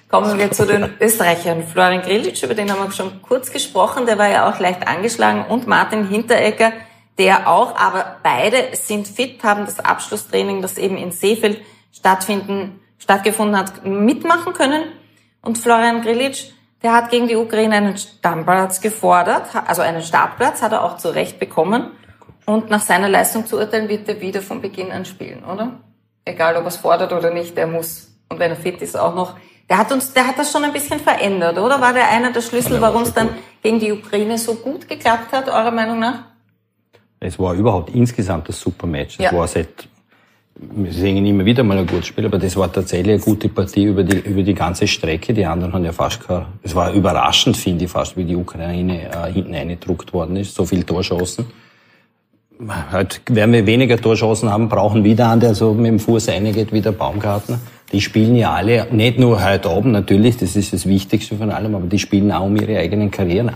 Kommen 0.10 0.40
wir 0.40 0.50
zu 0.50 0.66
den 0.66 0.90
Österreichern. 1.00 1.64
Florian 1.64 2.02
Grillitsch, 2.02 2.42
über 2.42 2.56
den 2.56 2.72
haben 2.72 2.82
wir 2.82 2.92
schon 2.92 3.22
kurz 3.22 3.52
gesprochen, 3.52 4.06
der 4.08 4.18
war 4.18 4.30
ja 4.30 4.50
auch 4.50 4.60
leicht 4.60 4.88
angeschlagen 4.88 5.46
und 5.50 5.68
Martin 5.68 6.08
Hinteregger, 6.08 6.72
der 7.20 7.48
auch, 7.48 7.76
aber 7.76 8.16
beide 8.24 8.70
sind 8.72 9.08
fit, 9.08 9.44
haben 9.44 9.66
das 9.66 9.80
Abschlusstraining, 9.80 10.62
das 10.62 10.78
eben 10.78 10.98
in 10.98 11.12
Seefeld 11.12 11.60
stattfinden, 11.92 12.80
stattgefunden 12.98 13.58
hat, 13.58 13.86
mitmachen 13.86 14.54
können. 14.54 14.84
Und 15.42 15.58
Florian 15.58 16.02
Grillitsch, 16.02 16.46
der 16.82 16.94
hat 16.94 17.10
gegen 17.12 17.28
die 17.28 17.36
Ukraine 17.36 17.76
einen 17.76 17.98
Stammplatz 17.98 18.82
gefordert, 18.82 19.48
also 19.68 19.82
einen 19.82 20.02
Startplatz 20.02 20.62
hat 20.62 20.72
er 20.72 20.84
auch 20.84 20.98
zu 20.98 21.10
Recht 21.10 21.40
bekommen. 21.40 21.92
Und 22.46 22.70
nach 22.70 22.82
seiner 22.82 23.10
Leistung 23.10 23.46
zu 23.46 23.58
urteilen, 23.58 23.90
wird 23.90 24.08
er 24.10 24.22
wieder 24.22 24.42
von 24.42 24.62
Beginn 24.62 24.92
an 24.92 25.06
spielen, 25.06 25.44
oder? 25.44 25.80
Egal, 26.26 26.56
ob 26.56 26.64
er 26.64 26.68
es 26.68 26.78
fordert 26.78 27.14
oder 27.14 27.32
nicht, 27.32 27.56
der 27.56 27.68
muss. 27.68 28.08
Und 28.30 28.40
wenn 28.40 28.52
er 28.52 28.58
fit 28.58 28.82
ist, 28.82 28.98
auch 28.98 29.14
noch. 29.14 29.36
Der 29.70 29.78
hat 29.78 29.92
uns, 29.92 30.14
der 30.14 30.26
hat 30.26 30.40
das 30.40 30.52
schon 30.52 30.64
ein 30.64 30.74
bisschen 30.74 31.00
verändert, 31.00 31.58
oder? 31.60 31.80
War 31.80 31.94
der 31.94 32.10
einer 32.10 32.32
der 32.32 32.42
Schlüssel, 32.42 32.82
warum 32.82 33.04
es 33.04 33.14
dann 33.14 33.30
gegen 33.62 33.80
die 33.80 33.92
Ukraine 33.92 34.38
so 34.38 34.56
gut 34.56 34.88
geklappt 34.88 35.32
hat, 35.32 35.48
eurer 35.48 35.70
Meinung 35.72 36.00
nach? 36.00 36.24
Es 37.20 37.38
war 37.38 37.54
überhaupt 37.54 37.94
insgesamt 37.94 38.50
ein 38.50 38.54
super 38.54 38.88
Match. 38.88 39.16
Es 39.20 39.26
Ja. 39.26 39.34
war 39.34 39.48
seit, 39.48 39.88
sehen 40.90 41.18
ihn 41.18 41.26
immer 41.26 41.46
wieder 41.46 41.64
mal 41.64 41.78
ein 41.78 41.88
gutes 41.88 42.08
Spiel, 42.08 42.26
aber 42.26 42.38
das 42.38 42.56
war 42.56 42.72
tatsächlich 42.72 43.14
eine 43.14 43.22
gute 43.22 43.50
Partie 43.50 43.86
über 43.86 44.04
die, 44.04 44.18
über 44.18 44.44
die 44.44 44.54
ganze 44.54 44.88
Strecke. 44.88 45.34
Die 45.34 45.46
anderen 45.46 45.74
haben 45.74 45.86
ja 45.86 45.94
fast 45.94 46.26
kein, 46.26 46.46
es 46.64 46.76
war 46.76 46.92
überraschend, 46.92 47.56
finde 47.56 47.86
ich 47.86 47.92
fast, 47.92 48.18
wie 48.18 48.26
die 48.26 48.36
Ukraine 48.36 49.10
äh, 49.10 49.32
hinten 49.32 49.56
eingedruckt 49.56 50.14
worden 50.14 50.36
ist. 50.36 50.56
So 50.56 50.66
viel 50.66 50.84
Torschancen. 50.84 51.46
Halt 52.92 53.22
werden 53.30 53.54
wir 53.54 53.66
weniger 53.66 53.96
Torschancen 53.98 54.50
haben, 54.52 54.68
brauchen 54.68 55.06
wieder 55.06 55.30
einen, 55.32 55.40
der 55.40 55.56
so 55.56 55.74
mit 55.74 55.88
dem 55.88 56.00
Fuß 56.00 56.28
reingeht 56.28 56.74
wie 56.74 56.82
der 56.82 56.92
Baumgartner. 56.92 57.60
Die 57.94 58.02
spielen 58.02 58.36
ja 58.36 58.52
alle, 58.52 58.88
nicht 58.92 59.18
nur 59.18 59.44
heute 59.44 59.70
oben 59.70 59.92
natürlich, 59.92 60.38
das 60.38 60.58
ist 60.58 60.74
das 60.74 60.86
Wichtigste 60.86 61.38
von 61.38 61.52
allem, 61.52 61.74
aber 61.74 61.88
die 61.88 61.98
spielen 61.98 62.32
auch 62.34 62.46
um 62.46 62.56
ihre 62.58 62.78
eigenen 62.78 63.10
Karrieren. 63.10 63.52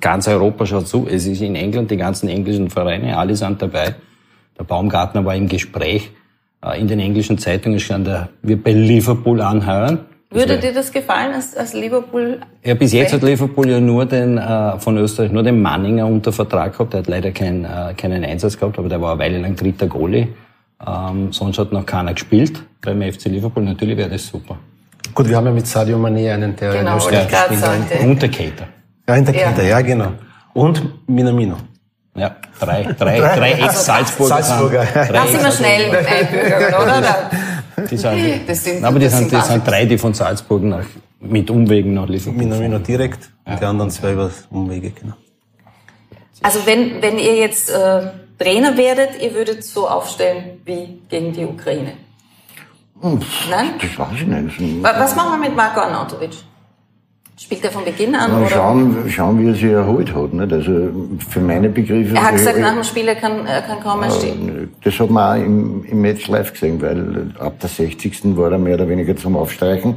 Ganz 0.00 0.26
Europa 0.26 0.64
schaut 0.64 0.88
zu. 0.88 1.06
Es 1.08 1.26
ist 1.26 1.42
in 1.42 1.56
England, 1.56 1.90
die 1.90 1.96
ganzen 1.96 2.28
englischen 2.28 2.70
Vereine, 2.70 3.18
alle 3.18 3.36
sind 3.36 3.60
dabei. 3.60 3.96
Der 4.58 4.64
Baumgartner 4.64 5.24
war 5.24 5.36
im 5.36 5.48
Gespräch 5.48 6.10
in 6.78 6.88
den 6.88 6.98
englischen 7.00 7.38
Zeitungen 7.38 7.78
stand, 7.80 8.08
er 8.08 8.28
wird 8.42 8.64
bei 8.64 8.72
Liverpool 8.72 9.40
anheuern. 9.40 10.00
Würde 10.30 10.50
wär- 10.50 10.56
dir 10.58 10.74
das 10.74 10.92
gefallen, 10.92 11.32
als, 11.32 11.56
als 11.56 11.72
Liverpool? 11.72 12.38
ja, 12.64 12.74
bis 12.74 12.92
jetzt 12.92 13.12
hat 13.14 13.22
Liverpool 13.22 13.70
ja 13.70 13.80
nur 13.80 14.04
den, 14.04 14.36
äh, 14.36 14.78
von 14.78 14.98
Österreich 14.98 15.30
nur 15.32 15.42
den 15.42 15.62
Manninger 15.62 16.06
unter 16.06 16.32
Vertrag 16.32 16.72
gehabt. 16.72 16.92
Der 16.92 17.00
hat 17.00 17.06
leider 17.08 17.30
kein, 17.30 17.64
äh, 17.64 17.94
keinen 17.96 18.24
Einsatz 18.24 18.58
gehabt, 18.58 18.78
aber 18.78 18.88
der 18.88 19.00
war 19.00 19.12
eine 19.12 19.20
Weile 19.20 19.38
lang 19.38 19.56
dritter 19.56 19.86
Goalie. 19.86 20.28
Ähm, 20.86 21.32
sonst 21.32 21.58
hat 21.58 21.72
noch 21.72 21.86
keiner 21.86 22.12
gespielt. 22.12 22.62
Beim 22.82 23.00
FC 23.02 23.26
Liverpool 23.26 23.62
natürlich 23.64 23.96
wäre 23.96 24.10
das 24.10 24.26
super. 24.26 24.58
Gut, 25.14 25.28
wir 25.28 25.36
haben 25.36 25.46
ja 25.46 25.52
mit 25.52 25.66
Sadio 25.66 25.96
Mané 25.96 26.34
einen, 26.34 26.54
der 26.56 26.72
Genau, 26.72 26.90
in 26.92 26.96
Österreich 26.98 27.28
spielt. 27.90 28.04
Und 28.04 28.20
der 28.22 28.28
Cater. 28.30 28.68
Ja, 29.08 29.14
in 29.16 29.24
der 29.24 29.34
Ja. 29.34 29.50
Kette, 29.52 29.66
ja, 29.66 29.80
genau. 29.80 30.12
Und 30.52 30.82
Minamino. 31.08 31.56
Ja, 32.18 32.36
drei, 32.60 32.82
drei, 32.98 33.18
drei 33.20 33.52
Ex-Salzburger. 33.52 34.42
Salzburger. 34.42 34.82
sind- 34.84 34.94
drei 34.94 35.12
Da 35.12 35.26
sind 35.26 35.42
wir 35.44 35.52
schnell 35.52 35.96
einbürgern, 35.96 36.74
oder? 36.74 37.30
Die 37.90 37.96
sind, 37.96 38.40
Das 38.48 38.64
sind- 38.64 38.84
aber 38.84 38.98
die 38.98 39.04
das 39.06 39.18
sind, 39.18 39.30
sind 39.30 39.42
die 39.42 39.46
sind 39.46 39.66
drei, 39.66 39.84
die 39.86 39.98
von 39.98 40.14
Salzburg 40.14 40.62
nach, 40.62 40.84
mit 41.20 41.50
Umwegen 41.50 41.94
nach 41.94 42.08
Liverpool 42.08 42.38
Minamino 42.38 42.72
fahren. 42.76 42.82
direkt 42.84 43.30
und 43.44 43.60
die 43.60 43.64
anderen 43.64 43.90
zwei 43.90 44.12
über 44.12 44.30
Umwege, 44.50 44.90
genau. 44.90 45.14
Also 46.42 46.60
wenn, 46.66 47.02
wenn 47.02 47.18
ihr 47.18 47.34
jetzt 47.36 47.70
äh, 47.70 48.02
Trainer 48.38 48.76
werdet, 48.76 49.20
ihr 49.20 49.34
würdet 49.34 49.64
so 49.64 49.88
aufstellen 49.88 50.60
wie 50.64 51.00
gegen 51.08 51.32
die 51.32 51.44
Ukraine. 51.44 51.94
Nein? 53.00 53.70
Das 53.80 53.98
weiß 53.98 54.08
ich 54.20 54.26
nicht. 54.26 54.82
Wa- 54.82 54.94
Was 54.98 55.14
machen 55.16 55.40
wir 55.40 55.48
mit 55.48 55.56
Marko 55.56 55.80
Arnautovic? 55.80 56.30
Spielt 57.38 57.64
er 57.64 57.70
von 57.70 57.84
Beginn 57.84 58.16
an? 58.16 58.34
Oder? 58.34 58.50
schauen, 58.50 59.08
schauen, 59.08 59.40
wie 59.40 59.48
er 59.48 59.54
sich 59.54 59.64
erholt 59.64 60.12
hat. 60.12 60.32
Nicht? 60.32 60.52
Also 60.52 60.90
für 61.28 61.40
meine 61.40 61.68
Begriffe. 61.68 62.16
Er 62.16 62.24
hat 62.24 62.32
gesagt, 62.32 62.58
nach 62.58 62.74
dem 62.74 62.82
Spiel, 62.82 63.06
er 63.06 63.14
kann, 63.14 63.46
er 63.46 63.62
kann 63.62 63.80
kaum 63.80 64.00
mehr 64.00 64.10
stehen. 64.10 64.72
Das 64.82 64.98
hat 64.98 65.08
man 65.08 65.40
auch 65.40 65.44
im, 65.44 65.84
im 65.84 66.00
Match 66.00 66.26
live 66.26 66.52
gesehen, 66.52 66.82
weil 66.82 67.32
ab 67.38 67.60
der 67.60 67.68
60. 67.68 68.36
war 68.36 68.50
er 68.50 68.58
mehr 68.58 68.74
oder 68.74 68.88
weniger 68.88 69.14
zum 69.16 69.36
Aufstreichen. 69.36 69.94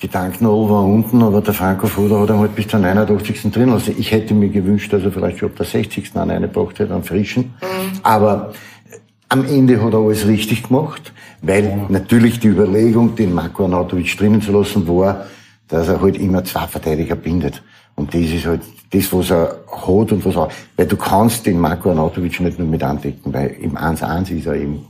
Die 0.00 0.08
Tanknadel 0.08 0.68
war 0.70 0.84
unten, 0.84 1.22
aber 1.22 1.42
der 1.42 1.54
Franco 1.54 1.86
Foda 1.86 2.18
hat 2.20 2.30
ihn 2.30 2.38
halt 2.38 2.56
bis 2.56 2.68
zur 2.68 2.80
89. 2.80 3.52
drin 3.52 3.70
lassen. 3.70 3.94
Ich 3.98 4.10
hätte 4.10 4.32
mir 4.32 4.48
gewünscht, 4.48 4.92
dass 4.92 5.04
er 5.04 5.12
vielleicht 5.12 5.38
schon 5.38 5.50
ab 5.50 5.56
der 5.56 5.66
60. 5.66 6.16
einen 6.16 6.30
reingebracht 6.30 6.78
hätte, 6.78 6.94
einen 6.94 7.04
frischen. 7.04 7.54
Aber 8.02 8.54
äh, 8.90 8.96
am 9.28 9.44
Ende 9.44 9.82
hat 9.82 9.92
er 9.92 9.98
alles 9.98 10.26
richtig 10.26 10.64
gemacht, 10.64 11.12
weil 11.42 11.86
natürlich 11.90 12.40
die 12.40 12.48
Überlegung, 12.48 13.14
den 13.14 13.34
Marko 13.34 13.64
Arnautovic 13.64 14.16
drinnen 14.16 14.40
zu 14.40 14.52
lassen, 14.52 14.88
war, 14.88 15.26
dass 15.68 15.88
er 15.88 16.00
halt 16.00 16.16
immer 16.18 16.44
zwei 16.44 16.66
Verteidiger 16.66 17.16
bindet. 17.16 17.62
Und 17.96 18.12
das 18.12 18.22
ist 18.22 18.46
halt 18.46 18.62
das, 18.90 19.12
was 19.12 19.30
er 19.30 19.58
hat 19.70 20.12
und 20.12 20.24
was 20.24 20.36
er, 20.36 20.48
weil 20.76 20.86
du 20.86 20.96
kannst 20.96 21.46
den 21.46 21.58
Marko 21.58 21.90
Arnautovic 21.90 22.40
nicht 22.40 22.58
nur 22.58 22.68
mit 22.68 22.82
andecken, 22.82 23.32
weil 23.32 23.50
im 23.60 23.76
1-1 23.76 24.30
ist 24.30 24.46
er 24.46 24.54
eben 24.54 24.84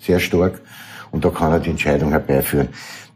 sehr 0.00 0.18
stark 0.18 0.60
und 1.10 1.24
da 1.24 1.30
kann 1.30 1.52
er 1.52 1.60
die 1.60 1.70
Entscheidung 1.70 2.10
herbeiführen. 2.10 2.68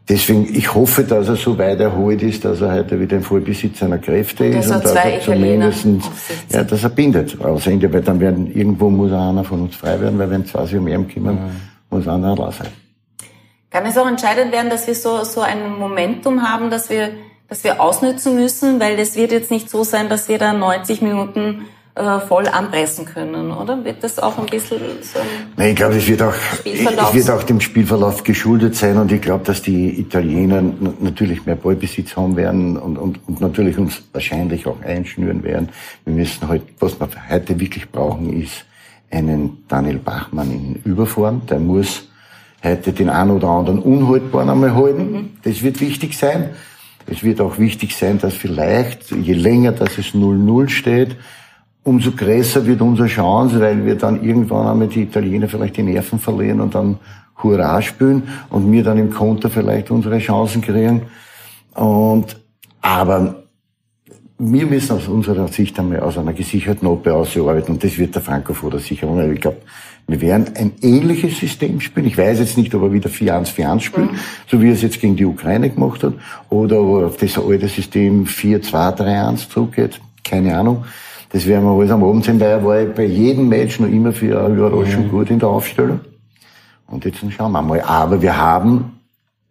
Deswegen, 0.07 0.47
ich 0.53 0.73
hoffe, 0.73 1.03
dass 1.03 1.27
er 1.29 1.35
so 1.35 1.57
weit 1.57 1.79
erholt 1.79 2.21
ist, 2.21 2.45
dass 2.45 2.61
er 2.61 2.73
heute 2.73 2.99
wieder 2.99 3.17
im 3.17 3.23
Vollbesitz 3.23 3.79
seiner 3.79 3.97
Kräfte 3.97 4.45
ist 4.45 4.69
und 4.69 4.83
dass 4.83 4.93
zwei 4.93 5.13
er 5.13 5.21
Italiener 5.21 5.71
zumindest, 5.71 6.11
ja, 6.51 6.63
dass 6.63 6.83
er 6.83 6.89
bindet. 6.89 7.41
Außer 7.41 7.71
Ende, 7.71 7.91
weil 7.91 8.01
dann 8.01 8.19
werden, 8.19 8.53
irgendwo 8.53 8.89
muss 8.91 9.11
einer 9.11 9.43
von 9.43 9.61
uns 9.61 9.75
frei 9.75 9.99
werden, 9.99 10.19
weil 10.19 10.29
wenn 10.29 10.45
zwei 10.45 10.65
sich 10.67 10.77
um 10.77 10.87
ihn 10.87 11.07
kümmern, 11.07 11.39
muss 11.89 12.07
einer 12.07 12.33
raus 12.33 12.57
sein. 12.59 12.67
Kann 13.75 13.85
es 13.87 13.97
auch 13.97 14.07
entscheidend 14.07 14.53
werden, 14.53 14.69
dass 14.69 14.87
wir 14.87 14.95
so, 14.95 15.25
so 15.25 15.41
ein 15.41 15.77
Momentum 15.77 16.49
haben, 16.49 16.69
dass 16.69 16.89
wir, 16.89 17.09
dass 17.49 17.65
wir 17.65 17.81
ausnützen 17.81 18.35
müssen, 18.35 18.79
weil 18.79 18.97
es 18.97 19.17
wird 19.17 19.33
jetzt 19.33 19.51
nicht 19.51 19.69
so 19.69 19.83
sein, 19.83 20.07
dass 20.07 20.29
wir 20.29 20.37
da 20.37 20.53
90 20.53 21.01
Minuten 21.01 21.65
äh, 21.95 22.21
voll 22.21 22.47
anpressen 22.47 23.03
können, 23.03 23.51
oder? 23.51 23.83
Wird 23.83 24.01
das 24.01 24.17
auch 24.17 24.37
ein 24.37 24.45
bisschen 24.45 24.79
so 25.01 25.19
ein 25.19 25.25
Nein, 25.57 25.71
ich 25.71 25.75
glaube, 25.75 25.97
es 25.97 26.07
wird 26.07 26.21
auch, 26.21 26.33
es 26.63 27.13
wird 27.13 27.29
auch 27.29 27.43
dem 27.43 27.59
Spielverlauf 27.59 28.23
geschuldet 28.23 28.77
sein 28.77 28.97
und 28.97 29.11
ich 29.11 29.21
glaube, 29.21 29.43
dass 29.43 29.61
die 29.61 29.99
Italiener 29.99 30.63
natürlich 31.01 31.45
mehr 31.45 31.57
Ballbesitz 31.57 32.15
haben 32.15 32.37
werden 32.37 32.77
und, 32.77 32.97
und, 32.97 33.27
und 33.27 33.41
natürlich 33.41 33.77
uns 33.77 34.01
wahrscheinlich 34.13 34.67
auch 34.67 34.81
einschnüren 34.83 35.43
werden. 35.43 35.67
Wir 36.05 36.13
müssen 36.13 36.47
halt, 36.47 36.61
was 36.79 36.97
wir 36.97 37.09
heute 37.29 37.59
wirklich 37.59 37.91
brauchen, 37.91 38.41
ist 38.41 38.63
einen 39.11 39.65
Daniel 39.67 39.97
Bachmann 39.97 40.49
in 40.49 40.75
Überform. 40.89 41.45
Der 41.47 41.59
muss 41.59 42.07
heute 42.65 42.91
den 42.91 43.09
einen 43.09 43.31
oder 43.31 43.47
anderen 43.47 43.79
unhaltbaren 43.79 44.49
einmal 44.49 44.75
halten. 44.75 45.37
Das 45.43 45.61
wird 45.63 45.79
wichtig 45.79 46.17
sein. 46.17 46.49
Es 47.07 47.23
wird 47.23 47.39
auch 47.39 47.59
wichtig 47.59 47.95
sein, 47.95 48.17
dass 48.17 48.33
vielleicht, 48.33 49.11
je 49.11 49.33
länger 49.33 49.71
dass 49.71 49.97
es 49.97 50.15
0-0 50.15 50.69
steht, 50.69 51.15
umso 51.83 52.11
größer 52.11 52.65
wird 52.65 52.81
unsere 52.81 53.07
Chance, 53.07 53.61
weil 53.61 53.85
wir 53.85 53.95
dann 53.95 54.23
irgendwann 54.23 54.67
einmal 54.67 54.87
die 54.87 55.03
Italiener 55.03 55.47
vielleicht 55.47 55.77
die 55.77 55.83
Nerven 55.83 56.19
verlieren 56.19 56.59
und 56.59 56.73
dann 56.73 56.97
Hurra 57.43 57.81
spielen 57.81 58.23
und 58.49 58.71
wir 58.71 58.83
dann 58.83 58.97
im 58.97 59.11
Konter 59.11 59.49
vielleicht 59.49 59.91
unsere 59.91 60.17
Chancen 60.17 60.61
kriegen. 60.61 61.03
Und, 61.75 62.37
aber 62.81 63.44
wir 64.37 64.65
müssen 64.65 64.97
aus 64.97 65.07
unserer 65.07 65.47
Sicht 65.47 65.79
einmal 65.79 66.01
aus 66.01 66.17
einer 66.17 66.33
gesicherten 66.33 66.87
Oppe 66.87 67.13
ausarbeiten 67.13 67.75
und 67.75 67.83
das 67.83 67.97
wird 67.97 68.15
der 68.15 68.21
Franco 68.21 68.53
Foda 68.53 68.79
sicher 68.79 69.07
machen. 69.07 69.33
Ich 69.33 69.39
glaube, 69.39 69.57
wir 70.07 70.21
werden 70.21 70.51
ein 70.55 70.73
ähnliches 70.81 71.39
System 71.39 71.79
spielen. 71.79 72.05
Ich 72.05 72.17
weiß 72.17 72.39
jetzt 72.39 72.57
nicht, 72.57 72.75
ob 72.75 72.83
er 72.83 72.93
wieder 72.93 73.09
4-1-4-1 73.09 73.79
spielt, 73.79 74.11
mhm. 74.11 74.17
so 74.47 74.61
wie 74.61 74.67
er 74.67 74.73
es 74.73 74.81
jetzt 74.81 74.99
gegen 74.99 75.15
die 75.15 75.25
Ukraine 75.25 75.69
gemacht 75.69 76.03
hat, 76.03 76.13
oder 76.49 76.81
ob 76.81 77.01
er 77.01 77.07
auf 77.07 77.17
das 77.17 77.37
alte 77.37 77.67
System 77.67 78.25
4-2-3-1 78.25 79.49
zurückgeht. 79.49 80.01
Keine 80.23 80.57
Ahnung. 80.57 80.85
Das 81.29 81.47
werden 81.47 81.63
wir 81.63 81.71
alles 81.71 81.91
am 81.91 82.03
Abend 82.03 82.25
sehen, 82.25 82.39
weil 82.39 82.49
er 82.49 82.63
war 82.63 82.83
bei 82.85 83.05
jedem 83.05 83.49
Match 83.49 83.79
noch 83.79 83.87
immer 83.87 84.11
für 84.11 84.43
eine 84.43 84.55
Überraschung 84.55 85.07
mhm. 85.07 85.11
gut 85.11 85.29
in 85.29 85.39
der 85.39 85.49
Aufstellung. 85.49 86.01
Und 86.87 87.03
jetzt 87.05 87.19
schauen 87.31 87.51
wir 87.51 87.61
mal. 87.61 87.81
Aber 87.81 88.21
wir 88.21 88.37
haben, 88.37 88.99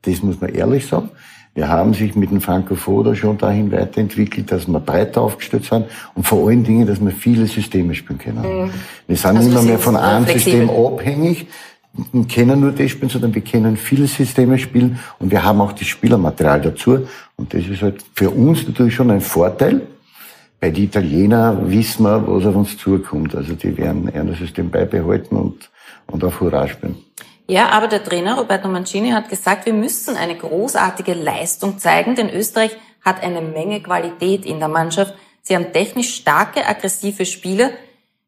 das 0.03 0.23
muss 0.23 0.41
man 0.41 0.51
ehrlich 0.55 0.87
sagen, 0.87 1.09
wir 1.55 1.69
haben 1.69 1.95
sich 1.95 2.17
mit 2.17 2.31
dem 2.31 2.41
Franco 2.41 2.75
Foda 2.75 3.15
schon 3.15 3.39
dahin 3.39 3.71
weiterentwickelt, 3.71 4.51
dass 4.51 4.67
wir 4.67 4.81
breiter 4.81 5.23
aufgestellt 5.23 5.65
sind 5.65 5.87
und 6.15 6.27
vor 6.27 6.49
allen 6.49 6.65
Dingen, 6.65 6.87
dass 6.87 7.01
wir 7.01 7.13
viele 7.13 7.47
Systeme 7.47 7.95
spielen 7.95 8.19
können. 8.19 8.65
Mhm. 8.65 8.71
Wir 9.07 9.17
sind 9.17 9.37
also 9.37 9.49
nicht 9.49 9.63
mehr, 9.63 9.79
von 9.79 9.97
einem 9.97 10.27
System 10.27 10.69
abhängig, 10.69 11.47
wir 12.13 12.27
können 12.27 12.61
nur 12.61 12.73
das 12.73 12.91
spielen, 12.91 13.09
sondern 13.09 13.35
wir 13.35 13.43
können 13.43 13.77
viele 13.77 14.09
Systeme 14.09 14.59
spielen 14.59 14.99
und 15.21 15.31
wir 15.31 15.45
haben 15.45 15.61
auch 15.61 15.73
das 15.73 15.87
Spielermaterial 15.87 16.61
dazu. 16.61 17.07
Und 17.37 17.55
das 17.55 17.67
ist 17.67 17.83
halt 17.83 18.05
für 18.15 18.31
uns 18.31 18.67
natürlich 18.67 18.95
schon 18.95 19.13
ein 19.13 19.21
Vorteil. 19.21 19.83
Bei 20.59 20.71
den 20.71 20.85
Italienern 20.85 21.71
wissen 21.71 22.05
wir, 22.05 22.27
was 22.27 22.47
auf 22.47 22.57
uns 22.57 22.77
zukommt. 22.79 23.37
Also 23.37 23.55
die 23.55 23.77
werden 23.77 24.09
eher 24.09 24.25
das 24.25 24.39
System 24.39 24.71
beibehalten 24.71 25.37
und, 25.37 25.71
und 26.07 26.25
auf 26.25 26.41
Hurra 26.41 26.67
spielen. 26.67 26.97
Ja, 27.47 27.69
aber 27.71 27.89
der 27.89 28.03
Trainer 28.03 28.39
Roberto 28.39 28.69
Mancini 28.69 29.11
hat 29.11 29.29
gesagt, 29.29 29.67
wir 29.67 29.75
müssen 29.75 30.17
eine 30.17 30.37
großartige 30.37 31.13
Leistung 31.13 31.79
zeigen, 31.79 32.15
denn 32.17 32.31
Österreich 32.31 32.77
hat 33.03 33.23
eine 33.23 33.43
Menge 33.43 33.83
Qualität 33.83 34.47
in 34.47 34.61
der 34.61 34.69
Mannschaft. 34.69 35.15
Sie 35.43 35.55
haben 35.55 35.73
technisch 35.73 36.15
starke, 36.15 36.67
aggressive 36.67 37.27
Spieler, 37.27 37.71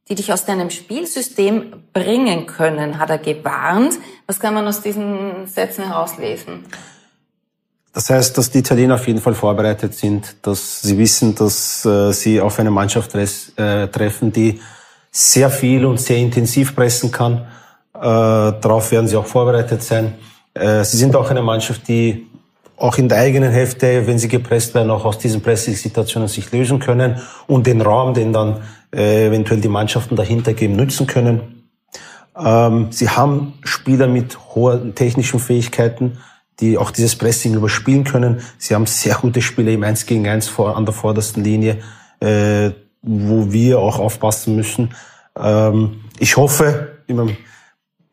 die 0.09 0.15
dich 0.17 0.33
aus 0.33 0.45
deinem 0.45 0.69
Spielsystem 0.69 1.83
bringen 1.95 2.47
können, 2.47 2.99
hat 2.99 3.09
er 3.09 3.19
gewarnt. 3.19 3.95
Was 4.27 4.39
kann 4.39 4.53
man 4.53 4.69
aus 4.69 4.83
diesen 4.83 5.47
Sätzen 5.47 5.87
herauslesen? 5.87 6.67
Das 7.95 8.11
heißt, 8.11 8.37
dass 8.37 8.51
die 8.51 8.59
Italiener 8.59 8.97
auf 8.97 9.07
jeden 9.07 9.23
Fall 9.23 9.35
vorbereitet 9.35 9.95
sind, 9.95 10.37
dass 10.43 10.83
sie 10.83 10.99
wissen, 10.99 11.35
dass 11.35 11.87
äh, 11.87 12.13
sie 12.13 12.43
auf 12.43 12.59
eine 12.59 12.71
Mannschaft 12.71 13.15
äh, 13.15 13.89
treffen, 13.89 14.31
die 14.31 14.61
sehr 15.11 15.49
viel 15.49 15.87
und 15.87 15.99
sehr 15.99 16.19
intensiv 16.19 16.77
pressen 16.77 17.11
kann 17.11 17.47
äh, 18.01 18.61
darauf 18.61 18.91
werden 18.93 19.09
sie 19.09 19.17
auch 19.17 19.27
vorbereitet 19.27 19.83
sein. 19.83 20.15
Äh, 20.55 20.85
sie 20.85 20.97
sind 20.97 21.17
auch 21.17 21.31
eine 21.31 21.43
Mannschaft, 21.43 21.89
die 21.89 22.27
auch 22.77 22.99
in 22.99 23.09
der 23.09 23.19
eigenen 23.19 23.51
Hälfte, 23.51 24.07
wenn 24.07 24.19
sie 24.19 24.29
gepresst 24.29 24.75
werden, 24.75 24.91
auch 24.91 25.05
aus 25.05 25.19
diesen 25.19 25.41
Pressing-Situationen 25.41 26.29
sich 26.29 26.53
lösen 26.53 26.79
können 26.79 27.21
und 27.47 27.67
den 27.67 27.81
Raum, 27.81 28.13
den 28.13 28.33
dann 28.33 28.63
äh, 28.95 29.27
eventuell 29.29 29.61
die 29.61 29.69
Mannschaften 29.69 30.15
dahinter 30.15 30.53
geben, 30.53 30.77
nützen 30.77 31.07
können. 31.07 31.65
Ähm, 32.39 32.89
sie 32.91 33.09
haben 33.09 33.55
Spieler 33.65 34.09
mit 34.09 34.39
hohen 34.55 34.95
technischen 34.95 35.41
Fähigkeiten, 35.41 36.19
die 36.61 36.77
auch 36.77 36.91
dieses 36.91 37.17
Pressing 37.17 37.55
überspielen 37.55 38.05
können. 38.05 38.41
Sie 38.59 38.75
haben 38.75 38.87
sehr 38.87 39.15
gute 39.15 39.41
Spieler 39.41 39.73
im 39.73 39.83
1 39.83 40.07
gegen 40.07 40.27
1 40.29 40.49
vor, 40.49 40.77
an 40.77 40.85
der 40.85 40.95
vordersten 40.95 41.45
Linie, 41.45 41.79
äh, 42.21 42.71
wo 43.03 43.53
wir 43.53 43.79
auch 43.79 43.99
aufpassen 43.99 44.57
müssen. 44.57 44.95
Ähm, 45.39 46.01
ich 46.19 46.37
hoffe, 46.37 46.99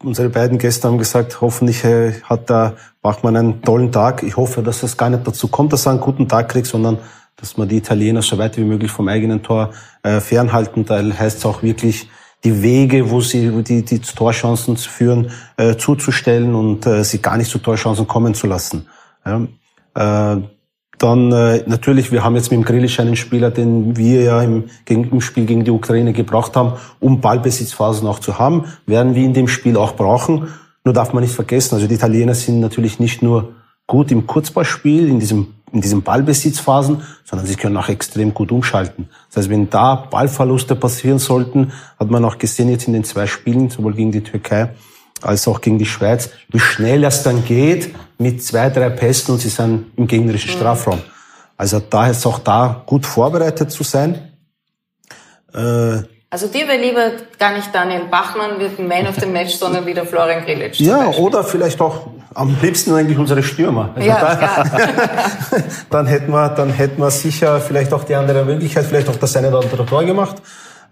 unsere 0.04 0.30
beiden 0.30 0.58
Gäste 0.58 0.88
haben 0.88 0.98
gesagt, 0.98 1.42
hoffentlich 1.42 1.84
äh, 1.84 2.14
hat 2.24 2.50
da 2.50 2.74
Bachmann 3.02 3.36
einen 3.36 3.62
tollen 3.62 3.92
Tag. 3.92 4.24
Ich 4.24 4.38
hoffe, 4.38 4.62
dass 4.62 4.84
es 4.84 4.98
gar 4.98 5.10
nicht 5.10 5.26
dazu 5.26 5.48
kommt, 5.48 5.74
dass 5.74 5.86
er 5.86 5.92
einen 5.92 6.02
guten 6.02 6.28
Tag 6.28 6.50
kriegt, 6.50 6.68
sondern 6.68 6.98
dass 7.36 7.58
man 7.58 7.68
die 7.68 7.78
Italiener 7.78 8.22
so 8.22 8.38
weit 8.38 8.58
wie 8.58 8.64
möglich 8.64 8.92
vom 8.92 9.08
eigenen 9.08 9.42
Tor 9.42 9.72
äh, 10.04 10.20
fernhalten. 10.20 10.86
Da 10.86 11.02
heißt 11.02 11.40
es 11.40 11.46
auch 11.46 11.64
wirklich, 11.64 12.10
die 12.44 12.62
Wege, 12.62 13.10
wo 13.10 13.22
sie 13.22 13.64
die, 13.64 13.84
die 13.84 14.00
Torchancen 14.00 14.76
zu 14.76 14.90
führen, 14.90 15.32
äh, 15.56 15.76
zuzustellen 15.78 16.56
und 16.56 16.84
sie 17.06 17.22
gar 17.22 17.38
nicht 17.38 17.50
zu 17.50 17.58
Torchancen 17.58 18.06
kommen 18.06 18.34
zu 18.34 18.48
lassen. 18.48 18.88
Dann 21.04 21.34
äh, 21.34 21.64
natürlich, 21.68 22.14
wir 22.14 22.24
haben 22.24 22.38
jetzt 22.38 22.50
mit 22.50 22.62
dem 22.62 22.64
Grilic 22.64 22.98
einen 22.98 23.18
Spieler, 23.18 23.52
den 23.52 23.98
wir 23.98 24.22
ja 24.22 24.42
im, 24.42 24.70
im 24.88 25.20
Spiel 25.20 25.46
gegen 25.46 25.66
die 25.66 25.72
Ukraine 25.72 26.14
gebraucht 26.14 26.56
haben, 26.56 26.76
um 27.02 27.20
Ballbesitzphasen 27.20 28.08
auch 28.08 28.20
zu 28.20 28.40
haben, 28.40 28.68
werden 28.86 29.14
wir 29.14 29.26
in 29.26 29.34
dem 29.34 29.50
Spiel 29.50 29.76
auch 29.76 29.98
brauchen. 29.98 30.48
Nur 30.86 30.94
darf 30.94 31.12
man 31.12 31.22
nicht 31.22 31.36
vergessen, 31.36 31.76
also 31.76 31.88
die 31.88 31.96
Italiener 31.96 32.36
sind 32.36 32.62
natürlich 32.62 33.02
nicht 33.02 33.22
nur 33.22 33.52
gut 33.86 34.14
im 34.14 34.28
Kurzballspiel, 34.28 35.10
in 35.10 35.20
diesem 35.20 35.48
in 35.74 35.82
diesen 35.82 36.04
Ballbesitzphasen, 36.04 37.02
sondern 37.26 37.48
sie 37.48 37.56
können 37.56 37.76
auch 37.76 37.90
extrem 37.90 38.34
gut 38.34 38.54
umschalten. 38.54 39.10
Das 39.28 39.38
heißt, 39.38 39.50
wenn 39.50 39.70
da 39.70 39.96
Ballverluste 39.96 40.76
passieren 40.76 41.20
sollten, 41.20 41.74
hat 42.00 42.12
man 42.12 42.24
auch 42.24 42.38
gesehen 42.38 42.70
jetzt 42.70 42.88
in 42.88 42.94
den 42.94 43.04
zwei 43.04 43.28
Spielen, 43.28 43.70
sowohl 43.70 43.96
gegen 43.96 44.12
die 44.14 44.22
Türkei 44.22 44.70
als 45.24 45.48
auch 45.48 45.62
gegen 45.62 45.80
die 45.80 45.86
Schweiz, 45.86 46.30
wie 46.50 46.60
schnell 46.60 47.04
es 47.04 47.24
dann 47.24 47.46
geht 47.46 47.96
mit 48.18 48.44
zwei, 48.44 48.70
drei 48.70 48.90
Pässen 48.90 49.34
und 49.34 49.40
sie 49.40 49.50
sind 49.50 49.92
im 49.96 50.08
gegnerischen 50.08 50.52
mhm. 50.52 50.58
Strafraum. 50.58 51.02
Also 51.58 51.80
da 51.80 52.08
ist 52.08 52.26
auch 52.26 52.40
da 52.40 52.84
gut 52.86 53.06
vorbereitet 53.06 53.72
zu 53.72 53.84
sein. 53.84 54.34
Äh, 55.54 56.04
also 56.34 56.48
dir 56.48 56.68
wäre 56.68 56.82
lieber 56.82 57.12
gar 57.38 57.54
nicht 57.54 57.70
Daniel 57.74 58.06
Bachmann 58.10 58.60
wird 58.60 58.80
ein 58.80 58.88
Man 58.88 59.06
of 59.06 59.16
the 59.20 59.28
Match, 59.28 59.56
sondern 59.56 59.86
wieder 59.86 60.04
Florian 60.04 60.44
Grilic. 60.44 60.80
Ja, 60.80 61.10
oder 61.10 61.44
vielleicht 61.44 61.80
auch 61.80 62.08
am 62.34 62.58
liebsten 62.60 62.92
eigentlich 62.96 63.20
unsere 63.20 63.44
Stürmer. 63.44 63.92
Also 63.96 64.08
ja, 64.08 64.20
da, 64.20 64.66
dann 65.92 66.08
hätten 66.08 66.32
wir, 66.32 66.50
dann 66.50 66.72
hätten 66.72 67.00
wir 67.00 67.12
sicher 67.12 67.60
vielleicht 67.62 67.94
auch 67.94 68.04
die 68.04 68.16
andere 68.16 68.44
Möglichkeit, 68.46 68.86
vielleicht 68.86 69.10
auch 69.10 69.16
das 69.16 69.36
eine 69.36 69.50
oder 69.50 69.60
andere 69.60 69.86
Tor 69.86 70.04
gemacht. 70.06 70.38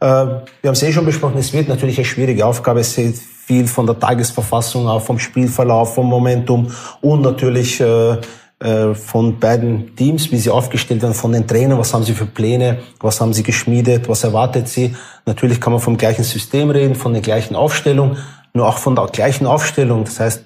Äh, 0.02 0.06
wir 0.06 0.44
haben 0.66 0.74
es 0.74 0.84
eh 0.84 0.92
schon 0.92 1.06
besprochen, 1.06 1.38
es 1.38 1.54
wird 1.54 1.70
natürlich 1.70 1.98
eine 1.98 2.06
schwierige 2.06 2.46
Aufgabe. 2.46 2.80
Es 2.80 2.98
hängt 2.98 3.18
viel 3.18 3.68
von 3.68 3.86
der 3.86 4.00
Tagesverfassung 4.00 4.88
ab, 4.88 5.06
vom 5.06 5.20
Spielverlauf, 5.20 5.96
vom 5.96 6.08
Momentum 6.08 6.72
und 7.02 7.22
natürlich 7.22 7.80
äh, 7.80 8.18
äh, 8.60 8.94
von 8.96 9.40
beiden 9.40 9.96
Teams, 9.96 10.32
wie 10.32 10.38
sie 10.38 10.50
aufgestellt 10.50 11.02
werden, 11.02 11.14
von 11.14 11.32
den 11.32 11.48
Trainern, 11.48 11.78
was 11.78 11.94
haben 11.94 12.04
sie 12.04 12.14
für 12.14 12.26
Pläne, 12.26 12.80
was 13.00 13.22
haben 13.22 13.34
sie 13.34 13.44
geschmiedet, 13.44 14.10
was 14.10 14.24
erwartet 14.24 14.68
sie. 14.68 14.96
Natürlich 15.26 15.62
kann 15.62 15.74
man 15.74 15.82
vom 15.82 15.98
gleichen 15.98 16.24
System 16.24 16.72
reden, 16.72 16.96
von 16.96 17.14
der 17.14 17.22
gleichen 17.22 17.56
Aufstellung, 17.56 18.18
nur 18.54 18.68
auch 18.68 18.78
von 18.78 18.96
der 18.96 19.06
gleichen 19.08 19.46
Aufstellung. 19.46 20.04
Das 20.06 20.20
heißt, 20.20 20.46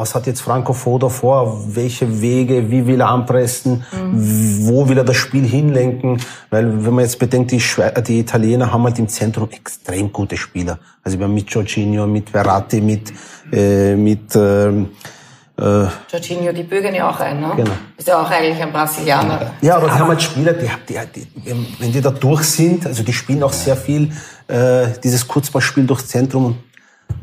was 0.00 0.14
hat 0.14 0.26
jetzt 0.26 0.40
Franco 0.40 0.72
Foda 0.72 1.08
vor, 1.08 1.62
welche 1.74 2.20
Wege, 2.22 2.70
wie 2.70 2.86
will 2.86 3.00
er 3.00 3.10
anpressen, 3.10 3.84
mhm. 3.92 4.66
wo 4.66 4.88
will 4.88 4.98
er 4.98 5.04
das 5.04 5.16
Spiel 5.16 5.44
hinlenken, 5.44 6.20
weil 6.48 6.84
wenn 6.84 6.94
man 6.94 7.04
jetzt 7.04 7.18
bedenkt, 7.18 7.50
die, 7.50 7.60
Schwe 7.60 7.92
die 8.06 8.20
Italiener 8.20 8.72
haben 8.72 8.82
halt 8.84 8.98
im 8.98 9.08
Zentrum 9.08 9.50
extrem 9.50 10.10
gute 10.10 10.36
Spieler. 10.36 10.78
Also 11.04 11.18
wir 11.18 11.26
haben 11.26 11.34
mit 11.34 11.50
Jorginho, 11.50 12.06
mit 12.06 12.30
Verratti, 12.30 12.80
mit, 12.80 13.12
äh, 13.52 13.94
mit 13.94 14.34
ähm, 14.34 14.88
äh, 15.58 15.84
Jorginho, 16.10 16.52
die 16.52 16.62
bürgen 16.62 16.94
ja 16.94 17.10
auch 17.10 17.20
ein, 17.20 17.38
ne? 17.38 17.52
Genau. 17.56 17.72
Ist 17.98 18.08
ja 18.08 18.22
auch 18.22 18.30
eigentlich 18.30 18.62
ein 18.62 18.72
Brasilianer. 18.72 19.52
Ja, 19.60 19.76
aber, 19.76 19.84
aber 19.84 19.92
die 19.92 20.00
haben 20.00 20.08
halt 20.08 20.22
Spieler, 20.22 20.54
die, 20.54 20.70
die, 20.88 20.98
die, 21.14 21.26
wenn 21.78 21.92
die 21.92 22.00
da 22.00 22.10
durch 22.10 22.44
sind, 22.44 22.86
also 22.86 23.02
die 23.02 23.12
spielen 23.12 23.42
auch 23.42 23.52
sehr 23.52 23.76
viel 23.76 24.10
äh, 24.48 24.86
dieses 25.04 25.28
Kurzballspiel 25.28 25.86
durchs 25.86 26.08
Zentrum 26.08 26.46
und 26.46 26.69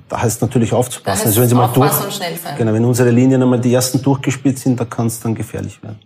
da 0.10 0.22
heißt 0.22 0.42
natürlich 0.42 0.74
aufzupassen. 0.74 1.28
Also 1.28 1.42
wenn 1.42 1.50
sie 1.50 1.56
mal 1.56 1.68
durch, 1.68 2.04
und 2.04 2.14
schnell 2.14 2.36
sein. 2.38 2.56
Genau, 2.58 2.74
wenn 2.74 2.86
unsere 2.86 3.10
Linien 3.10 3.42
einmal 3.42 3.60
die 3.60 3.74
ersten 3.74 4.02
durchgespielt 4.02 4.60
sind, 4.60 4.80
da 4.80 4.86
kann 4.86 5.08
es 5.08 5.20
dann 5.20 5.36
gefährlich 5.36 5.82
werden. 5.84 6.00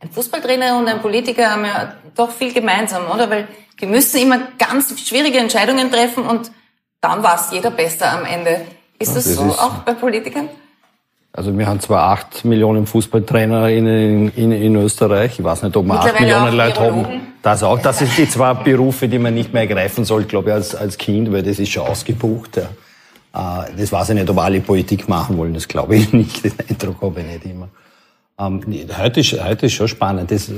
Ein 0.00 0.10
Fußballtrainer 0.10 0.78
und 0.78 0.88
ein 0.88 1.00
Politiker 1.00 1.50
haben 1.50 1.64
ja 1.64 1.92
doch 2.14 2.30
viel 2.30 2.52
gemeinsam, 2.52 3.02
oder? 3.12 3.28
Weil 3.30 3.48
die 3.80 3.86
müssen 3.86 4.20
immer 4.20 4.38
ganz 4.58 4.94
schwierige 5.00 5.38
Entscheidungen 5.38 5.90
treffen 5.90 6.24
und 6.24 6.50
dann 7.00 7.22
war 7.22 7.36
es 7.36 7.50
jeder 7.52 7.70
besser 7.70 8.12
am 8.12 8.24
Ende. 8.24 8.62
Ist 8.98 9.16
das, 9.16 9.24
das 9.24 9.34
so 9.34 9.46
ist 9.46 9.58
auch 9.58 9.74
bei 9.78 9.94
Politikern? 9.94 10.48
Also 11.32 11.56
wir 11.56 11.66
haben 11.66 11.78
zwar 11.78 12.10
acht 12.10 12.44
Millionen 12.44 12.86
Fußballtrainer 12.86 13.68
in, 13.68 14.28
in, 14.30 14.50
in 14.50 14.74
Österreich. 14.76 15.38
Ich 15.38 15.44
weiß 15.44 15.62
nicht, 15.62 15.76
ob 15.76 15.86
wir 15.86 15.94
acht 15.94 16.18
Millionen 16.18 16.56
Leute 16.56 16.80
haben. 16.80 17.06
Das 17.42 17.62
auch. 17.62 17.78
Das 17.80 17.98
sind 17.98 18.16
die 18.16 18.28
zwei 18.28 18.54
Berufe, 18.54 19.08
die 19.08 19.18
man 19.18 19.34
nicht 19.34 19.52
mehr 19.52 19.62
ergreifen 19.62 20.04
soll, 20.04 20.24
glaube 20.24 20.50
ich, 20.50 20.54
als, 20.54 20.74
als 20.74 20.98
Kind, 20.98 21.30
weil 21.32 21.42
das 21.42 21.58
ist 21.58 21.70
schon 21.70 21.86
ausgebucht. 21.86 22.56
Ja. 22.56 22.68
Äh, 23.34 23.76
das 23.76 23.92
weiß 23.92 24.10
ich 24.10 24.14
nicht, 24.14 24.30
ob 24.30 24.38
alle 24.38 24.60
Politik 24.60 25.08
machen 25.08 25.36
wollen, 25.36 25.54
das 25.54 25.68
glaube 25.68 25.96
ich 25.96 26.12
nicht, 26.12 26.44
den 26.44 26.52
Eindruck 26.68 27.02
habe 27.02 27.20
ich 27.20 27.26
nicht 27.26 27.44
immer. 27.44 27.68
Ähm, 28.38 28.60
heute, 28.98 29.20
ist, 29.20 29.44
heute 29.44 29.66
ist 29.66 29.72
schon 29.72 29.88
spannend, 29.88 30.30
das, 30.30 30.50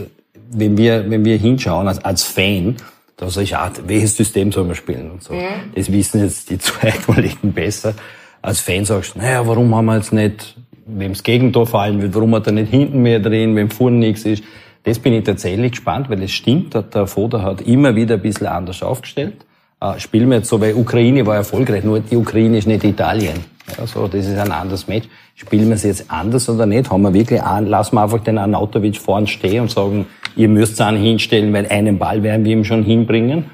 wenn, 0.50 0.76
wir, 0.76 1.08
wenn 1.08 1.24
wir 1.24 1.36
hinschauen 1.38 1.88
als, 1.88 1.98
als 2.04 2.22
Fan, 2.22 2.76
da 3.16 3.28
sage 3.28 3.44
ich, 3.44 3.56
ah, 3.56 3.70
welches 3.86 4.16
System 4.16 4.50
soll 4.52 4.64
man 4.64 4.74
spielen 4.74 5.10
und 5.10 5.22
so. 5.22 5.34
Mhm. 5.34 5.72
Das 5.74 5.90
wissen 5.92 6.22
jetzt 6.22 6.50
die 6.50 6.58
zwei 6.58 6.90
Kollegen 6.90 7.52
besser. 7.52 7.94
als 8.42 8.60
Fan 8.60 8.84
sagst, 8.84 9.16
naja, 9.16 9.46
warum 9.46 9.74
haben 9.74 9.86
wir 9.86 9.96
jetzt 9.96 10.12
nicht, 10.12 10.56
wem 10.86 11.12
das 11.12 11.22
Gegentor 11.22 11.66
fallen 11.66 12.00
wird, 12.00 12.14
warum 12.14 12.34
hat 12.34 12.46
er 12.46 12.52
nicht 12.52 12.70
hinten 12.70 13.02
mehr 13.02 13.20
drin, 13.20 13.56
wem 13.56 13.70
vorne 13.70 13.98
nichts 13.98 14.24
ist. 14.24 14.42
Das 14.84 14.98
bin 14.98 15.12
ich 15.12 15.24
tatsächlich 15.24 15.72
gespannt, 15.72 16.08
weil 16.08 16.22
es 16.22 16.32
stimmt, 16.32 16.74
der 16.74 17.06
Foda 17.06 17.42
hat 17.42 17.60
immer 17.60 17.94
wieder 17.94 18.14
ein 18.14 18.22
bisschen 18.22 18.46
anders 18.46 18.82
aufgestellt. 18.82 19.44
Äh, 19.80 19.98
spielen 19.98 20.28
wir 20.28 20.38
jetzt 20.38 20.48
so, 20.48 20.60
weil 20.60 20.74
Ukraine 20.74 21.24
war 21.26 21.36
erfolgreich, 21.36 21.84
nur 21.84 22.00
die 22.00 22.16
Ukraine 22.16 22.58
ist 22.58 22.66
nicht 22.66 22.84
Italien. 22.84 23.44
Ja, 23.78 23.86
so, 23.86 24.08
das 24.08 24.26
ist 24.26 24.38
ein 24.38 24.52
anderes 24.52 24.88
Match. 24.88 25.08
Spielen 25.36 25.68
wir 25.68 25.76
es 25.76 25.84
jetzt 25.84 26.10
anders 26.10 26.48
oder 26.48 26.66
nicht? 26.66 26.90
Haben 26.90 27.02
wir 27.02 27.14
wirklich 27.14 27.42
an, 27.42 27.66
lassen 27.66 27.94
wir 27.94 28.02
einfach 28.02 28.20
den 28.20 28.36
Anautovic 28.36 28.98
vorn 28.98 29.26
stehen 29.26 29.62
und 29.62 29.70
sagen, 29.70 30.06
ihr 30.36 30.48
müsst 30.48 30.80
einen 30.80 31.02
hinstellen, 31.02 31.52
weil 31.52 31.66
einen 31.68 31.98
Ball 31.98 32.22
werden 32.22 32.44
wir 32.44 32.52
ihm 32.52 32.64
schon 32.64 32.82
hinbringen. 32.82 33.46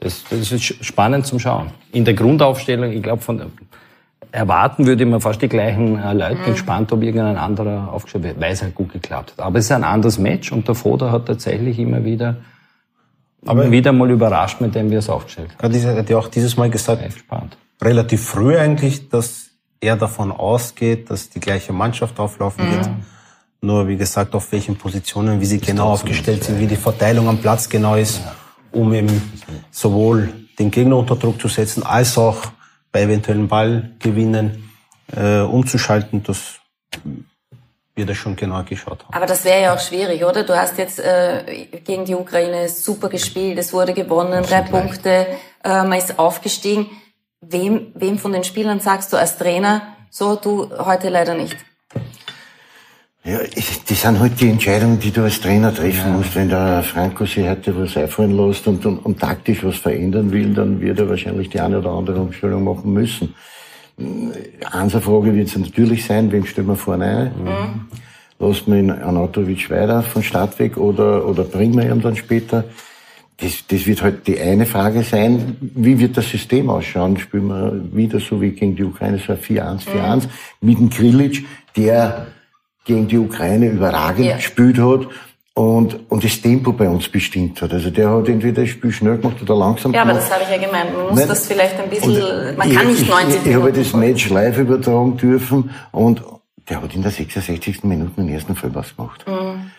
Das, 0.00 0.24
das 0.30 0.52
ist 0.52 0.84
spannend 0.84 1.26
zum 1.26 1.38
Schauen. 1.38 1.68
In 1.92 2.04
der 2.04 2.14
Grundaufstellung, 2.14 2.92
ich 2.92 3.02
glaube, 3.02 3.22
von 3.22 3.42
erwarten 4.32 4.86
würde 4.86 5.06
man 5.06 5.20
fast 5.20 5.42
die 5.42 5.48
gleichen 5.48 5.98
äh, 5.98 6.12
Leute. 6.12 6.36
Bin 6.36 6.52
gespannt, 6.52 6.92
ob 6.92 7.02
irgendein 7.02 7.36
anderer 7.36 7.92
aufgestellt 7.92 8.24
wird, 8.24 8.40
weil 8.40 8.52
es 8.52 8.62
halt 8.62 8.74
gut 8.74 8.92
geklappt 8.92 9.32
hat. 9.36 9.44
Aber 9.44 9.58
es 9.58 9.66
ist 9.66 9.72
ein 9.72 9.84
anderes 9.84 10.18
Match 10.18 10.52
und 10.52 10.66
der 10.68 10.74
Foda 10.74 11.10
hat 11.10 11.26
tatsächlich 11.26 11.78
immer 11.78 12.04
wieder 12.04 12.36
aber 13.48 13.70
wieder 13.70 13.92
mal 13.92 14.10
überrascht, 14.10 14.60
mit 14.60 14.74
dem 14.74 14.90
wir 14.90 14.98
es 14.98 15.08
aufgestellt 15.08 15.50
haben. 15.58 15.74
Er 15.74 15.96
hat 15.96 16.10
ja 16.10 16.18
auch 16.18 16.28
dieses 16.28 16.56
Mal 16.56 16.68
gesagt, 16.68 17.02
relativ 17.80 18.24
früh 18.24 18.58
eigentlich, 18.58 19.08
dass 19.08 19.50
er 19.80 19.96
davon 19.96 20.32
ausgeht, 20.32 21.10
dass 21.10 21.30
die 21.30 21.40
gleiche 21.40 21.72
Mannschaft 21.72 22.18
auflaufen 22.20 22.66
mhm. 22.66 22.72
wird. 22.72 22.90
Nur 23.60 23.88
wie 23.88 23.96
gesagt, 23.96 24.34
auf 24.34 24.52
welchen 24.52 24.76
Positionen, 24.76 25.40
wie 25.40 25.46
sie 25.46 25.58
genau 25.58 25.88
aufgestellt 25.88 26.44
sind, 26.44 26.60
wie 26.60 26.66
die 26.66 26.76
Verteilung 26.76 27.26
am 27.28 27.38
Platz 27.38 27.68
genau 27.68 27.96
ist, 27.96 28.20
ja. 28.20 28.34
um 28.72 28.92
eben 28.92 29.22
sowohl 29.70 30.32
den 30.58 30.70
Gegner 30.70 30.96
unter 30.96 31.16
Druck 31.16 31.40
zu 31.40 31.48
setzen, 31.48 31.82
als 31.82 32.18
auch 32.18 32.36
bei 32.92 33.02
eventuellen 33.02 33.48
Ballgewinnen 33.48 34.70
äh, 35.16 35.40
umzuschalten. 35.40 36.22
Das 36.22 36.60
wird 37.98 38.08
er 38.08 38.14
schon 38.14 38.36
genau 38.36 38.62
geschaut 38.62 39.04
haben. 39.04 39.12
Aber 39.12 39.26
das 39.26 39.44
wäre 39.44 39.60
ja 39.60 39.74
auch 39.74 39.80
schwierig, 39.80 40.24
oder? 40.24 40.44
Du 40.44 40.56
hast 40.56 40.78
jetzt 40.78 41.00
äh, 41.00 41.66
gegen 41.84 42.06
die 42.06 42.14
Ukraine 42.14 42.68
super 42.70 43.10
gespielt, 43.10 43.58
es 43.58 43.72
wurde 43.74 43.92
gewonnen, 43.92 44.42
drei 44.44 44.62
Punkte, 44.62 45.26
äh, 45.62 45.82
man 45.82 45.98
ist 45.98 46.18
aufgestiegen. 46.18 46.86
Wem, 47.40 47.92
wem 47.94 48.18
von 48.18 48.32
den 48.32 48.44
Spielern 48.44 48.80
sagst 48.80 49.12
du 49.12 49.16
als 49.16 49.36
Trainer, 49.36 49.82
so 50.10 50.36
du 50.36 50.70
heute 50.78 51.08
leider 51.10 51.34
nicht? 51.34 51.56
Ja, 53.24 53.40
das 53.40 54.00
sind 54.00 54.20
halt 54.20 54.40
die 54.40 54.48
Entscheidungen, 54.48 54.98
die 54.98 55.10
du 55.10 55.22
als 55.22 55.40
Trainer 55.40 55.74
treffen 55.74 56.12
ja. 56.12 56.16
musst. 56.16 56.34
Wenn 56.34 56.48
der 56.48 56.82
Franco 56.82 57.26
sich 57.26 57.46
heute 57.46 57.76
was 57.76 57.96
einfallen 57.96 58.32
lässt 58.32 58.66
und, 58.66 58.86
und, 58.86 58.98
und, 59.04 59.20
taktisch 59.20 59.62
was 59.64 59.76
verändern 59.76 60.32
will, 60.32 60.54
dann 60.54 60.80
wird 60.80 60.98
er 60.98 61.08
wahrscheinlich 61.08 61.50
die 61.50 61.60
eine 61.60 61.78
oder 61.78 61.90
andere 61.90 62.20
Umstellung 62.20 62.64
machen 62.64 62.92
müssen. 62.92 63.34
Eine 63.98 64.90
Frage 64.90 65.34
wird 65.34 65.48
es 65.48 65.56
natürlich 65.56 66.04
sein, 66.04 66.30
wem 66.30 66.46
stellen 66.46 66.68
wir 66.68 66.76
vorne 66.76 67.04
ein? 67.04 67.44
Mhm. 67.44 67.88
Lassen 68.38 68.72
wir 68.72 68.78
ihn 68.78 68.90
Anatovic 68.90 69.68
weiter 69.70 70.02
von 70.02 70.22
Start 70.22 70.58
weg 70.58 70.76
oder, 70.76 71.26
oder 71.26 71.42
bringen 71.42 71.76
wir 71.76 71.90
ihn 71.90 72.00
dann 72.00 72.14
später? 72.14 72.64
Das, 73.38 73.64
das 73.68 73.86
wird 73.86 74.02
halt 74.02 74.26
die 74.26 74.38
eine 74.40 74.66
Frage 74.66 75.02
sein, 75.02 75.56
wie 75.60 75.98
wird 75.98 76.16
das 76.16 76.28
System 76.28 76.70
ausschauen? 76.70 77.18
Spielen 77.18 77.48
wir 77.48 77.80
wieder 77.92 78.20
so 78.20 78.40
wie 78.40 78.50
gegen 78.50 78.76
die 78.76 78.84
Ukraine, 78.84 79.18
so 79.18 79.32
ein 79.32 79.38
4-1, 79.38 79.86
4-1 79.86 80.16
mhm. 80.16 80.22
mit 80.60 80.78
dem 80.78 80.90
Krilic, 80.90 81.46
der 81.76 82.28
gegen 82.84 83.06
die 83.06 83.18
Ukraine 83.18 83.68
überragend 83.68 84.26
ja. 84.26 84.36
gespielt 84.36 84.78
hat 84.78 85.08
und, 85.58 85.98
und 86.08 86.22
das 86.22 86.40
Tempo 86.40 86.70
bei 86.70 86.88
uns 86.88 87.08
bestimmt 87.08 87.60
hat. 87.60 87.72
Also 87.72 87.90
der 87.90 88.08
hat 88.10 88.28
entweder 88.28 88.62
das 88.62 88.70
Spiel 88.70 88.92
schnell 88.92 89.18
gemacht 89.18 89.42
oder 89.42 89.56
langsam 89.56 89.92
ja, 89.92 90.02
gemacht. 90.04 90.20
Ja, 90.20 90.22
aber 90.22 90.28
das 90.28 90.30
habe 90.30 90.44
ich 90.44 90.50
ja 90.50 90.66
gemeint. 90.66 90.96
Man 90.96 91.06
muss 91.08 91.18
Nein. 91.18 91.28
das 91.28 91.46
vielleicht 91.48 91.80
ein 91.80 91.90
bisschen, 91.90 92.10
und 92.12 92.56
man 92.56 92.72
kann 92.72 92.88
ich, 92.88 93.00
nicht 93.00 93.10
90 93.10 93.28
ich, 93.28 93.40
ich, 93.40 93.46
ich 93.48 93.54
habe 93.56 93.72
das 93.72 93.92
Match 93.92 94.30
live 94.30 94.56
übertragen 94.56 95.16
dürfen 95.16 95.70
und 95.90 96.22
der 96.68 96.80
hat 96.80 96.94
in 96.94 97.02
der 97.02 97.10
66. 97.10 97.82
Minute 97.82 98.12
den 98.16 98.28
ersten 98.28 98.54
Vollpass 98.54 98.94
gemacht. 98.94 99.24
Mhm. 99.26 99.72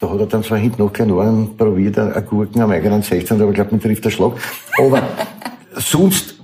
Da 0.00 0.10
hat 0.10 0.20
er 0.20 0.26
dann 0.26 0.44
zwar 0.44 0.58
hinten 0.58 0.82
noch 0.82 0.92
keinen 0.92 1.12
Ohren 1.12 1.56
probiert, 1.56 1.98
ein 1.98 2.26
Gurken 2.26 2.60
am 2.60 2.70
eigenen 2.70 3.00
16, 3.00 3.40
aber 3.40 3.52
ich 3.52 3.54
glaube, 3.54 3.70
man 3.70 3.80
trifft 3.80 4.04
der 4.04 4.10
Schlag. 4.10 4.32
Aber 4.78 5.00
sonst, 5.76 6.34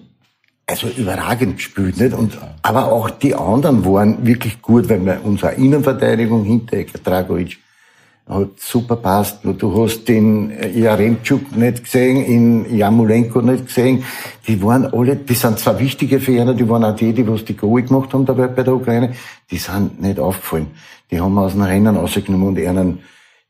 also 0.66 0.86
überragend 0.86 1.58
gespielt, 1.58 1.98
nicht? 1.98 2.14
Und, 2.14 2.38
aber 2.62 2.90
auch 2.90 3.10
die 3.10 3.34
anderen 3.34 3.84
waren 3.84 4.24
wirklich 4.24 4.62
gut, 4.62 4.88
weil 4.88 5.04
wir 5.04 5.20
unsere 5.24 5.52
Innenverteidigung, 5.56 6.44
Hinteregger, 6.44 7.00
Dragovic, 7.04 7.58
hat 8.30 8.58
super 8.58 8.96
passt. 8.96 9.40
Du 9.42 9.82
hast 9.82 10.08
den 10.08 10.52
Jaremczuk 10.74 11.56
nicht 11.56 11.84
gesehen, 11.84 12.24
in 12.24 12.76
Jamulenko 12.76 13.40
nicht 13.42 13.66
gesehen. 13.66 14.04
Die 14.46 14.62
waren 14.62 14.86
alle, 14.86 15.16
die 15.16 15.34
sind 15.34 15.58
zwar 15.58 15.78
wichtige 15.78 16.20
Fahrer, 16.20 16.54
die 16.54 16.68
waren 16.68 16.84
auch 16.84 16.94
die, 16.94 17.12
die 17.12 17.26
was 17.26 17.44
die 17.44 17.56
Goal 17.56 17.82
gemacht 17.82 18.14
haben 18.14 18.24
dabei 18.24 18.46
bei 18.46 18.62
der 18.62 18.74
Ukraine, 18.74 19.14
die 19.50 19.58
sind 19.58 20.00
nicht 20.00 20.20
aufgefallen. 20.20 20.68
Die 21.10 21.20
haben 21.20 21.36
aus 21.38 21.52
dem 21.52 21.62
Rennen 21.62 21.96
rausgenommen 21.96 22.48
und 22.48 22.58
einen 22.58 23.00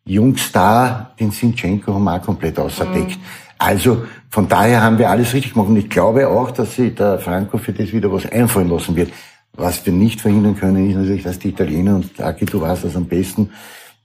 Jungstar, 0.05 1.15
den 1.21 1.31
Sinchenko, 1.31 1.95
haben 1.95 2.05
wir 2.05 2.15
auch 2.15 2.23
komplett 2.23 2.59
außerdeckt. 2.59 3.11
Mhm. 3.11 3.23
Also 3.59 4.05
von 4.31 4.49
daher 4.49 4.83
haben 4.83 4.99
wir 4.99 5.11
alles 5.11 5.35
richtig 5.35 5.53
gemacht. 5.53 5.69
Und 5.69 5.77
ich 5.77 5.91
glaube 5.91 6.27
auch, 6.27 6.51
dass 6.51 6.77
sich 6.77 6.95
der 6.95 7.19
Franco 7.19 7.59
für 7.59 7.75
das 7.75 7.93
wieder 7.93 8.11
was 8.11 8.25
einfallen 8.25 8.71
lassen 8.71 8.97
wird. 8.97 9.13
Was 9.53 9.85
wir 9.85 9.93
nicht 9.93 10.23
verhindern 10.23 10.57
können, 10.57 10.89
ist 10.89 10.97
natürlich, 10.97 11.25
dass 11.25 11.39
die 11.39 11.51
Italiener, 11.51 11.97
und 11.97 12.19
Aki, 12.19 12.47
du 12.47 12.63
weißt 12.63 12.85
das 12.85 12.97
am 12.97 13.05
besten, 13.05 13.51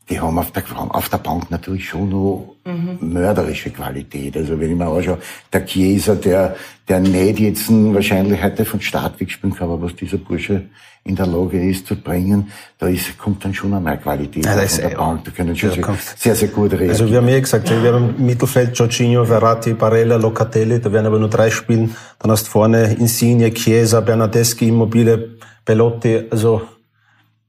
die 0.09 0.19
haben 0.19 0.37
auf 0.37 0.51
der, 0.51 0.63
auf 0.89 1.09
der 1.09 1.17
Bank 1.17 1.49
natürlich 1.49 1.89
schon 1.89 2.09
noch 2.09 2.55
mhm. 2.63 2.97
mörderische 3.01 3.71
Qualität. 3.71 4.37
Also 4.37 4.59
wenn 4.59 4.71
ich 4.71 4.77
mir 4.77 4.85
anschaue, 4.85 5.17
der 5.51 5.65
Chiesa, 5.65 6.15
der, 6.15 6.55
der 6.87 6.99
nicht 6.99 7.39
jetzt 7.39 7.69
wahrscheinlich 7.69 8.41
heute 8.41 8.65
von 8.65 8.81
Start 8.81 9.19
weg 9.19 9.31
spielen 9.31 9.55
kann, 9.55 9.69
aber 9.69 9.81
was 9.81 9.95
dieser 9.95 10.17
Bursche 10.17 10.65
in 11.03 11.15
der 11.15 11.27
Lage 11.27 11.69
ist 11.69 11.85
zu 11.87 11.95
bringen, 11.95 12.51
da 12.79 12.87
ist, 12.87 13.17
kommt 13.17 13.43
dann 13.45 13.53
schon 13.53 13.73
einmal 13.73 13.99
Qualität 13.99 14.45
ja, 14.45 14.57
von 14.57 14.81
der 14.81 14.91
eh 14.91 14.95
Bank. 14.95 15.23
Da 15.25 15.31
können 15.31 15.55
schon 15.55 15.71
sehr, 15.71 15.95
sehr, 16.15 16.35
sehr 16.35 16.47
gut 16.49 16.71
reagieren. 16.71 16.91
Also 16.91 17.09
wir 17.09 17.17
haben 17.17 17.27
ja 17.27 17.39
gesagt, 17.39 17.69
wir 17.69 17.93
haben 17.93 18.15
im 18.17 18.25
Mittelfeld 18.25 18.77
Jorginho, 18.77 19.23
Verratti, 19.25 19.73
Barella, 19.73 20.17
Locatelli, 20.17 20.79
da 20.81 20.91
werden 20.91 21.05
aber 21.05 21.19
nur 21.19 21.29
drei 21.29 21.49
spielen. 21.49 21.95
Dann 22.19 22.31
hast 22.31 22.47
du 22.47 22.51
vorne 22.51 22.93
Insigne, 22.93 23.51
Chiesa, 23.53 24.01
Bernardeschi, 24.01 24.67
Immobile, 24.67 25.37
Pelotti, 25.63 26.25
also 26.29 26.61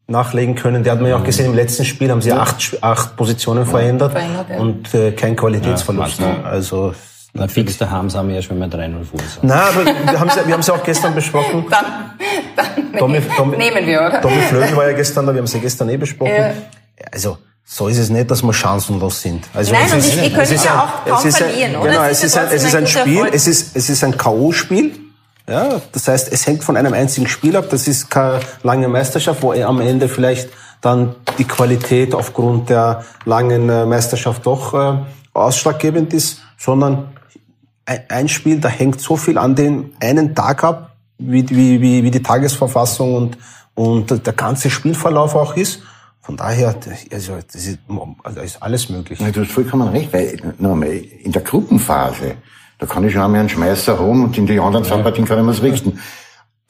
nachlegen 0.09 0.55
können. 0.55 0.85
Der 0.85 0.93
hat 0.93 1.01
man 1.01 1.11
ja 1.11 1.17
auch 1.17 1.25
gesehen, 1.25 1.47
im 1.47 1.55
letzten 1.55 1.85
Spiel 1.85 2.11
haben 2.11 2.23
sie 2.23 2.33
acht, 2.33 2.79
acht 2.81 3.17
Positionen 3.17 3.67
verändert, 3.67 4.13
verändert 4.13 4.47
ja. 4.51 4.59
und 4.59 4.95
äh, 4.95 5.13
kein 5.13 5.35
Qualitätsverlust. 5.35 6.21
Ja, 6.21 6.43
also 6.45 6.95
na, 7.33 7.49
fix 7.49 7.77
daheim 7.77 8.09
sind 8.09 8.29
wir 8.29 8.37
ja 8.37 8.43
schon 8.43 8.59
mal 8.59 8.69
3-0 8.69 9.05
Fuß. 9.05 9.39
Nein, 9.43 9.59
aber 9.59 9.85
wir 9.85 10.21
haben 10.21 10.29
es 10.29 10.47
wir 10.47 10.53
haben's 10.53 10.67
ja 10.67 10.75
auch 10.75 10.83
gestern 10.83 11.15
besprochen. 11.15 11.67
dann, 11.71 11.85
dann 12.57 12.99
Tommy, 12.99 13.21
Tommy, 13.37 13.57
nehmen 13.59 13.87
wir, 13.87 14.01
oder? 14.01 14.21
Tommy 14.21 14.41
Flögel 14.43 14.77
war 14.77 14.89
ja 14.89 14.97
gestern 14.97 15.27
da, 15.27 15.33
wir 15.33 15.39
haben 15.39 15.45
es 15.45 15.53
ja 15.53 15.61
gestern 15.61 15.89
eh 15.89 15.97
besprochen. 15.97 16.33
Ja. 16.33 16.53
Also, 17.13 17.39
so 17.65 17.89
ist 17.89 17.99
es 17.99 18.11
nicht, 18.11 18.31
dass 18.31 18.43
wir 18.43 18.53
chancenlos 18.53 19.21
sind. 19.21 19.45
Also 19.53 19.73
Nein, 19.73 19.93
und 19.93 19.99
ich, 19.99 20.23
ihr 20.23 20.33
könnt 20.33 20.65
ja 20.65 21.03
auch 21.05 21.11
kaum 21.11 21.31
verlieren, 21.31 21.77
oder? 21.77 21.91
Genau, 21.91 22.05
es 22.05 22.23
ist, 22.23 22.39
ein, 22.39 22.47
es 22.53 22.65
ist 22.65 22.75
ein 22.75 22.87
Spiel, 22.87 23.27
es 23.33 23.47
ist, 23.49 23.77
es 23.77 23.91
ist 23.91 24.05
ein 24.05 24.17
K.O.-Spiel. 24.17 24.93
Ja, 25.49 25.81
das 25.93 26.09
heißt, 26.09 26.33
es 26.33 26.47
hängt 26.47 26.65
von 26.65 26.77
einem 26.77 26.93
einzigen 26.93 27.29
Spiel 27.29 27.57
ab. 27.57 27.67
Das 27.71 27.87
ist 27.87 28.11
keine 28.11 28.41
lange 28.63 28.89
Meisterschaft, 28.89 29.43
wo 29.43 29.53
am 29.53 29.81
Ende 29.81 30.09
vielleicht 30.09 30.49
dann 30.81 31.15
die 31.39 31.45
Qualität 31.45 32.15
aufgrund 32.15 32.69
der 32.69 33.05
langen 33.25 33.69
äh, 33.69 33.87
Meisterschaft 33.87 34.45
doch 34.45 34.75
äh, 34.75 34.99
ausschlaggebend 35.33 36.13
ist, 36.13 36.43
sondern 36.59 37.11
ein 38.09 38.29
Spiel, 38.29 38.59
da 38.59 38.69
hängt 38.69 39.01
so 39.01 39.17
viel 39.17 39.39
an 39.39 39.55
den 39.55 39.95
einen 40.01 40.35
Tag 40.35 40.65
ab, 40.65 40.97
wie, 41.19 41.49
wie, 41.49 41.81
wie, 41.81 42.03
wie 42.03 42.11
die 42.11 42.23
Tagesverfassung 42.23 43.15
und, 43.15 43.39
und 43.75 44.27
der 44.27 44.33
ganze 44.33 44.71
Spielverlauf 44.71 45.35
auch 45.35 45.57
ist. 45.57 45.83
Von 46.21 46.37
daher, 46.37 46.75
also, 47.13 47.39
das 47.53 47.65
ist, 47.65 47.79
also 48.25 48.41
ist 48.41 48.61
alles 48.61 48.89
möglich. 48.89 49.21
Ja, 49.21 49.31
du 49.31 49.43
hast 49.43 49.53
vollkommen 49.53 49.89
recht, 49.89 50.13
weil 50.13 50.55
nochmal, 50.59 50.89
in 50.89 51.31
der 51.31 51.43
Gruppenphase, 51.43 52.35
da 52.79 52.87
kann 52.87 53.05
ich 53.05 53.13
schon 53.13 53.23
einmal 53.23 53.41
einen 53.41 53.49
Schmeißer 53.49 53.99
haben 53.99 54.25
und 54.25 54.37
in 54.37 54.47
die 54.47 54.61
anderen 54.61 54.85
zwei 54.85 54.99
Partien 54.99 55.27
kann 55.27 55.39
ich 55.39 55.45
mir's 55.45 55.63
richten. 55.63 55.99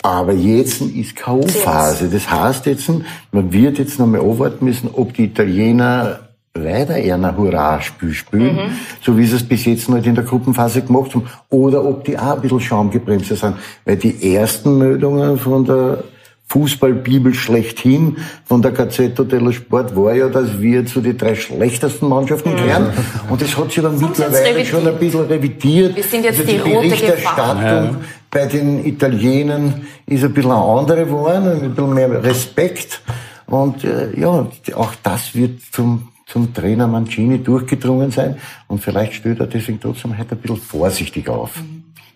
Aber 0.02 0.32
jetzt 0.32 0.80
ist 0.82 1.16
K.O.-Phase. 1.16 2.08
Das 2.12 2.30
heißt 2.30 2.66
jetzt, 2.66 2.90
man 3.32 3.52
wird 3.52 3.78
jetzt 3.78 3.98
noch 3.98 4.06
mal 4.06 4.20
abwarten 4.20 4.64
müssen, 4.64 4.90
ob 4.92 5.14
die 5.14 5.24
Italiener 5.24 6.20
weiter 6.54 6.96
eher 6.96 7.16
ein 7.16 7.36
Hurra-Spiel 7.36 8.14
spielen, 8.14 8.56
mhm. 8.56 8.70
so 9.02 9.18
wie 9.18 9.26
sie 9.26 9.36
es 9.36 9.42
bis 9.42 9.64
jetzt 9.64 9.88
noch 9.88 10.02
in 10.02 10.14
der 10.14 10.24
Gruppenphase 10.24 10.82
gemacht 10.82 11.14
haben, 11.14 11.26
oder 11.50 11.84
ob 11.84 12.04
die 12.04 12.18
auch 12.18 12.36
ein 12.36 12.40
bisschen 12.40 12.60
Schaumgebremse 12.60 13.36
sind. 13.36 13.56
Weil 13.84 13.96
die 13.96 14.34
ersten 14.34 14.78
Meldungen 14.78 15.38
von 15.38 15.64
der 15.64 16.04
Fußballbibel 16.48 17.34
schlechthin 17.34 18.18
von 18.44 18.62
der 18.62 18.70
Gazzetta 18.70 19.24
dello 19.24 19.50
Sport 19.50 19.96
war 19.96 20.14
ja, 20.14 20.28
dass 20.28 20.60
wir 20.60 20.86
zu 20.86 21.00
den 21.00 21.18
drei 21.18 21.34
schlechtesten 21.34 22.08
Mannschaften 22.08 22.52
mhm. 22.52 22.56
gehören. 22.56 22.92
Und 23.28 23.42
das 23.42 23.56
hat 23.56 23.72
sich 23.72 23.82
dann 23.82 23.98
mittlerweile 23.98 24.64
schon 24.64 24.86
ein 24.86 24.96
bisschen 24.96 25.26
revidiert. 25.26 25.96
Wir 25.96 26.04
sind 26.04 26.24
jetzt 26.24 26.40
also 26.40 26.52
die, 26.52 26.58
die 26.58 26.70
Berichterstattung 26.70 27.96
bei 28.30 28.46
den 28.46 28.84
Italienern 28.84 29.86
ist 30.06 30.24
ein 30.24 30.32
bisschen 30.32 30.52
eine 30.52 30.62
andere 30.62 31.04
geworden, 31.04 31.62
ein 31.62 31.74
bisschen 31.74 31.94
mehr 31.94 32.22
Respekt. 32.22 33.00
Und 33.46 33.84
äh, 33.84 34.18
ja, 34.18 34.46
auch 34.74 34.92
das 35.02 35.34
wird 35.34 35.60
zum 35.72 36.08
zum 36.26 36.52
Trainer 36.52 36.88
Mancini 36.88 37.38
durchgedrungen 37.38 38.10
sein 38.10 38.36
und 38.66 38.82
vielleicht 38.82 39.14
stellt 39.14 39.38
er 39.38 39.46
deswegen 39.46 39.80
trotzdem 39.80 40.18
heute 40.18 40.34
ein 40.34 40.38
bisschen 40.38 40.56
vorsichtig 40.56 41.28
auf. 41.28 41.52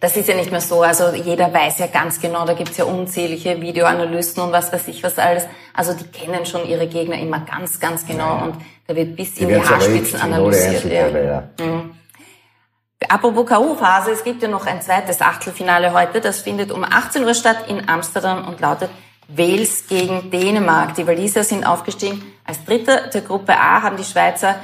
Das 0.01 0.17
ist 0.17 0.29
ja 0.29 0.35
nicht 0.35 0.51
mehr 0.51 0.63
so. 0.63 0.83
Also 0.83 1.13
jeder 1.13 1.53
weiß 1.53 1.79
ja 1.79 1.87
ganz 1.87 2.21
genau, 2.21 2.47
da 2.47 2.55
gibt's 2.55 2.79
ja 2.79 2.85
unzählige 2.85 3.61
Videoanalysten 3.61 4.43
und 4.43 4.51
was 4.51 4.73
weiß 4.73 4.89
ich 4.89 5.03
was 5.03 5.19
alles. 5.19 5.45
Also 5.75 5.93
die 5.93 6.05
kennen 6.05 6.47
schon 6.47 6.67
ihre 6.67 6.87
Gegner 6.87 7.19
immer 7.19 7.41
ganz, 7.41 7.79
ganz 7.79 8.07
genau 8.07 8.37
Ja. 8.37 8.43
und 8.45 8.55
da 8.87 8.97
wird 8.97 9.15
bis 9.15 9.35
Die 9.35 9.43
in 9.43 9.49
die 9.51 9.57
Haarspitzen 9.57 10.21
alle 10.21 10.37
analysiert. 10.37 10.85
Ja. 10.87 11.09
Ja. 11.09 11.51
Apropos 13.09 13.47
K.O.-Phase, 13.47 14.11
es 14.13 14.25
gibt 14.25 14.43
ja 14.43 14.49
noch 14.49 14.67
ein 14.67 14.81
zweites 14.83 15.21
Achtelfinale 15.21 15.93
heute. 15.93 16.21
Das 16.21 16.41
findet 16.41 16.71
um 16.71 16.85
18 16.85 17.25
Uhr 17.25 17.35
statt 17.35 17.69
in 17.69 17.89
Amsterdam 17.89 18.47
und 18.47 18.61
lautet 18.61 18.91
Wales 19.29 19.87
gegen 19.87 20.31
Dänemark. 20.31 20.95
Die 20.95 21.07
Waliser 21.07 21.45
sind 21.45 21.65
aufgestiegen. 21.65 22.23
Als 22.45 22.65
Dritter 22.65 23.09
der 23.09 23.21
Gruppe 23.23 23.55
A 23.57 23.83
haben 23.83 23.97
die 23.97 24.05
Schweizer 24.05 24.57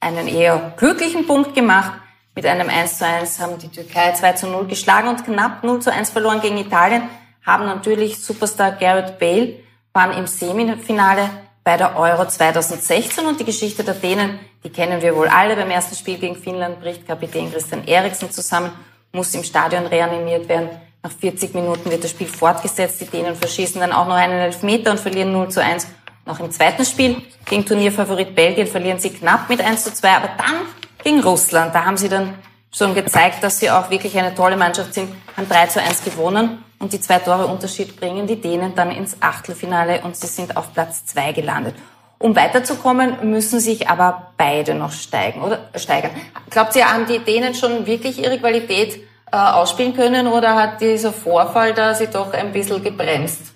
einen 0.00 0.26
eher 0.28 0.72
glücklichen 0.76 1.26
Punkt 1.26 1.54
gemacht. 1.54 1.92
Mit 2.34 2.46
einem 2.46 2.68
1 2.68 2.98
zu 2.98 3.06
1 3.06 3.40
haben 3.40 3.58
die 3.58 3.68
Türkei 3.68 4.12
2 4.12 4.32
zu 4.32 4.46
0 4.46 4.66
geschlagen 4.66 5.08
und 5.08 5.24
knapp 5.24 5.64
0 5.64 5.80
zu 5.80 5.92
1 5.92 6.10
verloren 6.10 6.40
gegen 6.40 6.58
Italien. 6.58 7.02
Haben 7.44 7.66
natürlich 7.66 8.22
Superstar 8.22 8.72
Garrett 8.72 9.18
Bale, 9.18 9.56
waren 9.92 10.16
im 10.16 10.26
Semifinale 10.26 11.28
bei 11.64 11.76
der 11.76 11.96
Euro 11.96 12.26
2016 12.26 13.26
und 13.26 13.40
die 13.40 13.44
Geschichte 13.44 13.82
der 13.82 13.94
Dänen, 13.94 14.38
die 14.62 14.70
kennen 14.70 15.02
wir 15.02 15.16
wohl 15.16 15.28
alle. 15.28 15.56
Beim 15.56 15.70
ersten 15.70 15.96
Spiel 15.96 16.18
gegen 16.18 16.36
Finnland 16.36 16.80
bricht 16.80 17.06
Kapitän 17.06 17.52
Christian 17.52 17.86
Eriksen 17.86 18.30
zusammen, 18.30 18.70
muss 19.12 19.34
im 19.34 19.42
Stadion 19.42 19.86
reanimiert 19.86 20.48
werden. 20.48 20.70
Nach 21.02 21.10
40 21.10 21.54
Minuten 21.54 21.90
wird 21.90 22.04
das 22.04 22.10
Spiel 22.10 22.28
fortgesetzt. 22.28 23.00
Die 23.00 23.06
Dänen 23.06 23.34
verschießen 23.34 23.80
dann 23.80 23.92
auch 23.92 24.06
noch 24.06 24.14
einen 24.14 24.38
Elfmeter 24.38 24.92
und 24.92 25.00
verlieren 25.00 25.32
0 25.32 25.48
zu 25.48 25.62
1. 25.62 25.88
Noch 26.26 26.38
im 26.38 26.50
zweiten 26.50 26.84
Spiel 26.84 27.16
gegen 27.44 27.66
Turnierfavorit 27.66 28.34
Belgien 28.34 28.66
verlieren 28.66 29.00
sie 29.00 29.10
knapp 29.10 29.48
mit 29.48 29.60
1 29.60 29.84
zu 29.84 29.92
2, 29.92 30.10
aber 30.10 30.28
dann 30.38 30.66
gegen 31.02 31.20
Russland. 31.20 31.74
Da 31.74 31.84
haben 31.84 31.96
sie 31.96 32.08
dann 32.08 32.34
schon 32.72 32.94
gezeigt, 32.94 33.42
dass 33.42 33.58
sie 33.58 33.70
auch 33.70 33.90
wirklich 33.90 34.16
eine 34.16 34.34
tolle 34.34 34.56
Mannschaft 34.56 34.94
sind, 34.94 35.12
haben 35.36 35.48
3 35.48 35.66
zu 35.66 35.82
1 35.82 36.04
gewonnen 36.04 36.64
und 36.78 36.92
die 36.92 37.00
zwei 37.00 37.18
Tore 37.18 37.46
Unterschied 37.46 37.98
bringen 37.98 38.26
die 38.26 38.40
Dänen 38.40 38.74
dann 38.74 38.90
ins 38.90 39.16
Achtelfinale 39.20 40.00
und 40.02 40.16
sie 40.16 40.26
sind 40.26 40.56
auf 40.56 40.72
Platz 40.72 41.04
2 41.06 41.32
gelandet. 41.32 41.74
Um 42.18 42.36
weiterzukommen, 42.36 43.30
müssen 43.30 43.60
sich 43.60 43.88
aber 43.88 44.32
beide 44.36 44.74
noch 44.74 44.92
steigen 44.92 45.42
oder 45.42 45.70
steigern. 45.74 46.10
Glaubt 46.50 46.76
ihr, 46.76 46.92
haben 46.92 47.06
die 47.06 47.18
Dänen 47.18 47.54
schon 47.54 47.86
wirklich 47.86 48.22
ihre 48.22 48.38
Qualität 48.38 48.96
äh, 49.32 49.36
ausspielen 49.36 49.94
können 49.96 50.26
oder 50.26 50.54
hat 50.54 50.80
dieser 50.80 51.12
Vorfall 51.12 51.72
da 51.72 51.94
sie 51.94 52.08
doch 52.08 52.32
ein 52.32 52.52
bisschen 52.52 52.82
gebremst? 52.82 53.54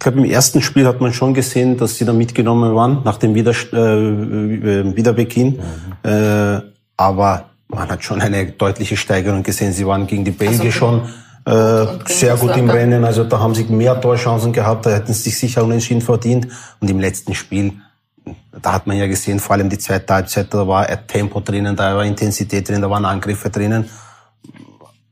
Ich 0.00 0.04
glaube, 0.04 0.20
im 0.20 0.24
ersten 0.24 0.62
Spiel 0.62 0.86
hat 0.86 1.02
man 1.02 1.12
schon 1.12 1.34
gesehen, 1.34 1.76
dass 1.76 1.96
sie 1.96 2.06
da 2.06 2.14
mitgenommen 2.14 2.74
waren, 2.74 3.02
nach 3.04 3.18
dem 3.18 3.34
Wieder, 3.34 3.50
äh, 3.50 3.76
äh, 3.76 4.96
Wiederbeginn. 4.96 5.58
Äh, 6.02 6.60
aber 6.96 7.50
man 7.68 7.86
hat 7.86 8.02
schon 8.02 8.18
eine 8.22 8.46
deutliche 8.46 8.96
Steigerung 8.96 9.42
gesehen. 9.42 9.74
Sie 9.74 9.86
waren 9.86 10.06
gegen 10.06 10.24
die 10.24 10.30
Belgier 10.30 10.72
schon 10.72 11.02
äh, 11.44 11.86
sehr 12.06 12.34
gut 12.38 12.56
im? 12.56 12.70
Rennen. 12.70 13.04
Also 13.04 13.24
da 13.24 13.40
haben 13.40 13.54
sie 13.54 13.64
mehr 13.64 14.00
Torchancen 14.00 14.54
gehabt, 14.54 14.86
da 14.86 14.90
hätten 14.90 15.12
sie 15.12 15.24
sich 15.24 15.38
sicher 15.38 15.62
unentschieden 15.62 16.00
verdient. 16.00 16.48
Und 16.80 16.88
im 16.88 16.98
letzten 16.98 17.34
Spiel, 17.34 17.74
da 18.62 18.72
hat 18.72 18.86
man 18.86 18.96
ja 18.96 19.06
gesehen, 19.06 19.38
vor 19.38 19.56
allem 19.56 19.68
die 19.68 19.76
zweite 19.76 20.14
Halbzeit, 20.14 20.46
da 20.54 20.66
war 20.66 20.86
ein 20.86 21.06
Tempo 21.06 21.40
drinnen, 21.40 21.76
da 21.76 21.94
war 21.94 22.06
Intensität 22.06 22.66
drin, 22.66 22.80
da 22.80 22.88
waren 22.88 23.04
Angriffe 23.04 23.50
drinnen. 23.50 23.84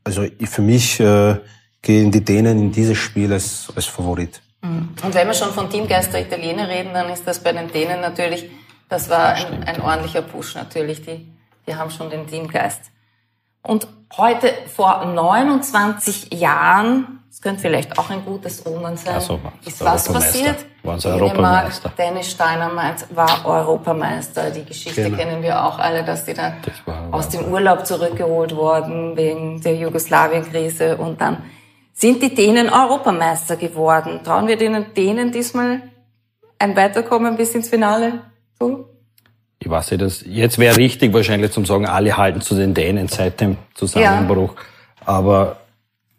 Also 0.03 0.25
für 0.45 0.63
mich 0.63 0.99
äh, 0.99 1.35
gehen 1.79 2.09
die 2.09 2.25
Dänen 2.25 2.57
in 2.57 2.71
dieses 2.71 2.97
Spiel 2.97 3.31
als, 3.31 3.71
als 3.75 3.85
Favorit. 3.85 4.41
Und 4.61 5.13
wenn 5.13 5.27
wir 5.27 5.33
schon 5.33 5.51
von 5.51 5.69
Teamgeist 5.69 6.13
der 6.13 6.21
Italiener 6.21 6.67
reden, 6.67 6.93
dann 6.93 7.09
ist 7.09 7.25
das 7.25 7.39
bei 7.39 7.53
den 7.53 7.71
Dänen 7.71 8.01
natürlich, 8.01 8.49
das 8.89 9.09
war 9.09 9.33
ein, 9.33 9.63
ein 9.63 9.81
ordentlicher 9.81 10.21
Push 10.21 10.55
natürlich, 10.55 11.01
die, 11.03 11.31
die 11.67 11.75
haben 11.75 11.91
schon 11.91 12.09
den 12.09 12.27
Teamgeist. 12.27 12.81
Und 13.61 13.87
heute 14.17 14.51
vor 14.67 15.05
29 15.05 16.33
Jahren, 16.33 17.19
das 17.29 17.41
könnte 17.41 17.61
vielleicht 17.61 17.97
auch 17.99 18.09
ein 18.09 18.25
gutes 18.25 18.65
Omen 18.65 18.97
sein, 18.97 19.15
Also, 19.15 19.39
ist 19.65 19.83
was 19.83 20.11
passiert? 20.11 20.65
Waren 20.83 20.99
sie 20.99 21.09
Dänemark, 21.09 21.31
Europameister. 21.31 21.91
Dennis 21.97 22.31
Steiner 22.31 22.69
meint, 22.69 23.05
war 23.15 23.45
Europameister. 23.45 24.49
Die 24.49 24.63
Geschichte 24.65 25.03
Genau. 25.03 25.17
kennen 25.17 25.43
wir 25.43 25.63
auch 25.63 25.77
alle, 25.77 26.03
dass 26.03 26.25
die 26.25 26.33
dann 26.33 26.53
Das 26.63 26.73
aus 27.11 27.29
dem 27.29 27.45
Urlaub 27.51 27.85
zurückgeholt 27.85 28.55
wurden 28.55 29.15
wegen 29.15 29.61
der 29.61 29.75
Jugoslawienkrise 29.75 30.97
und 30.97 31.21
dann 31.21 31.43
sind 31.99 32.23
die 32.23 32.33
Dänen 32.33 32.69
Europameister 32.69 33.57
geworden. 33.57 34.21
Trauen 34.23 34.47
wir 34.47 34.55
denen 34.55 34.93
Dänen 34.95 35.33
diesmal 35.33 35.81
ein 36.57 36.75
Weiterkommen 36.75 37.35
bis 37.35 37.53
ins 37.55 37.67
Finale 37.67 38.21
zu? 38.57 38.85
Ich 39.59 39.69
weiß 39.69 39.91
nicht, 39.91 40.01
das, 40.01 40.23
jetzt 40.25 40.57
wäre 40.57 40.77
richtig 40.77 41.11
wahrscheinlich 41.13 41.51
zum 41.51 41.65
sagen, 41.65 41.85
alle 41.85 42.15
halten 42.15 42.39
zu 42.39 42.55
den 42.55 42.73
Dänen 42.73 43.09
seit 43.09 43.41
dem 43.41 43.57
Zusammenbruch. 43.73 44.55
Aber 45.05 45.57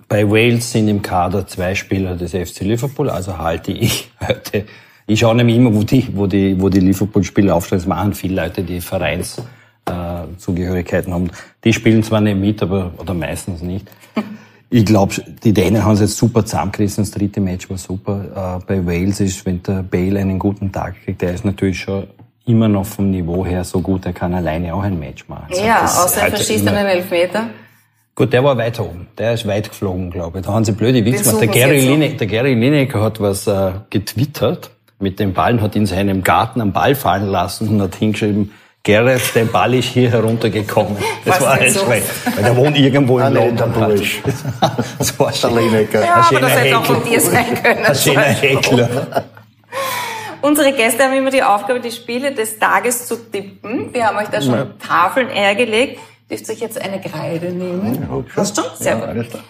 bei 0.06 0.30
Wales 0.30 0.70
sind 0.70 0.88
im 0.88 1.00
Kader 1.00 1.46
zwei 1.46 1.74
Spieler 1.74 2.14
des 2.14 2.32
FC 2.32 2.60
Liverpool, 2.60 3.08
also 3.08 3.38
halte 3.38 3.72
ich 3.72 4.10
heute. 4.20 4.66
Ich 5.06 5.20
schaue 5.20 5.34
nämlich 5.34 5.56
immer, 5.56 5.74
wo 5.74 5.82
die, 5.82 6.14
wo 6.14 6.26
die, 6.26 6.60
wo 6.60 6.68
die 6.68 6.80
Liverpool-Spieler 6.80 7.54
aufstellen. 7.54 7.80
Es 7.80 7.86
machen 7.86 8.12
viele 8.12 8.42
Leute, 8.42 8.62
die 8.62 8.82
Vereins, 8.82 9.38
äh, 9.86 9.92
haben. 9.92 11.30
Die 11.64 11.72
spielen 11.72 12.02
zwar 12.02 12.20
nicht 12.20 12.36
mit, 12.36 12.62
aber, 12.62 12.92
oder 12.98 13.14
meistens 13.14 13.62
nicht. 13.62 13.88
Ich 14.72 14.86
glaube, 14.86 15.14
die 15.42 15.52
Dänen 15.52 15.84
haben 15.84 15.94
es 15.94 16.00
jetzt 16.00 16.16
super 16.16 16.44
zusammengerissen. 16.44 17.02
Das 17.02 17.10
dritte 17.10 17.40
Match 17.40 17.68
war 17.68 17.76
super. 17.76 18.60
Äh, 18.60 18.64
bei 18.66 18.86
Wales 18.86 19.18
ist, 19.18 19.44
wenn 19.44 19.60
der 19.64 19.82
Bale 19.82 20.20
einen 20.20 20.38
guten 20.38 20.70
Tag 20.70 20.94
kriegt, 21.04 21.22
der 21.22 21.34
ist 21.34 21.44
natürlich 21.44 21.80
schon 21.80 22.06
immer 22.46 22.68
noch 22.68 22.86
vom 22.86 23.10
Niveau 23.10 23.44
her 23.44 23.64
so 23.64 23.80
gut, 23.80 24.06
er 24.06 24.12
kann 24.12 24.32
alleine 24.32 24.74
auch 24.74 24.82
ein 24.82 24.98
Match 24.98 25.28
machen. 25.28 25.46
Also 25.50 25.62
ja, 25.62 25.84
außer 25.84 26.22
er 26.22 26.30
verschießt 26.30 26.66
einen 26.66 26.86
Elfmeter. 26.86 27.50
Gut, 28.14 28.32
der 28.32 28.44
war 28.44 28.56
weiter 28.56 28.84
oben. 28.84 29.08
Der 29.18 29.34
ist 29.34 29.46
weit 29.46 29.70
geflogen, 29.70 30.10
glaube 30.10 30.38
ich. 30.38 30.46
Da 30.46 30.52
haben 30.52 30.64
sie 30.64 30.72
blöde 30.72 31.04
Witze 31.04 31.24
gemacht. 31.24 31.40
Der 31.40 31.48
Gary. 31.48 31.80
Lineker, 31.80 32.16
der 32.18 32.26
Gary 32.26 32.54
Lineker 32.54 33.02
hat 33.02 33.20
was 33.20 33.46
äh, 33.46 33.72
getwittert 33.88 34.70
mit 34.98 35.18
dem 35.18 35.32
Ball 35.32 35.54
und 35.54 35.62
hat 35.62 35.74
in 35.74 35.86
seinem 35.86 36.22
Garten 36.22 36.60
einen 36.60 36.72
Ball 36.72 36.94
fallen 36.94 37.26
lassen 37.26 37.68
und 37.68 37.82
hat 37.82 37.96
hingeschrieben, 37.96 38.52
Gerrit, 38.82 39.34
der 39.34 39.44
Ball 39.44 39.74
ist 39.74 39.88
hier 39.90 40.10
heruntergekommen. 40.10 40.96
Das 41.24 41.36
Was 41.36 41.40
war 41.46 41.52
ein 41.52 41.70
so? 41.70 41.80
Schwein. 41.84 42.02
Weil 42.34 42.44
der 42.44 42.56
wohnt 42.56 42.78
irgendwo 42.78 43.18
in 43.18 43.24
Ein 43.26 43.34
London. 43.34 43.72
Bursch. 43.72 44.20
Das 44.98 45.18
war 45.18 45.30
Der 45.30 45.36
schon 45.36 45.54
Lineker. 45.56 46.02
Ja, 46.04 46.14
aber 46.14 46.22
schöner 46.24 46.40
das 46.48 46.58
hätte 46.60 46.78
auch 46.78 46.84
von 46.84 47.04
dir 47.04 47.20
sein 47.20 47.62
können. 47.62 47.84
ein 47.84 47.94
schöner 47.94 48.20
Heckler. 48.22 48.88
Unsere 50.42 50.72
Gäste 50.72 51.04
haben 51.04 51.12
immer 51.14 51.30
die 51.30 51.42
Aufgabe, 51.42 51.80
die 51.80 51.90
Spiele 51.90 52.32
des 52.32 52.58
Tages 52.58 53.06
zu 53.06 53.16
tippen. 53.30 53.92
Wir 53.92 54.06
haben 54.06 54.16
euch 54.16 54.28
da 54.28 54.40
schon 54.40 54.78
Tafeln 54.78 55.28
hergelegt. 55.28 55.98
Dürft 56.30 56.48
ihr 56.48 56.54
euch 56.54 56.60
jetzt 56.60 56.80
eine 56.80 57.00
Kreide 57.02 57.50
nehmen? 57.50 58.24
Hast 58.34 58.56
du 58.56 58.62
schon? 58.62 58.70
Sehr 58.78 58.96
gut. 58.96 59.08
Alles 59.08 59.28
klar. 59.28 59.42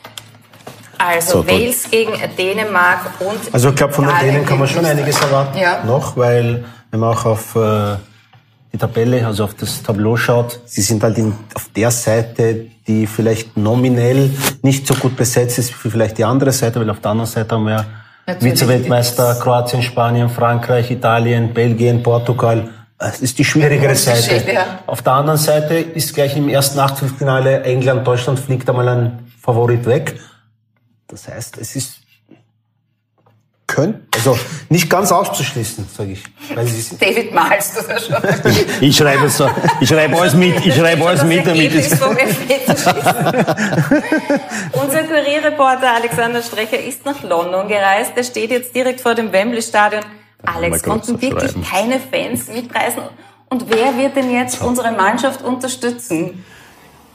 Also 0.98 1.30
So, 1.32 1.38
gut. 1.44 1.52
Wales 1.52 1.88
gegen 1.90 2.12
Dänemark 2.36 2.98
und 3.20 3.54
Also 3.54 3.68
ich 3.70 3.76
glaube, 3.76 3.92
von 3.92 4.06
den 4.08 4.18
Dänen 4.18 4.44
kann 4.44 4.58
man 4.58 4.66
schon 4.66 4.84
einiges 4.84 5.20
erwarten. 5.20 5.56
Ja. 5.56 5.84
Noch, 5.84 6.16
weil 6.16 6.64
wenn 6.90 7.00
man 7.00 7.16
auch 7.16 7.24
auf 7.24 7.54
äh, 7.54 7.96
die 8.72 8.78
Tabelle, 8.78 9.26
also 9.26 9.44
auf 9.44 9.54
das 9.54 9.82
Tableau 9.82 10.16
schaut, 10.16 10.60
sie 10.64 10.82
sind 10.82 11.02
halt 11.02 11.18
in, 11.18 11.34
auf 11.54 11.70
der 11.74 11.90
Seite, 11.90 12.66
die 12.86 13.06
vielleicht 13.06 13.56
nominell 13.56 14.30
nicht 14.62 14.86
so 14.86 14.94
gut 14.94 15.16
besetzt 15.16 15.58
ist 15.58 15.84
wie 15.84 15.90
vielleicht 15.90 16.18
die 16.18 16.24
andere 16.24 16.52
Seite, 16.52 16.80
weil 16.80 16.90
auf 16.90 17.00
der 17.00 17.10
anderen 17.10 17.30
Seite 17.30 17.54
haben 17.54 17.66
wir. 17.66 17.84
Vize-Weltmeister 18.38 19.34
Kroatien, 19.42 19.82
Spanien, 19.82 20.28
Frankreich, 20.28 20.88
Italien, 20.90 21.52
Belgien, 21.52 22.00
Portugal. 22.00 22.68
Es 22.96 23.20
ist 23.20 23.38
die 23.38 23.44
schwierigere 23.44 23.96
Seite. 23.96 24.52
Ja. 24.52 24.80
Auf 24.86 25.02
der 25.02 25.14
anderen 25.14 25.38
Seite 25.38 25.74
ist 25.74 26.14
gleich 26.14 26.36
im 26.36 26.48
ersten 26.48 26.78
Achtelfinale 26.78 27.62
England, 27.62 28.06
Deutschland 28.06 28.38
fliegt 28.38 28.68
einmal 28.68 28.88
ein 28.88 29.32
Favorit 29.40 29.86
weg. 29.86 30.20
Das 31.08 31.26
heißt, 31.26 31.58
es 31.58 31.74
ist 31.74 32.00
können, 33.70 34.06
also 34.14 34.38
nicht 34.68 34.90
ganz 34.90 35.10
auszuschließen, 35.12 35.88
sage 35.96 36.12
ich. 36.12 36.22
Weil 36.54 36.66
sie 36.66 36.80
sind, 36.80 37.00
David, 37.00 37.32
malst 37.32 37.76
du 37.76 37.82
das 37.86 38.06
schon? 38.06 38.16
Ich 38.80 38.96
schreibe 38.96 39.28
so, 39.28 39.48
ich 39.80 39.88
schreibe 39.88 40.18
alles 40.18 40.34
mit, 40.34 40.64
ich 40.66 40.74
schreibe 40.74 41.06
alles 41.06 41.24
mit, 41.24 41.46
damit 41.46 41.74
Elfmeterschießen. 41.74 42.96
Unser 44.72 45.02
Kurierreporter 45.04 45.94
Alexander 45.94 46.42
Strecher 46.42 46.82
ist 46.82 47.04
nach 47.04 47.22
London 47.22 47.68
gereist. 47.68 48.12
Er 48.16 48.24
steht 48.24 48.50
jetzt 48.50 48.74
direkt 48.74 49.00
vor 49.00 49.14
dem 49.14 49.32
Wembley-Stadion. 49.32 50.02
Alex, 50.44 50.82
konnten 50.82 51.20
wirklich 51.20 51.52
schreiben. 51.52 51.64
keine 51.64 52.00
Fans 52.00 52.48
mitreisen. 52.48 53.02
Und 53.48 53.64
wer 53.68 53.96
wird 53.96 54.16
denn 54.16 54.32
jetzt 54.32 54.60
unsere 54.62 54.92
Mannschaft 54.92 55.42
unterstützen? 55.42 56.44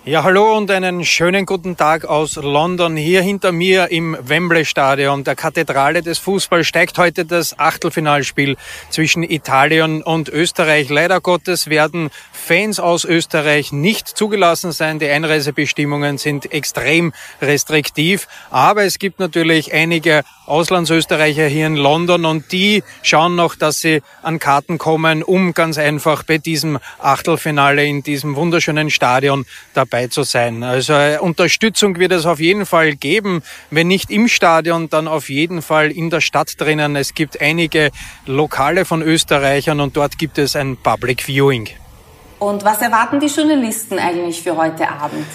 Ja, 0.08 0.22
hallo 0.22 0.56
und 0.56 0.70
einen 0.70 1.04
schönen 1.04 1.48
guten 1.48 1.78
Tag 1.78 2.06
aus 2.06 2.36
London. 2.36 2.96
Hier 2.96 3.24
hinter 3.24 3.52
mir 3.52 3.90
im 3.90 4.16
Wembley 4.22 4.64
Stadion, 4.64 5.24
der 5.24 5.36
Kathedrale 5.36 6.04
des 6.04 6.20
Fußballs, 6.20 6.68
steigt 6.68 7.00
heute 7.00 7.26
das 7.26 7.58
Achtelfinalspiel 7.58 8.56
zwischen 8.92 9.24
Italien 9.24 10.04
und 10.04 10.30
Österreich. 10.30 10.90
Leider 10.90 11.22
Gottes 11.22 11.72
werden 11.72 12.12
Fans 12.46 12.80
aus 12.80 13.06
Österreich 13.06 13.72
nicht 13.72 14.08
zugelassen 14.08 14.72
sein. 14.72 15.00
Die 15.00 15.10
Einreisebestimmungen 15.10 16.20
sind 16.20 16.52
extrem 16.52 17.12
restriktiv. 17.42 18.28
Aber 18.52 18.84
es 18.84 19.00
gibt 19.00 19.20
natürlich 19.20 19.74
einige 19.74 20.22
Auslandsösterreicher 20.46 21.48
hier 21.48 21.66
in 21.66 21.76
London 21.76 22.24
und 22.26 22.52
die 22.52 22.84
schauen 23.02 23.36
noch, 23.36 23.56
dass 23.56 23.82
sie 23.82 24.04
an 24.22 24.38
Karten 24.38 24.78
kommen, 24.78 25.24
um 25.24 25.56
ganz 25.56 25.80
einfach 25.80 26.22
bei 26.22 26.38
diesem 26.38 26.78
Achtelfinale 27.00 27.84
in 27.84 28.04
diesem 28.04 28.36
wunderschönen 28.36 28.92
Stadion 28.92 29.48
dabei 29.74 30.06
zu 30.06 30.22
sein. 30.22 30.62
Also 30.62 30.94
äh, 30.94 31.18
Unterstützung 31.18 31.98
wird 31.98 32.12
es 32.12 32.28
auf 32.28 32.40
jeden 32.40 32.68
Fall 32.68 32.96
geben. 32.96 33.42
Wenn 33.72 33.88
nicht 33.88 34.12
im 34.12 34.28
Stadion, 34.28 34.88
dann 34.88 35.08
auf 35.08 35.30
jeden 35.30 35.64
Fall 35.64 35.90
in 35.90 36.12
der 36.12 36.22
Stadt 36.22 36.62
drinnen. 36.62 36.96
Es 36.96 37.16
gibt 37.16 37.42
einige 37.42 37.90
Lokale 38.28 38.86
von 38.86 39.02
Österreichern 39.02 39.80
und 39.80 39.98
dort 39.98 40.20
gibt 40.20 40.38
es 40.38 40.56
ein 40.56 40.78
Public 40.78 41.24
Viewing. 41.24 41.70
Und 42.40 42.66
was 42.66 42.82
erwarten 42.82 43.20
die 43.20 43.28
Journalisten 43.28 43.98
eigentlich 43.98 44.42
für 44.42 44.58
heute 44.58 44.90
Abend? 44.90 45.26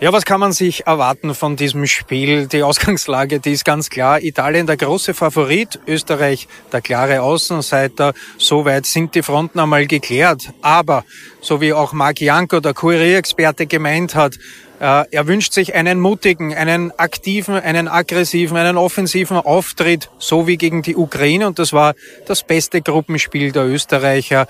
Ja, 0.00 0.12
was 0.12 0.24
kann 0.24 0.40
man 0.40 0.52
sich 0.52 0.86
erwarten 0.86 1.34
von 1.34 1.56
diesem 1.56 1.86
Spiel? 1.86 2.46
Die 2.48 2.62
Ausgangslage, 2.62 3.40
die 3.40 3.52
ist 3.52 3.64
ganz 3.64 3.88
klar. 3.88 4.20
Italien 4.20 4.66
der 4.66 4.76
große 4.76 5.14
Favorit, 5.14 5.78
Österreich 5.86 6.48
der 6.72 6.82
klare 6.82 7.22
Außenseiter. 7.22 8.12
Soweit 8.36 8.86
sind 8.86 9.14
die 9.14 9.22
Fronten 9.22 9.60
einmal 9.60 9.86
geklärt. 9.86 10.52
Aber, 10.60 11.04
so 11.40 11.60
wie 11.60 11.72
auch 11.72 11.92
Marc 11.92 12.20
Janko, 12.20 12.60
der 12.60 12.74
Kurierexperte, 12.74 13.66
gemeint 13.66 14.14
hat, 14.14 14.34
äh, 14.80 15.04
er 15.10 15.26
wünscht 15.26 15.52
sich 15.52 15.74
einen 15.74 16.00
mutigen, 16.00 16.54
einen 16.54 16.90
aktiven, 16.98 17.54
einen 17.54 17.88
aggressiven, 17.88 18.56
einen 18.56 18.76
offensiven 18.76 19.36
Auftritt, 19.36 20.10
so 20.18 20.46
wie 20.46 20.58
gegen 20.58 20.82
die 20.82 20.96
Ukraine. 20.96 21.46
Und 21.46 21.58
das 21.58 21.72
war 21.72 21.94
das 22.26 22.42
beste 22.42 22.82
Gruppenspiel 22.82 23.52
der 23.52 23.64
Österreicher 23.64 24.48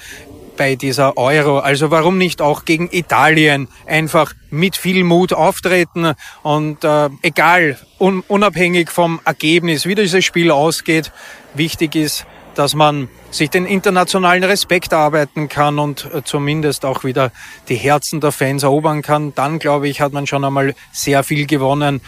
bei 0.57 0.77
dieser 0.77 1.17
Euro. 1.17 1.59
Also 1.59 1.91
warum 1.91 2.19
nicht 2.19 2.41
auch 2.43 2.65
gegen 2.65 2.89
Italien 2.91 3.69
einfach 3.87 4.35
mit 4.51 4.77
viel 4.77 5.05
Mut 5.05 5.33
auftreten 5.33 6.15
und 6.43 6.85
äh, 6.85 7.11
egal, 7.23 7.79
un 7.99 8.23
unabhängig 8.29 8.91
vom 8.91 9.21
Ergebnis, 9.25 9.87
wie 9.87 9.95
dieses 9.95 10.25
Spiel 10.25 10.51
ausgeht, 10.51 11.13
wichtig 11.55 11.95
ist, 11.95 12.27
dass 12.55 12.75
man 12.75 13.09
sich 13.31 13.51
den 13.51 13.67
internationalen 13.67 14.45
Respekt 14.45 14.93
arbeiten 14.93 15.49
kann 15.49 15.79
und 15.79 16.09
äh, 16.13 16.23
zumindest 16.23 16.85
auch 16.85 17.05
wieder 17.05 17.33
die 17.69 17.77
Herzen 17.77 18.21
der 18.21 18.33
Fans 18.33 18.63
erobern 18.63 19.03
kann. 19.03 19.35
Dann, 19.35 19.59
glaube 19.59 19.89
ich, 19.89 20.01
hat 20.01 20.13
man 20.13 20.27
schon 20.27 20.45
einmal 20.45 20.75
sehr 20.93 21.25
viel 21.25 21.47
gewonnen. 21.47 22.01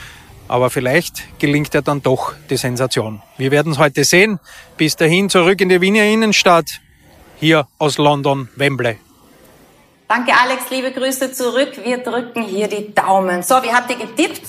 Aber 0.48 0.70
vielleicht 0.70 1.40
gelingt 1.40 1.74
ja 1.74 1.80
dann 1.80 2.02
doch 2.02 2.34
die 2.48 2.56
Sensation. 2.56 3.20
Wir 3.36 3.50
werden 3.50 3.72
es 3.72 3.78
heute 3.78 4.04
sehen. 4.04 4.38
Bis 4.76 4.94
dahin 4.94 5.28
zurück 5.28 5.60
in 5.60 5.68
die 5.68 5.80
Wiener 5.80 6.04
Innenstadt 6.04 6.80
hier 7.38 7.66
aus 7.78 7.98
London, 7.98 8.48
Wembley. 8.56 8.98
Danke 10.08 10.32
Alex, 10.32 10.70
liebe 10.70 10.92
Grüße 10.92 11.32
zurück. 11.32 11.72
Wir 11.82 11.98
drücken 11.98 12.42
hier 12.42 12.68
die 12.68 12.94
Daumen. 12.94 13.42
So, 13.42 13.62
wie 13.62 13.72
habt 13.72 13.90
ihr 13.90 13.96
getippt? 13.96 14.42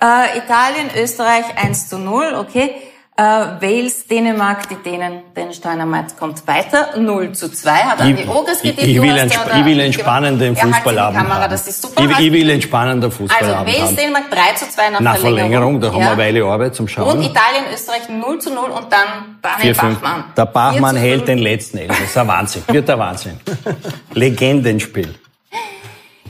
Äh, 0.00 0.38
Italien, 0.38 0.90
Österreich 0.96 1.46
1 1.56 1.88
zu 1.88 1.98
0, 1.98 2.34
okay. 2.34 2.74
Äh, 3.14 3.22
Wales, 3.22 4.06
Dänemark, 4.06 4.70
die 4.70 4.76
Dänen, 4.76 5.20
den 5.36 5.52
Steinermaid 5.52 6.16
kommt 6.18 6.46
weiter. 6.46 6.96
0 6.96 7.32
zu 7.32 7.52
2 7.52 7.70
hat 7.70 8.00
an 8.00 8.16
die 8.16 8.26
Ogres 8.26 8.62
getippt. 8.62 8.86
Ich, 8.86 9.02
will, 9.02 9.10
ein, 9.10 9.28
ich 9.28 9.64
will 9.66 9.80
einen 9.82 9.92
spannenden 9.92 10.56
Fußballabend 10.56 11.18
Kamera, 11.18 11.42
haben. 11.42 11.50
Das 11.50 11.68
ist 11.68 11.82
super. 11.82 12.02
Ich, 12.02 12.18
ich 12.18 12.32
will 12.32 12.50
einen 12.50 12.62
spannenden 12.62 13.12
Fußballabend 13.12 13.68
also, 13.68 13.82
Wales, 13.82 13.96
Dänemark 13.96 14.30
3 14.30 14.54
zu 14.54 14.70
2 14.70 14.90
nach, 14.90 15.00
nach 15.00 15.16
Verlängerung. 15.18 15.78
Da 15.78 15.88
ja. 15.88 15.92
haben 15.92 16.00
wir 16.00 16.10
eine 16.10 16.18
Weile 16.22 16.44
Arbeit 16.46 16.74
zum 16.74 16.88
Schauen. 16.88 17.18
Und 17.18 17.22
Italien, 17.22 17.64
Österreich 17.74 18.08
0 18.08 18.38
zu 18.38 18.54
0 18.54 18.70
und 18.70 18.90
dann 18.90 19.38
Daniel 19.42 19.74
Bachmann. 19.74 20.24
Der 20.34 20.46
Bachmann 20.46 20.96
hält 20.96 21.28
den 21.28 21.36
letzten 21.38 21.78
Elf. 21.78 21.88
Das 21.88 22.00
ist 22.00 22.16
ein 22.16 22.26
Wahnsinn. 22.26 22.62
Wird 22.68 22.88
der 22.88 22.98
Wahnsinn. 22.98 23.38
Legendenspiel. 24.14 25.14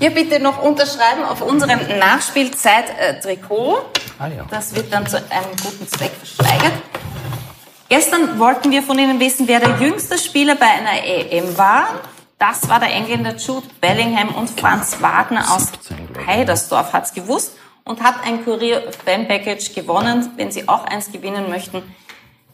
Hier 0.00 0.10
bitte 0.10 0.40
noch 0.40 0.60
unterschreiben 0.60 1.22
auf 1.30 1.42
unserem 1.42 1.78
Nachspielzeit-Trikot. 2.00 3.82
Ah, 4.22 4.28
ja. 4.28 4.44
Das 4.48 4.72
wird 4.76 4.92
dann 4.92 5.04
zu 5.04 5.16
einem 5.16 5.50
guten 5.60 5.88
Zweck 5.88 6.12
verschweigert. 6.12 6.72
Gestern 7.88 8.38
wollten 8.38 8.70
wir 8.70 8.84
von 8.84 8.96
Ihnen 8.96 9.18
wissen, 9.18 9.48
wer 9.48 9.58
der 9.58 9.80
jüngste 9.80 10.16
Spieler 10.16 10.54
bei 10.54 10.66
einer 10.66 11.04
EM 11.04 11.58
war. 11.58 11.88
Das 12.38 12.68
war 12.68 12.78
der 12.78 12.90
Engländer 12.90 13.34
Jude 13.34 13.66
Bellingham 13.80 14.28
und 14.36 14.48
Franz 14.48 14.98
Wagner 15.00 15.52
aus 15.52 15.72
Heidersdorf 16.24 16.92
hat's 16.92 17.12
gewusst 17.12 17.56
und 17.82 18.00
hat 18.00 18.14
ein 18.24 18.44
Kurier-Fan-Package 18.44 19.74
gewonnen. 19.74 20.30
Wenn 20.36 20.52
Sie 20.52 20.68
auch 20.68 20.84
eins 20.84 21.10
gewinnen 21.10 21.50
möchten, 21.50 21.82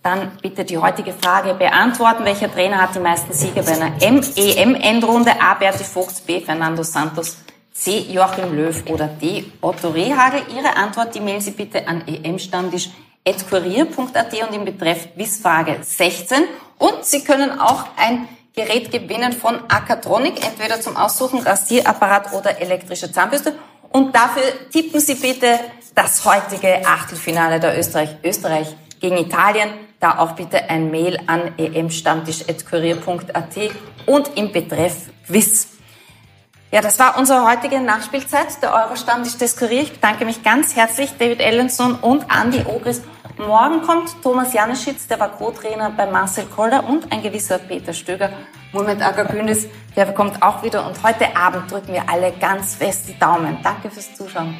dann 0.03 0.39
bitte 0.41 0.65
die 0.65 0.79
heutige 0.79 1.13
Frage 1.13 1.53
beantworten. 1.53 2.25
Welcher 2.25 2.51
Trainer 2.51 2.79
hat 2.81 2.95
die 2.95 3.01
meisten 3.01 3.35
Siege 3.35 3.63
bei 3.63 3.73
einer 3.73 3.93
EM-Endrunde? 4.01 5.33
A. 5.39 5.53
Berti 5.53 5.85
Vogts, 5.85 6.23
B. 6.23 6.41
Fernando 6.41 6.83
Santos, 6.83 7.37
C. 7.81 8.01
Joachim 8.11 8.57
Löw 8.57 8.83
oder 8.91 9.07
D. 9.07 9.45
Otto 9.61 9.91
Rehagel. 9.91 10.41
Ihre 10.55 10.77
Antwort, 10.77 11.15
die 11.15 11.21
mailen 11.21 11.41
Sie 11.41 11.53
bitte 11.53 11.87
an 11.87 12.03
emstammtisch.kurier.at 12.09 14.49
und 14.49 14.55
im 14.55 14.65
Betreff 14.65 15.11
Wissfrage 15.15 15.77
16. 15.81 16.43
Und 16.79 17.05
Sie 17.05 17.23
können 17.23 17.61
auch 17.61 17.85
ein 17.97 18.27
Gerät 18.53 18.91
gewinnen 18.91 19.33
von 19.33 19.61
Akatronic, 19.69 20.45
entweder 20.45 20.81
zum 20.81 20.97
Aussuchen 20.97 21.39
Rasierapparat 21.39 22.33
oder 22.33 22.61
elektrische 22.61 23.13
Zahnbürste. 23.13 23.55
Und 23.91 24.13
dafür 24.13 24.43
tippen 24.73 24.99
Sie 24.99 25.15
bitte 25.15 25.61
das 25.95 26.25
heutige 26.25 26.85
Achtelfinale 26.85 27.61
der 27.61 27.79
Österreich, 27.79 28.17
Österreich 28.25 28.75
gegen 28.99 29.19
Italien. 29.19 29.71
Da 30.01 30.19
auch 30.19 30.33
bitte 30.33 30.69
ein 30.69 30.91
Mail 30.91 31.21
an 31.29 31.57
emstammtisch.kurier.at 31.57 33.57
und 34.07 34.37
im 34.37 34.51
Betreff 34.51 35.11
Quiz. 35.27 35.78
Ja, 36.71 36.83
das 36.83 36.99
war 36.99 37.17
unsere 37.17 37.47
heutige 37.47 37.81
Nachspielzeit, 37.81 38.63
der 38.63 38.75
Euro-Stammtisch 38.75 39.39
des. 39.39 39.59
Ich 39.63 39.93
bedanke 39.95 40.27
mich 40.27 40.43
ganz 40.43 40.77
herzlich, 40.77 41.11
David 41.19 41.41
Ellenson 41.41 41.95
und 41.95 42.27
Andy 42.31 42.63
Ogris. 42.67 43.01
Morgen 43.39 43.81
kommt 43.81 44.23
Thomas 44.23 44.53
Janeschitz, 44.53 45.07
der 45.07 45.19
war 45.19 45.31
Co-Trainer 45.31 45.91
bei 45.97 46.05
Marcel 46.05 46.45
Koller 46.45 46.87
und 46.87 47.11
ein 47.11 47.23
gewisser 47.23 47.57
Peter 47.57 47.95
Stöger. 47.95 48.31
Moment 48.73 49.01
Agagünis, 49.01 49.67
der 49.97 50.13
kommt 50.13 50.43
auch 50.43 50.63
wieder. 50.63 50.87
Und 50.87 51.03
heute 51.03 51.35
Abend 51.35 51.71
drücken 51.71 51.95
wir 51.95 52.03
alle 52.07 52.33
ganz 52.33 52.75
fest 52.75 53.09
die 53.09 53.19
Daumen. 53.19 53.57
Danke 53.63 53.91
fürs 53.91 54.15
Zuschauen. 54.15 54.55